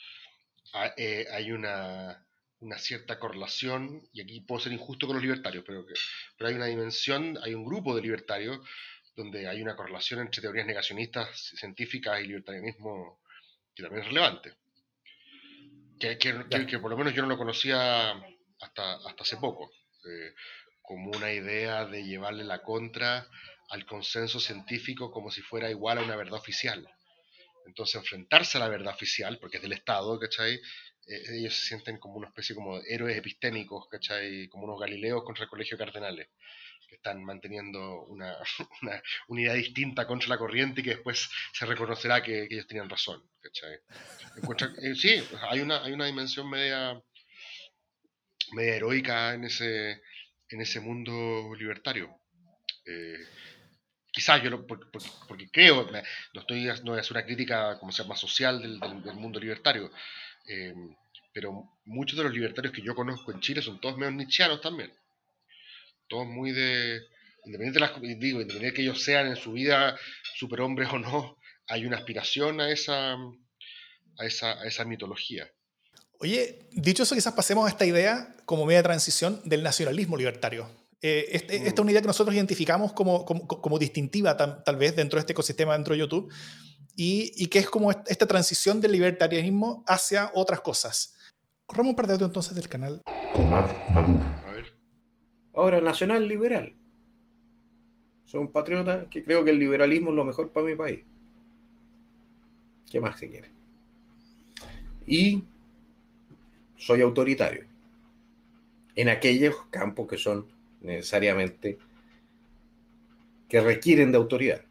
eh, 0.97 1.25
hay 1.31 1.51
una, 1.51 2.25
una 2.59 2.77
cierta 2.77 3.19
correlación, 3.19 4.01
y 4.13 4.21
aquí 4.21 4.41
puedo 4.41 4.61
ser 4.61 4.71
injusto 4.73 5.07
con 5.07 5.15
los 5.15 5.23
libertarios, 5.23 5.63
pero, 5.65 5.85
que- 5.85 5.93
pero 6.37 6.49
hay 6.49 6.55
una 6.55 6.65
dimensión, 6.67 7.37
hay 7.43 7.53
un 7.53 7.65
grupo 7.65 7.95
de 7.95 8.01
libertarios 8.01 8.59
donde 9.15 9.47
hay 9.47 9.61
una 9.61 9.75
correlación 9.75 10.21
entre 10.21 10.41
teorías 10.41 10.65
negacionistas 10.67 11.29
científicas 11.57 12.21
y 12.21 12.27
libertarianismo 12.27 13.19
que 13.75 13.83
también 13.83 14.03
es 14.03 14.07
relevante. 14.09 14.53
Que, 15.99 16.17
que- 16.17 16.45
que- 16.49 16.65
que 16.65 16.79
por 16.79 16.89
lo 16.91 16.97
menos 16.97 17.13
yo 17.13 17.21
no 17.21 17.27
lo 17.27 17.37
conocía 17.37 18.11
hasta, 18.61 18.93
hasta 18.95 19.23
hace 19.23 19.37
poco, 19.37 19.69
eh, 20.05 20.33
como 20.81 21.11
una 21.11 21.31
idea 21.31 21.85
de 21.85 22.03
llevarle 22.03 22.43
la 22.43 22.61
contra 22.63 23.27
al 23.69 23.85
consenso 23.85 24.39
científico 24.39 25.11
como 25.11 25.29
si 25.29 25.41
fuera 25.41 25.69
igual 25.69 25.97
a 25.97 26.01
una 26.01 26.15
verdad 26.15 26.39
oficial. 26.39 26.87
Entonces, 27.69 27.95
enfrentarse 27.95 28.57
a 28.57 28.61
la 28.61 28.67
verdad 28.67 28.93
oficial, 28.95 29.37
porque 29.39 29.57
es 29.57 29.63
del 29.63 29.73
Estado, 29.73 30.19
¿cachai? 30.19 30.55
Eh, 30.55 31.23
ellos 31.37 31.53
se 31.53 31.67
sienten 31.67 31.97
como 31.97 32.15
una 32.15 32.27
especie 32.27 32.55
como 32.55 32.79
héroes 32.81 33.15
epistémicos, 33.15 33.87
¿cachai? 33.87 34.47
Como 34.49 34.65
unos 34.65 34.79
galileos 34.79 35.23
contra 35.23 35.43
el 35.43 35.49
colegio 35.49 35.77
de 35.77 35.85
cardenales, 35.85 36.29
que 36.87 36.95
están 36.95 37.23
manteniendo 37.23 38.05
una, 38.05 38.35
unidad 39.27 39.53
distinta 39.53 40.07
contra 40.07 40.29
la 40.29 40.39
corriente 40.39 40.81
y 40.81 40.83
que 40.83 40.95
después 40.95 41.29
se 41.53 41.65
reconocerá 41.67 42.23
que, 42.23 42.47
ellos 42.49 42.65
tenían 42.65 42.89
razón, 42.89 43.21
¿cachai? 43.39 43.75
Eh, 44.83 44.95
sí, 44.95 45.23
hay 45.49 45.59
una, 45.61 45.83
hay 45.83 45.93
una 45.93 46.07
dimensión 46.07 46.49
media, 46.49 46.99
media 48.53 48.75
heroica 48.77 49.35
en 49.35 49.43
ese, 49.43 50.01
en 50.49 50.61
ese 50.61 50.79
mundo 50.79 51.53
libertario. 51.55 52.19
Eh, 52.85 53.19
quizás 54.19 54.43
yo, 54.43 54.49
lo- 54.49 54.67
porque, 54.67 55.49
creo, 55.49 55.89
no 56.33 56.41
estoy 56.41 56.65
no 56.83 56.91
voy 56.91 56.97
a 56.97 57.01
hacer 57.01 57.13
una 57.15 57.25
crítica 57.25 57.79
como 57.79 57.93
sea 57.93 58.03
más 58.03 58.19
social 58.19 58.61
del, 58.61 58.77
mundo 59.15 59.39
libertario, 59.39 59.89
eh, 60.45 60.73
pero 61.33 61.79
muchos 61.85 62.17
de 62.17 62.25
los 62.25 62.33
libertarios 62.33 62.73
que 62.73 62.81
yo 62.81 62.93
conozco 62.93 63.31
en 63.31 63.39
Chile 63.39 63.61
son 63.61 63.79
todos 63.79 63.97
medio 63.97 64.11
nietzscheanos 64.11 64.59
también. 64.59 64.91
Todos 66.09 66.27
muy 66.27 66.51
de. 66.51 66.99
Independiente 67.45 67.79
de 67.79 67.85
las, 67.87 68.01
digo, 68.19 68.41
independiente 68.41 68.65
de 68.65 68.73
que 68.73 68.81
ellos 68.81 69.01
sean 69.01 69.27
en 69.27 69.37
su 69.37 69.53
vida 69.53 69.97
superhombres 70.35 70.89
o 70.91 70.99
no, 70.99 71.37
hay 71.67 71.85
una 71.85 71.95
aspiración 71.95 72.59
a 72.59 72.69
esa, 72.69 73.13
a 73.13 74.25
esa, 74.25 74.59
a 74.59 74.65
esa 74.65 74.83
mitología. 74.83 75.49
Oye, 76.19 76.67
dicho 76.71 77.03
eso, 77.03 77.15
quizás 77.15 77.33
pasemos 77.33 77.65
a 77.65 77.69
esta 77.69 77.85
idea 77.85 78.35
como 78.43 78.65
media 78.65 78.83
transición 78.83 79.41
del 79.45 79.63
nacionalismo 79.63 80.17
libertario. 80.17 80.69
Eh, 81.01 81.27
este- 81.31 81.59
Mm. 81.59 81.67
Esta 81.67 81.73
es 81.75 81.79
una 81.79 81.91
idea 81.91 82.01
que 82.01 82.07
nosotros 82.07 82.35
identificamos 82.35 82.91
como, 82.93 83.23
como, 83.25 83.47
como 83.47 83.79
distintiva 83.79 84.35
tam- 84.37 84.63
tal 84.63 84.75
vez 84.75 84.95
dentro 84.95 85.17
de 85.17 85.21
este 85.21 85.33
ecosistema 85.33 85.73
dentro 85.73 85.93
de 85.93 85.99
YouTube 86.01 86.31
y, 86.95 87.31
y 87.37 87.47
que 87.47 87.59
es 87.59 87.69
como 87.69 87.89
est- 87.91 88.09
esta 88.11 88.27
transición 88.27 88.81
del 88.81 88.91
libertarianismo 88.91 89.83
hacia 89.87 90.31
otras 90.33 90.59
cosas. 90.61 91.15
Corramos 91.65 91.91
un 91.91 91.95
par 91.95 92.07
de 92.07 92.13
audio 92.13 92.25
entonces 92.25 92.53
del 92.55 92.67
canal. 92.67 93.01
A 93.05 94.51
ver. 94.51 94.73
Ahora, 95.53 95.79
nacional 95.79 96.27
liberal. 96.27 96.75
Soy 98.25 98.41
un 98.41 98.51
patriota 98.51 99.07
que 99.09 99.23
creo 99.23 99.43
que 99.45 99.51
el 99.51 99.59
liberalismo 99.59 100.09
es 100.09 100.15
lo 100.15 100.25
mejor 100.25 100.51
para 100.51 100.65
mi 100.65 100.75
país. 100.75 100.99
¿Qué 102.91 102.99
más 102.99 103.17
se 103.19 103.29
quiere? 103.29 103.51
Y 105.07 105.43
soy 106.75 107.01
autoritario. 107.01 107.65
En 108.95 109.09
aquellos 109.09 109.55
campos 109.69 110.07
que 110.07 110.17
son 110.17 110.47
necesariamente 110.81 111.77
que 113.47 113.61
requieren 113.61 114.11
de 114.11 114.17
autoridad. 114.17 114.61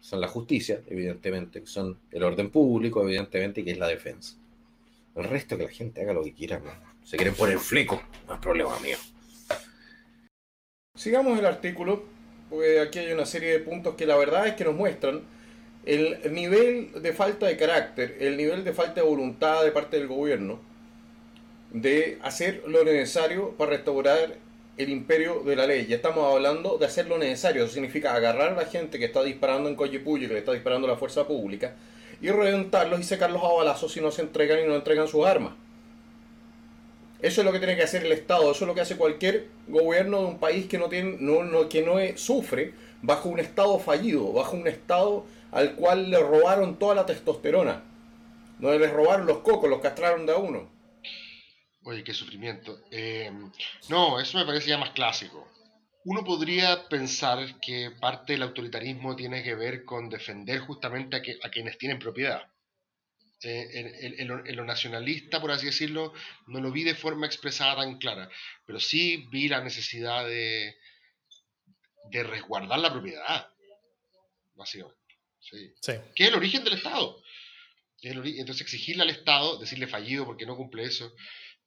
Son 0.00 0.20
la 0.20 0.28
justicia, 0.28 0.80
evidentemente, 0.86 1.66
son 1.66 1.98
el 2.12 2.22
orden 2.22 2.50
público, 2.50 3.02
evidentemente, 3.02 3.64
que 3.64 3.72
es 3.72 3.78
la 3.78 3.88
defensa. 3.88 4.36
El 5.14 5.24
resto 5.24 5.56
que 5.56 5.64
la 5.64 5.70
gente 5.70 6.00
haga 6.00 6.12
lo 6.12 6.22
que 6.22 6.32
quiera, 6.32 6.62
se 7.04 7.16
quieren 7.16 7.34
poner 7.34 7.58
fleco, 7.58 8.00
no 8.26 8.34
es 8.34 8.40
problema 8.40 8.78
mío. 8.78 8.96
Sigamos 10.94 11.38
el 11.38 11.46
artículo, 11.46 12.04
porque 12.48 12.80
aquí 12.80 13.00
hay 13.00 13.12
una 13.12 13.26
serie 13.26 13.52
de 13.52 13.58
puntos 13.58 13.96
que 13.96 14.06
la 14.06 14.16
verdad 14.16 14.46
es 14.46 14.54
que 14.54 14.64
nos 14.64 14.74
muestran 14.74 15.22
el 15.84 16.32
nivel 16.32 17.02
de 17.02 17.12
falta 17.12 17.46
de 17.46 17.56
carácter, 17.56 18.16
el 18.20 18.36
nivel 18.36 18.62
de 18.62 18.72
falta 18.72 19.00
de 19.00 19.06
voluntad 19.06 19.64
de 19.64 19.72
parte 19.72 19.96
del 19.96 20.06
gobierno 20.06 20.60
de 21.72 22.18
hacer 22.22 22.62
lo 22.66 22.84
necesario 22.84 23.52
para 23.52 23.72
restaurar 23.72 24.36
el 24.78 24.90
imperio 24.90 25.42
de 25.44 25.56
la 25.56 25.66
ley. 25.66 25.86
Ya 25.86 25.96
estamos 25.96 26.32
hablando 26.32 26.78
de 26.78 26.86
hacer 26.86 27.08
lo 27.08 27.18
necesario. 27.18 27.64
Eso 27.64 27.74
significa 27.74 28.14
agarrar 28.14 28.52
a 28.52 28.56
la 28.56 28.64
gente 28.64 28.98
que 28.98 29.06
está 29.06 29.22
disparando 29.22 29.68
en 29.68 29.74
Coyipulli, 29.74 30.28
que 30.28 30.34
le 30.34 30.38
está 30.38 30.52
disparando 30.52 30.86
a 30.86 30.92
la 30.92 30.96
fuerza 30.96 31.26
pública, 31.26 31.74
y 32.22 32.30
reventarlos 32.30 33.00
y 33.00 33.04
secarlos 33.04 33.42
a 33.42 33.52
balazos 33.52 33.92
si 33.92 34.00
no 34.00 34.10
se 34.10 34.22
entregan 34.22 34.60
y 34.60 34.68
no 34.68 34.76
entregan 34.76 35.08
sus 35.08 35.26
armas. 35.26 35.52
Eso 37.20 37.40
es 37.40 37.44
lo 37.44 37.52
que 37.52 37.58
tiene 37.58 37.74
que 37.74 37.82
hacer 37.82 38.06
el 38.06 38.12
Estado, 38.12 38.52
eso 38.52 38.64
es 38.64 38.68
lo 38.68 38.74
que 38.76 38.80
hace 38.80 38.96
cualquier 38.96 39.48
gobierno 39.66 40.20
de 40.20 40.26
un 40.26 40.38
país 40.38 40.66
que 40.66 40.78
no 40.78 40.88
tiene, 40.88 41.18
que 41.68 41.82
no 41.82 41.96
sufre 42.16 42.74
bajo 43.02 43.28
un 43.28 43.40
Estado 43.40 43.76
fallido, 43.80 44.32
bajo 44.32 44.56
un 44.56 44.68
Estado 44.68 45.24
al 45.50 45.74
cual 45.74 46.10
le 46.10 46.20
robaron 46.20 46.78
toda 46.78 46.94
la 46.94 47.06
testosterona, 47.06 47.82
donde 48.60 48.78
les 48.78 48.92
robaron 48.92 49.26
los 49.26 49.38
cocos, 49.38 49.68
los 49.68 49.80
castraron 49.80 50.26
de 50.26 50.32
a 50.32 50.36
uno. 50.36 50.77
Oye, 51.88 52.04
qué 52.04 52.12
sufrimiento. 52.12 52.84
Eh, 52.90 53.32
no, 53.88 54.20
eso 54.20 54.36
me 54.36 54.44
parece 54.44 54.68
ya 54.68 54.76
más 54.76 54.90
clásico. 54.90 55.50
Uno 56.04 56.22
podría 56.22 56.86
pensar 56.86 57.58
que 57.62 57.92
parte 57.98 58.34
del 58.34 58.42
autoritarismo 58.42 59.16
tiene 59.16 59.42
que 59.42 59.54
ver 59.54 59.86
con 59.86 60.10
defender 60.10 60.58
justamente 60.60 61.16
a, 61.42 61.48
quienes 61.48 61.78
tienen 61.78 61.98
propiedad. 61.98 62.42
Eh, 63.42 64.12
en, 64.18 64.28
lo 64.28 64.64
nacionalista, 64.66 65.40
por 65.40 65.50
así 65.50 65.64
decirlo, 65.64 66.12
no 66.48 66.60
lo 66.60 66.70
vi 66.70 66.84
de 66.84 66.94
forma 66.94 67.24
expresada 67.24 67.76
tan 67.76 67.96
clara, 67.96 68.28
pero 68.66 68.78
sí 68.80 69.26
vi 69.32 69.48
la 69.48 69.62
necesidad 69.62 70.26
de, 70.26 70.76
de 72.10 72.22
resguardar 72.22 72.80
la 72.80 72.92
propiedad, 72.92 73.48
básicamente. 74.56 75.00
Sí. 75.40 75.72
Que 76.14 76.24
es 76.24 76.28
el 76.28 76.34
origen 76.34 76.64
del 76.64 76.74
Estado. 76.74 77.22
Entonces 78.02 78.60
exigirle 78.60 79.04
al 79.04 79.10
Estado, 79.10 79.58
decirle 79.58 79.86
fallido 79.86 80.26
porque 80.26 80.44
no 80.44 80.54
cumple 80.54 80.84
eso, 80.84 81.14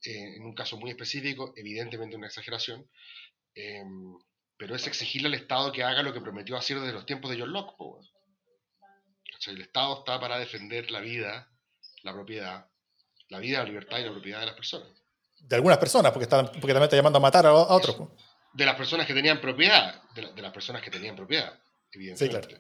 eh, 0.04 0.36
en 0.36 0.44
un 0.44 0.56
caso 0.56 0.78
muy 0.78 0.90
específico, 0.90 1.54
evidentemente 1.56 2.16
una 2.16 2.28
exageración, 2.28 2.90
em, 3.54 4.18
pero 4.58 4.76
es 4.76 4.88
exigirle 4.88 5.28
al 5.28 5.36
Estado 5.36 5.72
que 5.72 5.84
haga 5.84 6.04
lo 6.04 6.14
que 6.14 6.22
prometió 6.22 6.58
hacer 6.58 6.80
desde 6.80 6.94
los 6.94 7.06
tiempos 7.06 7.32
de 7.32 7.40
John 7.40 7.52
Locke. 7.54 7.76
O 7.80 8.02
sea, 9.40 9.54
el 9.54 9.62
Estado 9.62 10.00
está 10.00 10.20
para 10.20 10.38
defender 10.40 10.92
la 10.92 11.00
vida, 11.00 11.52
la 12.04 12.14
propiedad, 12.14 12.68
la 13.30 13.40
vida, 13.40 13.60
la 13.60 13.66
libertad 13.66 14.00
y 14.00 14.04
la 14.04 14.12
propiedad 14.12 14.40
de 14.40 14.46
las 14.48 14.56
personas. 14.56 14.90
De 15.40 15.56
algunas 15.56 15.78
personas, 15.78 16.12
porque, 16.12 16.26
están, 16.26 16.46
porque 16.46 16.68
también 16.68 16.84
está 16.84 16.96
llamando 16.96 17.18
a 17.18 17.22
matar 17.22 17.46
a, 17.46 17.54
otros. 17.54 18.10
De 18.54 18.66
las 18.66 18.76
personas 18.76 19.08
que 19.08 19.14
tenían 19.14 19.40
propiedad, 19.40 20.02
de, 20.14 20.42
las 20.42 20.54
personas 20.54 20.82
que 20.82 20.92
tenían 20.92 21.16
propiedad, 21.16 21.60
evidentemente. 21.92 22.60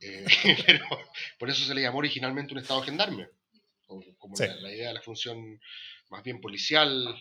Eh, 0.00 0.26
pero 0.66 0.84
por 1.38 1.48
eso 1.48 1.64
se 1.64 1.74
le 1.74 1.82
llamó 1.82 1.98
originalmente 1.98 2.52
un 2.52 2.60
Estado 2.60 2.82
gendarme, 2.82 3.28
como 3.86 4.34
la, 4.36 4.72
idea 4.72 4.88
de 4.88 4.94
la 4.94 5.02
función 5.02 5.58
más 6.12 6.22
bien 6.22 6.40
policial, 6.40 7.16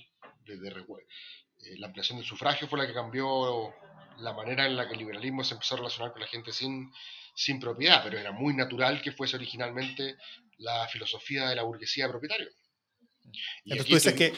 de, 0.45 0.54
eh, 0.54 1.77
la 1.77 1.88
ampliación 1.88 2.17
del 2.17 2.27
sufragio 2.27 2.67
fue 2.67 2.77
la 2.77 2.86
que 2.86 2.93
cambió 2.93 3.73
la 4.17 4.34
manera 4.34 4.65
en 4.65 4.75
la 4.75 4.86
que 4.86 4.93
el 4.93 4.99
liberalismo 4.99 5.43
se 5.43 5.54
empezó 5.54 5.75
a 5.75 5.77
relacionar 5.77 6.12
con 6.12 6.21
la 6.21 6.27
gente 6.27 6.51
sin, 6.51 6.91
sin 7.34 7.60
propiedad, 7.60 8.04
pero 8.04 8.19
era 8.19 8.34
muy 8.34 8.54
natural 8.54 9.01
que 9.01 9.13
fuese 9.13 9.38
originalmente 9.38 10.17
la 10.58 10.88
filosofía 10.89 11.49
de 11.49 11.56
la 11.56 11.63
burguesía 11.63 12.10
propietaria. 12.10 12.49
Entonces 13.63 13.88
tú 13.88 13.93
dices 13.95 14.13
que, 14.13 14.34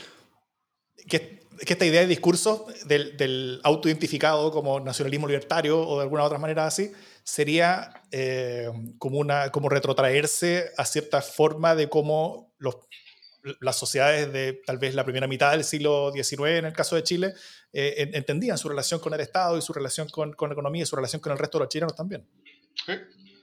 que, 1.07 1.41
esta 1.59 1.85
idea 1.85 2.01
de 2.01 2.07
discurso 2.07 2.67
del, 2.85 3.17
del 3.17 3.59
autoidentificado 3.63 4.51
como 4.51 4.79
nacionalismo 4.79 5.27
libertario 5.27 5.81
o 5.81 5.97
de 5.97 6.03
alguna 6.03 6.23
otra 6.23 6.37
manera 6.37 6.67
así, 6.67 6.91
sería 7.23 8.03
eh, 8.11 8.69
como, 8.99 9.17
una, 9.17 9.49
como 9.49 9.69
retrotraerse 9.69 10.71
a 10.77 10.85
cierta 10.85 11.21
forma 11.21 11.73
de 11.73 11.89
cómo 11.89 12.53
los 12.59 12.75
las 13.59 13.77
sociedades 13.77 14.31
de 14.31 14.61
tal 14.65 14.77
vez 14.77 14.95
la 14.95 15.03
primera 15.03 15.27
mitad 15.27 15.51
del 15.51 15.63
siglo 15.63 16.11
XIX, 16.13 16.59
en 16.59 16.65
el 16.65 16.73
caso 16.73 16.95
de 16.95 17.03
Chile, 17.03 17.33
eh, 17.73 18.09
entendían 18.13 18.57
su 18.57 18.69
relación 18.69 18.99
con 18.99 19.13
el 19.13 19.19
Estado 19.19 19.57
y 19.57 19.61
su 19.61 19.73
relación 19.73 20.07
con, 20.09 20.33
con, 20.33 20.49
la 20.49 20.53
economía 20.53 20.83
y 20.83 20.85
su 20.85 20.95
relación 20.95 21.21
con 21.21 21.31
el 21.31 21.37
resto 21.37 21.57
de 21.57 21.65
los 21.65 21.69
chilenos 21.69 21.95
también. 21.95 22.27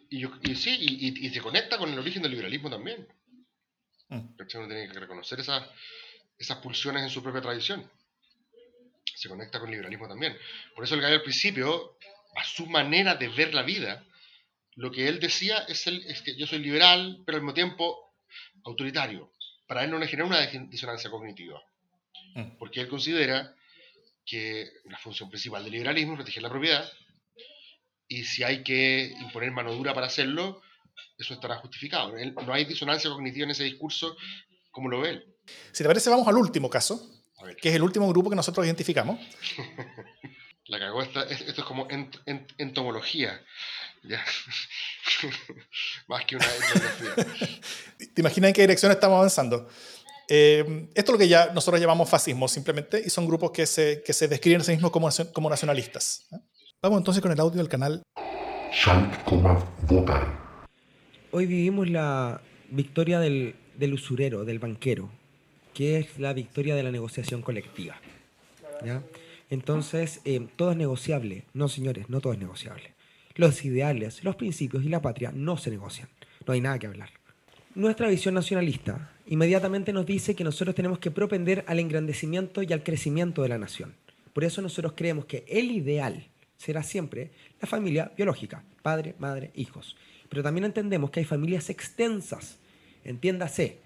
Y, 0.08 0.24
sí, 0.56 0.76
y, 0.80 1.30
se 1.30 1.40
conecta 1.40 1.78
con 1.78 1.92
el 1.92 1.98
origen 1.98 2.22
del 2.22 2.32
liberalismo 2.32 2.70
también. 2.70 3.06
Mm. 4.08 4.16
Uno 4.16 4.68
tiene 4.68 4.88
que 4.90 4.98
reconocer 4.98 5.40
esas, 5.40 5.68
esas 6.38 6.58
pulsiones 6.58 7.02
en 7.02 7.10
su 7.10 7.22
propia 7.22 7.42
tradición. 7.42 7.88
Se 9.14 9.28
conecta 9.28 9.60
con 9.60 9.68
el 9.68 9.72
liberalismo 9.72 10.08
también. 10.08 10.36
Por 10.74 10.84
eso 10.84 10.94
el 10.94 11.02
gallo 11.02 11.16
al 11.16 11.22
principio, 11.22 11.98
a 12.36 12.44
su 12.44 12.66
manera 12.66 13.14
de 13.14 13.28
ver 13.28 13.54
la 13.54 13.62
vida, 13.62 14.04
lo 14.76 14.90
que 14.90 15.08
él 15.08 15.20
decía 15.20 15.58
es, 15.68 15.86
el, 15.86 16.04
es 16.06 16.22
que 16.22 16.36
yo 16.36 16.46
soy 16.46 16.60
liberal, 16.60 17.22
pero 17.26 17.36
al 17.36 17.42
mismo 17.42 17.54
tiempo 17.54 18.14
autoritario 18.64 19.30
para 19.70 19.84
él 19.84 19.90
no 19.92 19.98
le 19.98 20.08
genera 20.08 20.26
una 20.26 20.44
disonancia 20.68 21.08
cognitiva. 21.10 21.62
Mm. 22.34 22.58
Porque 22.58 22.80
él 22.80 22.88
considera 22.88 23.54
que 24.26 24.68
la 24.86 24.98
función 24.98 25.30
principal 25.30 25.62
del 25.62 25.74
liberalismo 25.74 26.14
es 26.14 26.16
proteger 26.16 26.42
la 26.42 26.50
propiedad 26.50 26.92
y 28.08 28.24
si 28.24 28.42
hay 28.42 28.64
que 28.64 29.14
imponer 29.20 29.52
mano 29.52 29.72
dura 29.72 29.94
para 29.94 30.08
hacerlo, 30.08 30.60
eso 31.16 31.34
estará 31.34 31.54
justificado. 31.58 32.12
no 32.18 32.52
hay 32.52 32.64
disonancia 32.64 33.08
cognitiva 33.10 33.44
en 33.44 33.52
ese 33.52 33.62
discurso 33.62 34.16
como 34.72 34.88
lo 34.88 35.02
ve 35.02 35.10
él. 35.10 35.36
Si 35.70 35.84
te 35.84 35.88
parece, 35.88 36.10
vamos 36.10 36.26
al 36.26 36.36
último 36.36 36.68
caso, 36.68 37.08
que 37.62 37.68
es 37.68 37.76
el 37.76 37.82
último 37.84 38.08
grupo 38.08 38.28
que 38.28 38.34
nosotros 38.34 38.66
identificamos. 38.66 39.20
la 40.66 40.80
cagó, 40.80 41.00
esto 41.00 41.22
es 41.22 41.54
como 41.62 41.86
entomología. 42.58 43.40
Más 46.08 46.24
que 46.24 46.36
una 46.36 46.46
¿Te 48.14 48.20
imaginas 48.20 48.48
en 48.48 48.54
qué 48.54 48.62
dirección 48.62 48.90
estamos 48.92 49.16
avanzando? 49.16 49.68
Eh, 50.28 50.88
esto 50.94 51.10
es 51.10 51.12
lo 51.12 51.18
que 51.18 51.28
ya 51.28 51.50
nosotros 51.52 51.80
llamamos 51.80 52.08
fascismo, 52.08 52.48
simplemente, 52.48 53.02
y 53.04 53.10
son 53.10 53.26
grupos 53.26 53.50
que 53.50 53.66
se, 53.66 54.02
que 54.04 54.12
se 54.12 54.28
describen 54.28 54.60
a 54.60 54.64
sí 54.64 54.70
mismos 54.72 54.92
como, 54.92 55.08
como 55.32 55.50
nacionalistas. 55.50 56.28
¿eh? 56.32 56.36
Vamos 56.80 56.98
entonces 56.98 57.20
con 57.20 57.32
el 57.32 57.40
audio 57.40 57.58
del 57.58 57.68
canal. 57.68 58.02
Hoy 61.32 61.46
vivimos 61.46 61.90
la 61.90 62.40
victoria 62.70 63.18
del, 63.18 63.56
del, 63.76 63.94
usurero, 63.94 64.44
del 64.44 64.60
banquero, 64.60 65.10
que 65.74 65.98
es 65.98 66.18
la 66.18 66.32
victoria 66.32 66.76
de 66.76 66.84
la 66.84 66.92
negociación 66.92 67.42
colectiva. 67.42 68.00
¿ya? 68.84 69.02
Entonces, 69.50 70.20
eh, 70.24 70.46
todo 70.56 70.70
es 70.70 70.76
negociable. 70.76 71.44
No, 71.52 71.68
señores, 71.68 72.08
no 72.08 72.20
todo 72.20 72.32
es 72.32 72.38
negociable. 72.38 72.94
Los 73.36 73.64
ideales, 73.64 74.24
los 74.24 74.36
principios 74.36 74.84
y 74.84 74.88
la 74.88 75.02
patria 75.02 75.32
no 75.32 75.56
se 75.56 75.70
negocian. 75.70 76.08
No 76.46 76.52
hay 76.52 76.60
nada 76.60 76.78
que 76.78 76.86
hablar. 76.86 77.10
Nuestra 77.74 78.08
visión 78.08 78.34
nacionalista 78.34 79.12
inmediatamente 79.26 79.92
nos 79.92 80.04
dice 80.04 80.34
que 80.34 80.42
nosotros 80.42 80.74
tenemos 80.74 80.98
que 80.98 81.12
propender 81.12 81.64
al 81.68 81.78
engrandecimiento 81.78 82.62
y 82.62 82.72
al 82.72 82.82
crecimiento 82.82 83.42
de 83.42 83.48
la 83.48 83.58
nación. 83.58 83.94
Por 84.32 84.42
eso 84.42 84.60
nosotros 84.60 84.94
creemos 84.96 85.26
que 85.26 85.44
el 85.48 85.70
ideal 85.70 86.26
será 86.56 86.82
siempre 86.82 87.30
la 87.60 87.68
familia 87.68 88.12
biológica, 88.16 88.64
padre, 88.82 89.14
madre, 89.18 89.50
hijos. 89.54 89.96
Pero 90.28 90.42
también 90.42 90.64
entendemos 90.64 91.10
que 91.10 91.20
hay 91.20 91.26
familias 91.26 91.70
extensas, 91.70 92.58
entiéndase, 93.04 93.78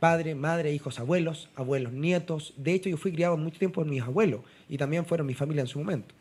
padre, 0.00 0.34
madre, 0.34 0.72
hijos, 0.72 0.98
abuelos, 0.98 1.48
abuelos, 1.54 1.92
nietos. 1.92 2.54
De 2.56 2.72
hecho, 2.72 2.88
yo 2.88 2.96
fui 2.96 3.12
criado 3.12 3.36
mucho 3.36 3.58
tiempo 3.58 3.80
por 3.80 3.86
mis 3.86 4.02
abuelos 4.02 4.40
y 4.68 4.76
también 4.76 5.06
fueron 5.06 5.26
mi 5.26 5.34
familia 5.34 5.60
en 5.60 5.68
su 5.68 5.78
momento. 5.78 6.14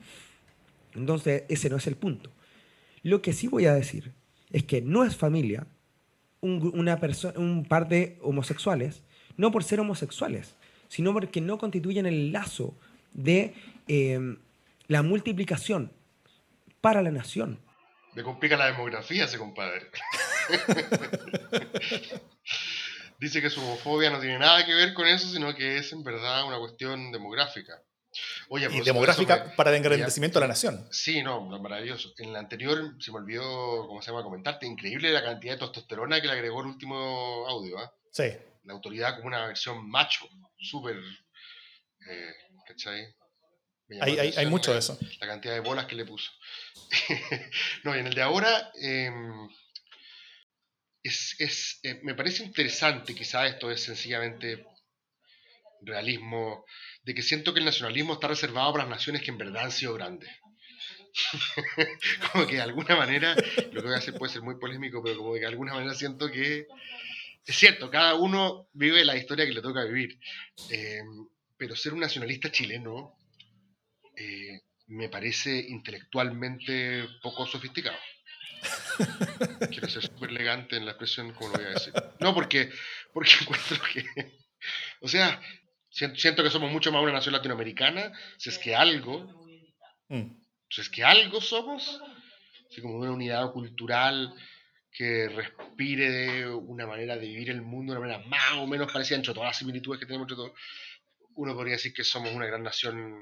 Entonces, 0.94 1.44
ese 1.50 1.70
no 1.70 1.78
es 1.78 1.88
el 1.88 1.96
punto. 1.96 2.30
Lo 3.04 3.22
que 3.22 3.34
sí 3.34 3.48
voy 3.48 3.66
a 3.66 3.74
decir 3.74 4.14
es 4.52 4.64
que 4.64 4.82
no 4.82 5.04
es 5.04 5.16
familia 5.16 5.68
un, 6.42 7.66
par 7.68 7.88
de 7.88 8.18
homosexuales, 8.22 9.04
no 9.38 9.52
por 9.52 9.64
ser 9.64 9.80
homosexuales, 9.80 10.56
sino 10.88 11.14
porque 11.14 11.42
no 11.42 11.58
constituyen 11.58 12.06
el 12.06 12.32
lazo 12.32 12.76
de 13.14 13.54
em, 13.88 14.38
la 14.88 15.04
multiplicación 15.04 15.92
para 16.82 17.02
la 17.02 17.12
nación. 17.12 17.60
Me 18.16 18.24
complica 18.24 18.58
la 18.58 18.68
demografía 18.68 19.26
ese 19.26 19.38
compadre. 19.38 19.88
Dice 23.20 23.42
que 23.42 23.50
su 23.50 23.62
homofobia 23.62 24.10
no 24.10 24.20
tiene 24.20 24.40
nada 24.40 24.66
que 24.66 24.74
ver 24.74 24.94
con 24.94 25.06
eso, 25.06 25.28
sino 25.28 25.54
que 25.54 25.78
es 25.78 25.92
en 25.92 26.04
verdad 26.04 26.48
una 26.48 26.58
cuestión 26.58 27.12
demográfica 27.12 27.82
y 28.50 28.68
pues, 28.68 28.86
demográfica 28.86 29.54
para 29.56 29.70
el 29.70 29.78
engrandecimiento 29.78 30.40
de 30.40 30.42
la 30.42 30.48
nación. 30.48 30.88
Sí, 30.92 31.22
no, 31.22 31.42
maravilloso. 31.60 32.14
En 32.18 32.34
la 32.34 32.40
anterior 32.40 32.96
se 33.00 33.12
me 33.12 33.18
olvidó, 33.18 33.88
¿cómo 33.88 34.02
se 34.02 34.12
llama?, 34.12 34.24
comentarte, 34.24 34.66
increíble 34.66 35.12
la 35.12 35.24
cantidad 35.24 35.54
de 35.54 35.60
testosterona 35.60 36.20
que 36.22 36.28
le 36.28 36.34
agregó 36.34 36.62
el 36.62 36.68
último 36.68 37.46
audio. 37.48 37.78
¿ah? 37.78 37.94
Sí. 38.12 38.32
La 38.64 38.74
autoridad 38.74 39.16
como 39.16 39.28
una 39.28 39.46
versión 39.48 39.90
macho, 39.90 40.28
súper, 40.58 40.98
eh, 40.98 42.34
¿cachai? 42.68 43.16
Hay, 44.02 44.20
hay, 44.20 44.34
hay, 44.38 44.46
mucho 44.46 44.72
de 44.72 44.80
eso. 44.80 45.00
La 45.20 45.28
cantidad 45.28 45.54
de 45.54 45.62
bolas 45.62 45.86
que 45.86 45.96
le 45.96 46.06
puso. 46.06 46.32
no, 47.84 47.96
y 47.96 48.00
en 48.00 48.08
el 48.08 48.14
de 48.14 48.22
ahora, 48.22 48.72
em, 48.76 49.50
es, 51.02 51.36
es, 51.40 51.80
eh, 51.84 52.00
me 52.04 52.14
parece 52.14 52.44
interesante, 52.44 53.16
quizá 53.16 53.48
esto 53.48 53.72
es 53.72 53.82
sencillamente 53.82 54.66
realismo 55.82 56.66
de 57.04 57.14
que 57.14 57.22
siento 57.22 57.54
que 57.54 57.60
el 57.60 57.66
nacionalismo 57.66 58.14
está 58.14 58.28
reservado 58.28 58.72
para 58.74 58.86
las 58.86 58.98
naciones 58.98 59.22
que 59.22 59.32
en 59.32 59.38
verdad 59.38 59.66
han 59.66 59.72
sido 59.72 59.94
grandes. 59.94 60.30
como 62.32 62.46
que 62.46 62.56
de 62.56 62.62
alguna 62.62 62.96
manera, 62.96 63.36
lo 63.72 63.82
que 63.82 63.88
voy 63.88 63.96
a 63.96 63.98
hacer 63.98 64.14
puede 64.14 64.34
ser 64.34 64.42
muy 64.42 64.60
polémico, 64.60 65.02
pero 65.04 65.18
como 65.18 65.34
que 65.34 65.40
de 65.42 65.48
alguna 65.48 65.74
manera 65.74 65.94
siento 65.94 66.30
que 66.32 66.68
es 67.50 67.56
cierto, 67.56 67.90
cada 67.90 68.14
uno 68.14 68.70
vive 68.74 69.04
la 69.04 69.16
historia 69.16 69.44
que 69.44 69.54
le 69.54 69.62
toca 69.62 69.84
vivir. 69.84 70.20
Eh, 70.70 71.02
pero 71.58 71.76
ser 71.76 71.94
un 71.94 72.00
nacionalista 72.00 72.52
chileno 72.52 73.18
eh, 74.16 74.62
me 74.88 75.10
parece 75.10 75.58
intelectualmente 75.58 77.08
poco 77.24 77.48
sofisticado. 77.48 77.98
Quiero 79.72 79.90
ser 79.90 80.04
súper 80.04 80.30
elegante 80.30 80.78
en 80.78 80.86
la 80.86 80.92
expresión, 80.92 81.34
como 81.34 81.50
lo 81.50 81.56
voy 81.56 81.66
a 81.66 81.70
decir. 81.70 81.94
No, 82.20 82.36
porque, 82.36 82.70
porque 83.12 83.32
encuentro 83.42 83.78
que. 83.94 84.06
O 85.02 85.08
sea, 85.08 85.42
siento 85.90 86.44
que 86.44 86.50
somos 86.50 86.72
mucho 86.72 86.92
más 86.92 87.02
una 87.02 87.14
nación 87.14 87.34
latinoamericana, 87.34 88.12
si 88.38 88.50
es 88.50 88.58
que 88.58 88.76
algo. 88.76 89.46
Mm. 90.08 90.40
Si 90.70 90.82
es 90.82 90.90
que 90.90 91.04
algo 91.04 91.42
somos, 91.42 92.00
así 92.70 92.82
como 92.82 92.98
una 92.98 93.12
unidad 93.12 93.52
cultural 93.52 94.34
que 94.92 95.30
respire 95.30 96.12
de 96.12 96.48
una 96.48 96.86
manera 96.86 97.16
de 97.16 97.28
vivir 97.28 97.50
el 97.50 97.62
mundo 97.62 97.94
de 97.94 98.00
una 98.00 98.08
manera 98.08 98.28
más 98.28 98.54
o 98.58 98.68
menos 98.68 98.92
parecida 98.92 99.18
entre 99.18 99.34
todas 99.34 99.50
las 99.50 99.58
similitudes 99.58 100.00
que 100.00 100.06
tenemos 100.06 100.26
entre 100.26 100.36
todos. 100.36 100.52
Uno 101.36 101.56
podría 101.56 101.74
decir 101.74 101.94
que 101.94 102.04
somos 102.04 102.34
una 102.34 102.46
gran 102.46 102.64
nación, 102.64 103.22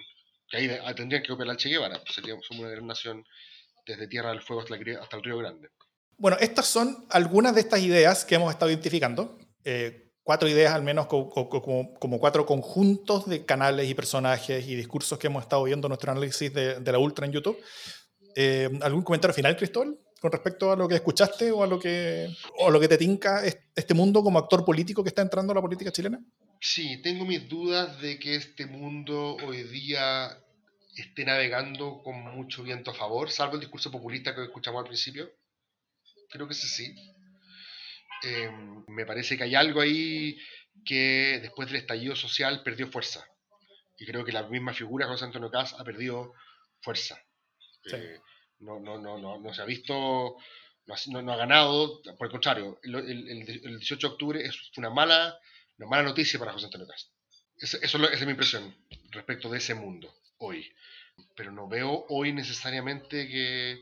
que 0.49 0.57
ahí 0.57 0.95
tendrían 0.95 1.24
que 1.24 1.32
operar 1.32 1.55
Che 1.55 1.70
Guevara, 1.70 2.01
pues 2.03 2.15
somos 2.15 2.63
una 2.63 2.70
gran 2.70 2.88
nación 2.88 3.26
desde 3.86 4.07
Tierra 4.07 4.30
del 4.30 4.41
Fuego 4.41 4.63
hasta, 4.63 4.76
el 5.18 5.24
Río 5.24 5.38
Grande. 5.38 5.70
Bueno, 6.18 6.38
estas 6.39 6.68
son 6.68 7.05
algunas 7.09 7.53
de 7.53 7.61
estas 7.61 7.82
ideas 7.82 8.26
que 8.26 8.36
hemos 8.36 8.51
estado 8.51 8.72
identificando. 8.72 9.38
Eh, 9.63 10.07
cuatro 10.28 10.49
ideas 10.49 10.73
al 10.73 10.84
menos 10.84 11.07
como, 11.07 11.30
como, 11.30 12.19
cuatro 12.19 12.45
conjuntos 12.45 13.28
de 13.28 13.45
canales 13.45 13.89
y 13.89 13.93
personajes 13.93 14.67
y 14.67 14.75
discursos 14.75 15.17
que 15.17 15.28
hemos 15.28 15.43
estado 15.43 15.63
viendo 15.63 15.88
en 15.88 15.91
nuestro 15.91 16.11
análisis 16.11 16.53
de, 16.53 16.82
la 16.84 16.99
Ultra 16.99 17.25
en 17.25 17.32
YouTube. 17.32 17.57
Eh, 18.36 18.69
¿Algún 18.82 19.03
comentario 19.03 19.34
final, 19.34 19.55
Cristóbal, 19.55 19.97
con 20.19 20.30
respecto 20.30 20.69
a 20.69 20.75
lo 20.75 20.86
que 20.86 20.95
escuchaste 20.95 21.49
o 21.49 21.63
a 21.63 21.67
lo 21.67 21.80
que, 21.80 22.28
o 22.59 22.67
a 22.67 22.71
lo 22.71 22.78
que 22.78 22.89
te 22.89 22.97
tinca 22.97 23.41
este 23.45 23.93
mundo 23.93 24.21
como 24.21 24.38
actor 24.38 24.65
político 24.65 25.01
que 25.01 25.07
está 25.07 25.21
entrando 25.21 25.53
a 25.53 25.55
la 25.55 25.61
política 25.61 25.93
chilena? 25.93 26.19
Sí, 26.59 27.01
tengo 27.01 27.23
mis 27.23 27.47
dudas 27.47 28.01
de 28.01 28.19
que 28.19 28.36
este 28.36 28.65
mundo 28.65 29.38
hoy 29.45 29.63
día 29.63 30.38
esté 30.97 31.23
navegando 31.23 32.01
con 32.03 32.19
mucho 32.36 32.63
viento 32.63 32.91
a 32.91 32.95
favor, 32.95 33.32
salvo 33.32 33.53
el 33.53 33.61
discurso 33.61 33.89
populista 33.89 34.36
que 34.36 34.43
escuchamos 34.43 34.80
al 34.80 34.88
principio. 34.88 35.32
Creo 36.30 36.47
que 36.47 36.53
ese 36.53 36.67
sí. 36.67 37.16
Em, 38.24 38.84
me 38.88 39.05
parece 39.05 39.38
que 39.38 39.43
hay 39.43 39.55
algo 39.55 39.82
ahí 39.82 40.38
que 40.86 41.39
después 41.41 41.68
del 41.68 41.78
estallido 41.78 42.15
social 42.15 42.63
perdió 42.63 42.88
fuerza. 42.88 43.28
Y 43.97 44.05
creo 44.05 44.24
que 44.24 44.32
la 44.32 44.43
misma 44.43 44.74
figura 44.74 45.07
José 45.07 45.26
Antonio 45.26 45.49
Caz 45.49 45.74
ha 45.74 45.84
perdido 45.84 46.34
fuerza. 46.82 47.22
Eh, 47.91 48.20
no, 48.59 48.80
no, 48.80 48.97
no, 48.99 49.18
no, 49.18 49.39
no 49.39 49.53
se 49.53 49.61
ha 49.61 49.65
visto, 49.65 50.38
no 51.07 51.34
ha, 51.34 51.38
ganado, 51.38 52.01
por 52.18 52.28
el 52.28 52.32
contrario, 52.32 52.80
el, 52.84 52.95
el, 52.95 53.80
18 53.80 54.07
de 54.07 54.13
octubre 54.13 54.45
es 54.45 54.72
una 54.78 54.89
mala, 54.89 55.39
una 55.78 55.88
mala 55.88 56.03
noticia 56.03 56.39
para 56.39 56.53
José 56.53 56.65
Antonio 56.65 56.88
Caz. 56.88 57.11
eso, 57.57 57.78
esa 57.82 58.13
es 58.13 58.26
mi 58.26 58.32
impresión 58.32 58.76
respecto 59.11 59.49
de 59.49 59.59
ese 59.59 59.74
mundo 59.74 60.13
hoy. 60.39 60.72
Pero 61.36 61.51
no 61.51 61.68
veo 61.68 62.05
hoy 62.09 62.32
necesariamente 62.32 63.28
que, 63.28 63.82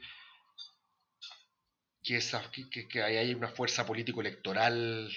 que, 2.05 2.17
esa, 2.17 2.49
que, 2.51 2.87
que 2.87 3.01
haya 3.01 3.35
una 3.35 3.49
fuerza 3.49 3.85
político-electoral 3.85 5.11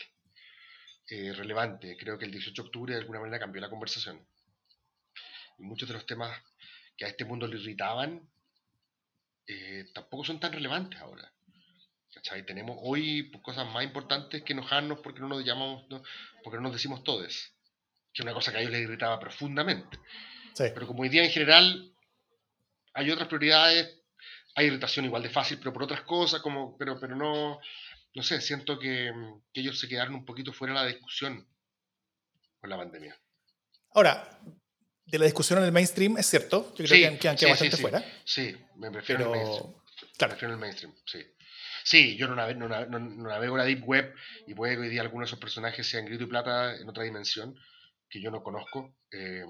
eh, 1.10 1.32
relevante. 1.34 1.96
Creo 1.96 2.18
que 2.18 2.24
el 2.24 2.32
18 2.32 2.62
de 2.62 2.66
octubre 2.66 2.94
de 2.94 3.00
alguna 3.00 3.20
manera 3.20 3.38
cambió 3.38 3.60
la 3.60 3.70
conversación. 3.70 4.26
Y 5.58 5.62
muchos 5.62 5.88
de 5.88 5.94
los 5.94 6.06
temas 6.06 6.42
que 6.96 7.04
a 7.04 7.08
este 7.08 7.24
mundo 7.24 7.46
le 7.46 7.58
irritaban 7.58 8.28
eh, 9.46 9.86
tampoco 9.94 10.24
son 10.24 10.40
tan 10.40 10.52
relevantes 10.52 10.98
ahora. 11.00 11.30
¿Cachai? 12.12 12.44
Tenemos 12.44 12.78
hoy 12.80 13.30
cosas 13.42 13.66
más 13.72 13.84
importantes 13.84 14.42
que 14.42 14.54
enojarnos 14.54 15.00
porque 15.00 15.20
no 15.20 15.28
nos 15.28 15.44
llamamos, 15.44 15.84
porque 16.42 16.56
no 16.56 16.62
nos 16.62 16.72
decimos 16.72 17.04
todos. 17.04 17.52
Que 18.12 18.22
es 18.22 18.24
una 18.24 18.32
cosa 18.32 18.50
que 18.50 18.58
a 18.58 18.60
ellos 18.60 18.72
les 18.72 18.82
irritaba 18.82 19.20
profundamente. 19.20 19.98
Pero 20.56 20.86
como 20.86 21.02
hoy 21.02 21.10
día 21.10 21.22
en 21.22 21.30
general 21.30 21.92
hay 22.94 23.10
otras 23.10 23.28
prioridades, 23.28 23.97
hay 24.54 24.66
irritación 24.66 25.04
igual 25.04 25.22
de 25.22 25.30
fácil, 25.30 25.58
pero 25.58 25.72
por 25.72 25.84
otras 25.84 26.02
cosas, 26.02 26.40
como, 26.40 26.76
pero, 26.76 26.98
pero 26.98 27.14
no, 27.14 27.60
no 28.14 28.22
sé, 28.22 28.40
siento 28.40 28.78
que, 28.78 29.12
ellos 29.54 29.78
se 29.78 29.88
quedaron 29.88 30.14
un 30.14 30.24
poquito 30.24 30.52
fuera 30.52 30.74
de 30.74 30.80
la 30.80 30.86
discusión 30.86 31.46
con 32.60 32.70
la 32.70 32.76
pandemia. 32.76 33.16
Ahora, 33.94 34.40
de 35.06 35.18
la 35.18 35.24
discusión 35.24 35.60
en 35.60 35.66
el 35.66 35.72
mainstream, 35.72 36.18
es 36.18 36.26
cierto, 36.26 36.74
yo 36.76 36.84
creo 36.84 37.18
que 37.18 37.28
han 37.28 37.36
quedado 37.36 37.50
bastante 37.50 37.76
fuera. 37.76 38.04
Sí, 38.24 38.56
me 38.76 38.90
prefiero 38.90 39.24
el 39.24 39.30
mainstream. 39.30 39.74
Claro. 40.16 40.32
Me 40.32 40.36
prefiero 40.36 40.54
el 40.54 40.60
mainstream, 40.60 40.94
sí. 41.06 41.24
Sí, 41.84 42.16
yo 42.16 42.28
no 42.28 42.34
navego, 42.34 42.68
no, 42.68 42.98
navego 42.98 43.56
la 43.56 43.64
Deep 43.64 43.82
Web 43.88 44.14
y 44.46 44.52
puede 44.52 44.74
que 44.74 44.82
hoy 44.82 44.88
día 44.90 45.00
algunos 45.00 45.26
de 45.26 45.30
esos 45.30 45.38
personajes 45.38 45.88
sean 45.88 46.04
grito 46.04 46.24
y 46.24 46.26
plata 46.26 46.76
en 46.76 46.86
otra 46.86 47.04
dimensión 47.04 47.58
que 48.10 48.20
yo 48.20 48.30
no 48.30 48.42
conozco. 48.42 48.94
Eh, 49.10 49.44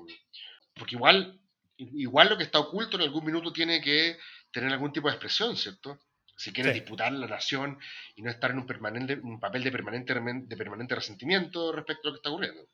porque 0.74 0.94
igual, 0.94 1.40
igual 1.78 2.28
lo 2.28 2.38
que 2.38 2.44
está 2.44 2.60
oculto 2.60 2.96
en 2.96 3.02
algún 3.02 3.24
minuto 3.24 3.52
tiene 3.52 3.80
que 3.80 4.16
tener 4.50 4.72
algún 4.72 4.92
tipo 4.92 5.08
de 5.08 5.14
expresión, 5.14 5.56
¿cierto? 5.56 5.98
Si 6.36 6.52
quieres 6.52 6.74
disputar 6.74 7.12
la 7.12 7.26
nación 7.26 7.78
y 8.14 8.22
no 8.22 8.30
estar 8.30 8.52
en 8.52 8.58
un, 8.58 8.66
permanente, 8.66 9.14
un 9.14 9.40
papel 9.40 9.64
de 9.64 9.72
permanente, 9.72 10.14
de 10.14 10.56
permanente 10.56 10.94
resentimiento 10.94 11.72
respecto 11.72 12.08
a 12.08 12.10
lo 12.10 12.14
que 12.14 12.18
está 12.18 12.30
ocurriendo. 12.30 12.68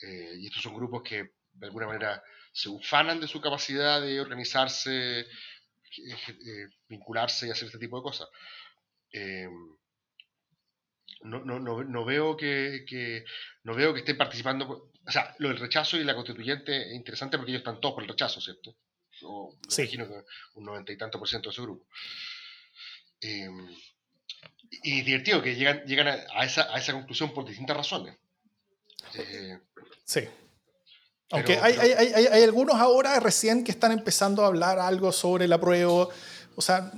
Eh, 0.00 0.34
y 0.38 0.46
estos 0.46 0.62
son 0.62 0.74
grupos 0.74 1.02
que 1.02 1.32
de 1.52 1.66
alguna 1.66 1.88
manera 1.88 2.22
se 2.52 2.68
ufanan 2.68 3.20
de 3.20 3.26
su 3.26 3.40
capacidad 3.40 4.00
de 4.00 4.20
organizarse, 4.20 5.20
eh, 5.20 5.26
eh, 5.96 6.68
vincularse 6.88 7.48
y 7.48 7.50
hacer 7.50 7.66
este 7.66 7.78
tipo 7.78 7.96
de 7.96 8.02
cosas. 8.02 8.28
no, 11.22 11.40
no, 11.44 11.58
no, 11.58 11.82
no, 11.82 12.04
veo 12.04 12.36
que, 12.36 13.24
no 13.64 13.74
veo 13.74 13.92
que 13.92 14.00
estén 14.00 14.16
participando 14.16 14.92
o 15.08 15.10
sea, 15.10 15.34
lo 15.38 15.48
del 15.48 15.58
rechazo 15.58 15.96
y 15.96 16.04
la 16.04 16.14
constituyente 16.14 16.90
es 16.90 16.94
interesante 16.94 17.38
porque 17.38 17.52
ellos 17.52 17.60
están 17.60 17.80
todos 17.80 17.94
por 17.94 18.02
el 18.02 18.10
rechazo, 18.10 18.42
¿cierto? 18.42 18.76
O 19.22 19.54
me 19.54 19.84
imagino 19.84 20.08
que 20.08 20.24
un 20.54 20.64
noventa 20.64 20.92
y 20.92 20.96
tanto 20.96 21.18
por 21.18 21.28
ciento 21.28 21.50
de 21.50 21.54
su 21.54 21.62
grupo. 21.62 21.86
Em, 23.20 23.68
y 24.82 25.02
divertido 25.02 25.42
que 25.42 25.54
llegan, 25.54 25.82
llegan 25.84 26.08
a, 26.08 26.44
esa, 26.44 26.72
a 26.74 26.78
esa 26.78 26.92
conclusión 26.92 27.32
por 27.32 27.46
distintas 27.46 27.76
razones. 27.76 28.16
Eh, 29.14 29.58
sí. 30.04 30.20
Aunque 31.30 31.58
hay, 31.58 31.74
hay, 31.74 31.92
hay, 31.92 32.26
hay, 32.26 32.42
algunos 32.42 32.76
ahora 32.76 33.18
recién 33.20 33.62
que 33.64 33.70
están 33.70 33.92
empezando 33.92 34.44
a 34.44 34.46
hablar 34.46 34.78
algo 34.78 35.12
sobre 35.12 35.44
el 35.44 35.52
apruebo. 35.52 36.10
O 36.56 36.62
sea, 36.62 36.90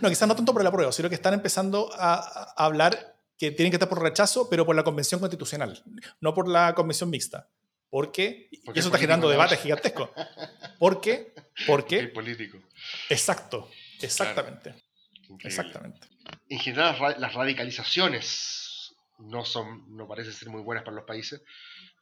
no, 0.00 0.08
quizás 0.08 0.28
no 0.28 0.36
tanto 0.36 0.52
por 0.52 0.60
el 0.60 0.68
apruebo, 0.68 0.92
sino 0.92 1.08
que 1.08 1.14
están 1.14 1.34
empezando 1.34 1.90
a, 1.94 2.14
a 2.56 2.64
hablar 2.64 3.16
que 3.38 3.50
tienen 3.50 3.70
que 3.70 3.76
estar 3.76 3.88
por 3.88 4.02
rechazo, 4.02 4.50
pero 4.50 4.66
por 4.66 4.76
la 4.76 4.84
convención 4.84 5.18
constitucional, 5.20 5.82
no 6.20 6.34
por 6.34 6.46
la 6.46 6.74
convención 6.74 7.08
mixta. 7.08 7.48
¿Por 7.90 8.12
qué? 8.12 8.48
y 8.50 8.78
eso 8.78 8.88
está 8.88 8.98
generando 8.98 9.28
debates 9.28 9.60
gigantescos. 9.60 10.10
¿Por 10.78 11.00
qué? 11.00 11.34
Porque... 11.66 12.04
político. 12.14 12.58
Exacto, 13.08 13.68
exactamente. 14.00 14.74
Exactamente. 15.40 16.06
En 16.48 16.58
general, 16.58 17.16
las 17.18 17.34
radicalizaciones 17.34 18.94
no, 19.18 19.44
son, 19.44 19.96
no 19.96 20.06
parecen 20.06 20.32
ser 20.32 20.48
muy 20.48 20.62
buenas 20.62 20.84
para 20.84 20.96
los 20.96 21.04
países, 21.04 21.42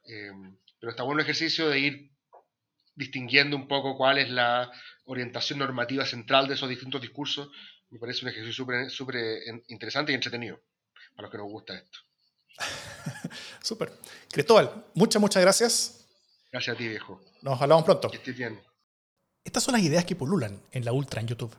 eh, 0.07 0.31
pero 0.79 0.91
está 0.91 1.03
bueno 1.03 1.19
el 1.19 1.25
ejercicio 1.25 1.69
de 1.69 1.79
ir 1.79 2.11
distinguiendo 2.95 3.55
un 3.55 3.67
poco 3.67 3.97
cuál 3.97 4.17
es 4.17 4.29
la 4.29 4.71
orientación 5.05 5.59
normativa 5.59 6.05
central 6.05 6.47
de 6.47 6.55
esos 6.55 6.69
distintos 6.69 7.01
discursos. 7.01 7.49
Me 7.89 7.99
parece 7.99 8.25
un 8.25 8.31
ejercicio 8.31 8.65
súper 8.89 9.39
interesante 9.67 10.11
y 10.11 10.15
entretenido 10.15 10.61
a 11.17 11.21
los 11.21 11.31
que 11.31 11.37
nos 11.37 11.47
gusta 11.47 11.75
esto. 11.75 11.99
Súper. 13.61 13.91
Cristóbal, 14.31 14.85
muchas, 14.93 15.21
muchas 15.21 15.41
gracias. 15.41 16.05
Gracias 16.51 16.75
a 16.75 16.77
ti, 16.77 16.87
viejo. 16.87 17.21
Nos 17.41 17.61
hablamos 17.61 17.85
pronto. 17.85 18.09
Que 18.09 18.17
estés 18.17 18.35
bien. 18.35 18.59
Estas 19.43 19.63
son 19.63 19.73
las 19.73 19.81
ideas 19.81 20.05
que 20.05 20.15
pululan 20.15 20.61
en 20.71 20.85
la 20.85 20.91
Ultra 20.91 21.21
en 21.21 21.27
YouTube. 21.27 21.55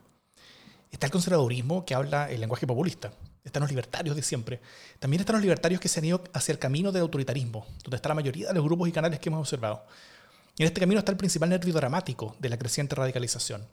Está 0.91 1.05
el 1.05 1.11
conservadurismo 1.11 1.85
que 1.85 1.95
habla 1.95 2.29
el 2.29 2.39
lenguaje 2.41 2.67
populista. 2.67 3.11
Están 3.43 3.61
los 3.61 3.69
libertarios 3.69 4.15
de 4.15 4.21
siempre. 4.21 4.61
También 4.99 5.21
están 5.21 5.35
los 5.35 5.41
libertarios 5.41 5.81
que 5.81 5.87
se 5.87 5.99
han 5.99 6.05
ido 6.05 6.23
hacia 6.33 6.51
el 6.51 6.59
camino 6.59 6.91
del 6.91 7.01
autoritarismo, 7.01 7.65
donde 7.83 7.95
está 7.95 8.09
la 8.09 8.15
mayoría 8.15 8.49
de 8.49 8.53
los 8.53 8.63
grupos 8.63 8.87
y 8.87 8.91
canales 8.91 9.19
que 9.19 9.29
hemos 9.29 9.39
observado. 9.39 9.85
Y 10.57 10.63
en 10.63 10.67
este 10.67 10.81
camino 10.81 10.99
está 10.99 11.11
el 11.11 11.17
principal 11.17 11.49
nervio 11.49 11.73
dramático 11.73 12.35
de 12.39 12.49
la 12.49 12.57
creciente 12.57 12.93
radicalización. 12.93 13.65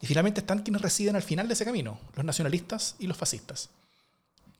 Y 0.00 0.06
finalmente 0.06 0.40
están 0.40 0.62
quienes 0.62 0.82
residen 0.82 1.16
al 1.16 1.22
final 1.22 1.48
de 1.48 1.54
ese 1.54 1.64
camino, 1.64 1.98
los 2.14 2.24
nacionalistas 2.24 2.96
y 2.98 3.06
los 3.06 3.16
fascistas. 3.16 3.70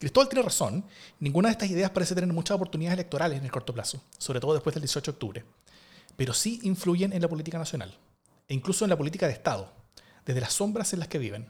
Cristóbal 0.03 0.29
tiene 0.29 0.43
razón, 0.43 0.85
ninguna 1.21 1.47
de 1.47 1.53
estas 1.53 1.71
ideas 1.71 1.93
parece 1.93 2.17
tener 2.17 2.33
muchas 2.33 2.57
oportunidades 2.57 2.95
electorales 2.95 3.39
en 3.39 3.45
el 3.45 3.53
corto 3.53 3.73
plazo, 3.73 4.03
sobre 4.19 4.41
todo 4.41 4.53
después 4.53 4.75
del 4.75 4.83
18 4.83 5.13
de 5.13 5.15
octubre, 5.15 5.45
pero 6.17 6.35
sí 6.35 6.59
influyen 6.65 7.13
en 7.13 7.23
la 7.23 7.29
política 7.29 7.57
nacional, 7.57 7.97
e 8.49 8.55
incluso 8.55 8.85
en 8.85 8.91
la 8.91 8.99
política 8.99 9.29
de 9.29 9.33
Estado, 9.35 9.73
desde 10.27 10.41
las 10.41 10.55
sombras 10.55 10.93
en 10.93 10.99
las 10.99 11.07
que 11.07 11.19
viven. 11.19 11.49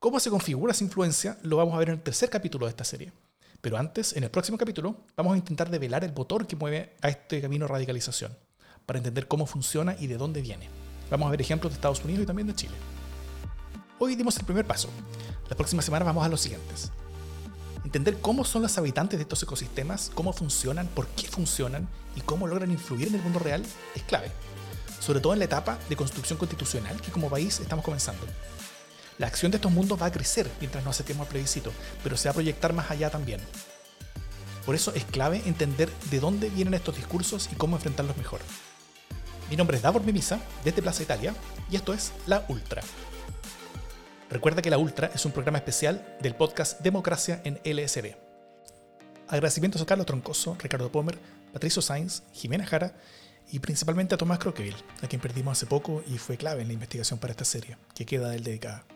¿Cómo 0.00 0.18
se 0.18 0.30
configura 0.30 0.72
esa 0.72 0.82
influencia? 0.82 1.38
Lo 1.42 1.58
vamos 1.58 1.76
a 1.76 1.78
ver 1.78 1.90
en 1.90 1.94
el 1.94 2.02
tercer 2.02 2.28
capítulo 2.28 2.66
de 2.66 2.70
esta 2.70 2.82
serie. 2.82 3.12
Pero 3.60 3.76
antes, 3.76 4.16
en 4.16 4.24
el 4.24 4.30
próximo 4.32 4.58
capítulo, 4.58 4.96
vamos 5.16 5.34
a 5.34 5.36
intentar 5.36 5.70
develar 5.70 6.02
el 6.02 6.12
motor 6.12 6.44
que 6.48 6.56
mueve 6.56 6.96
a 7.02 7.08
este 7.08 7.40
camino 7.40 7.66
de 7.66 7.72
radicalización, 7.72 8.36
para 8.84 8.98
entender 8.98 9.28
cómo 9.28 9.46
funciona 9.46 9.94
y 9.96 10.08
de 10.08 10.16
dónde 10.16 10.42
viene. 10.42 10.68
Vamos 11.08 11.28
a 11.28 11.30
ver 11.30 11.40
ejemplos 11.40 11.72
de 11.72 11.76
Estados 11.76 12.04
Unidos 12.04 12.24
y 12.24 12.26
también 12.26 12.48
de 12.48 12.56
Chile. 12.56 12.74
Hoy 14.00 14.16
dimos 14.16 14.36
el 14.38 14.44
primer 14.44 14.66
paso. 14.66 14.88
La 15.48 15.56
próxima 15.56 15.82
semana 15.82 16.04
vamos 16.04 16.26
a 16.26 16.28
los 16.28 16.40
siguientes. 16.40 16.90
Entender 17.84 18.20
cómo 18.20 18.44
son 18.44 18.62
los 18.62 18.78
habitantes 18.78 19.18
de 19.18 19.22
estos 19.22 19.42
ecosistemas, 19.42 20.10
cómo 20.14 20.32
funcionan, 20.32 20.86
por 20.88 21.06
qué 21.08 21.26
funcionan 21.26 21.88
y 22.14 22.20
cómo 22.20 22.46
logran 22.46 22.70
influir 22.70 23.08
en 23.08 23.16
el 23.16 23.22
mundo 23.22 23.40
real 23.40 23.64
es 23.94 24.02
clave, 24.04 24.30
sobre 25.00 25.20
todo 25.20 25.32
en 25.32 25.40
la 25.40 25.46
etapa 25.46 25.78
de 25.88 25.96
construcción 25.96 26.38
constitucional 26.38 27.00
que 27.00 27.10
como 27.10 27.28
país 27.28 27.58
estamos 27.58 27.84
comenzando. 27.84 28.24
La 29.18 29.26
acción 29.26 29.50
de 29.50 29.56
estos 29.56 29.72
mundos 29.72 30.00
va 30.00 30.06
a 30.06 30.12
crecer 30.12 30.48
mientras 30.60 30.84
nos 30.84 30.94
acerquemos 30.94 31.26
al 31.26 31.30
plebiscito, 31.30 31.72
pero 32.02 32.16
se 32.16 32.28
va 32.28 32.30
a 32.30 32.34
proyectar 32.34 32.72
más 32.72 32.90
allá 32.90 33.10
también. 33.10 33.40
Por 34.64 34.76
eso 34.76 34.92
es 34.94 35.04
clave 35.04 35.42
entender 35.44 35.90
de 36.10 36.20
dónde 36.20 36.50
vienen 36.50 36.74
estos 36.74 36.96
discursos 36.96 37.48
y 37.52 37.56
cómo 37.56 37.76
enfrentarlos 37.76 38.16
mejor. 38.16 38.40
Mi 39.50 39.56
nombre 39.56 39.76
es 39.76 39.82
Davor 39.82 40.04
Mimisa, 40.04 40.40
desde 40.64 40.82
Plaza 40.82 41.02
Italia, 41.02 41.34
y 41.70 41.76
esto 41.76 41.92
es 41.92 42.12
La 42.26 42.44
Ultra. 42.48 42.82
Recuerda 44.32 44.62
que 44.62 44.70
La 44.70 44.78
Ultra 44.78 45.10
es 45.14 45.26
un 45.26 45.32
programa 45.32 45.58
especial 45.58 46.16
del 46.22 46.34
podcast 46.34 46.80
Democracia 46.80 47.42
en 47.44 47.60
LSD. 47.64 48.16
Agradecimientos 49.28 49.82
a 49.82 49.84
Carlos 49.84 50.06
Troncoso, 50.06 50.56
Ricardo 50.58 50.90
Pomer, 50.90 51.18
Patricio 51.52 51.82
Sainz, 51.82 52.22
Jimena 52.32 52.64
Jara 52.64 52.94
y 53.50 53.58
principalmente 53.58 54.14
a 54.14 54.18
Tomás 54.18 54.38
Croqueville, 54.38 54.82
a 55.02 55.06
quien 55.06 55.20
perdimos 55.20 55.58
hace 55.58 55.66
poco 55.66 56.02
y 56.08 56.16
fue 56.16 56.38
clave 56.38 56.62
en 56.62 56.68
la 56.68 56.72
investigación 56.72 57.18
para 57.18 57.32
esta 57.32 57.44
serie, 57.44 57.76
que 57.94 58.06
queda 58.06 58.30
del 58.30 58.42
dedicada. 58.42 58.86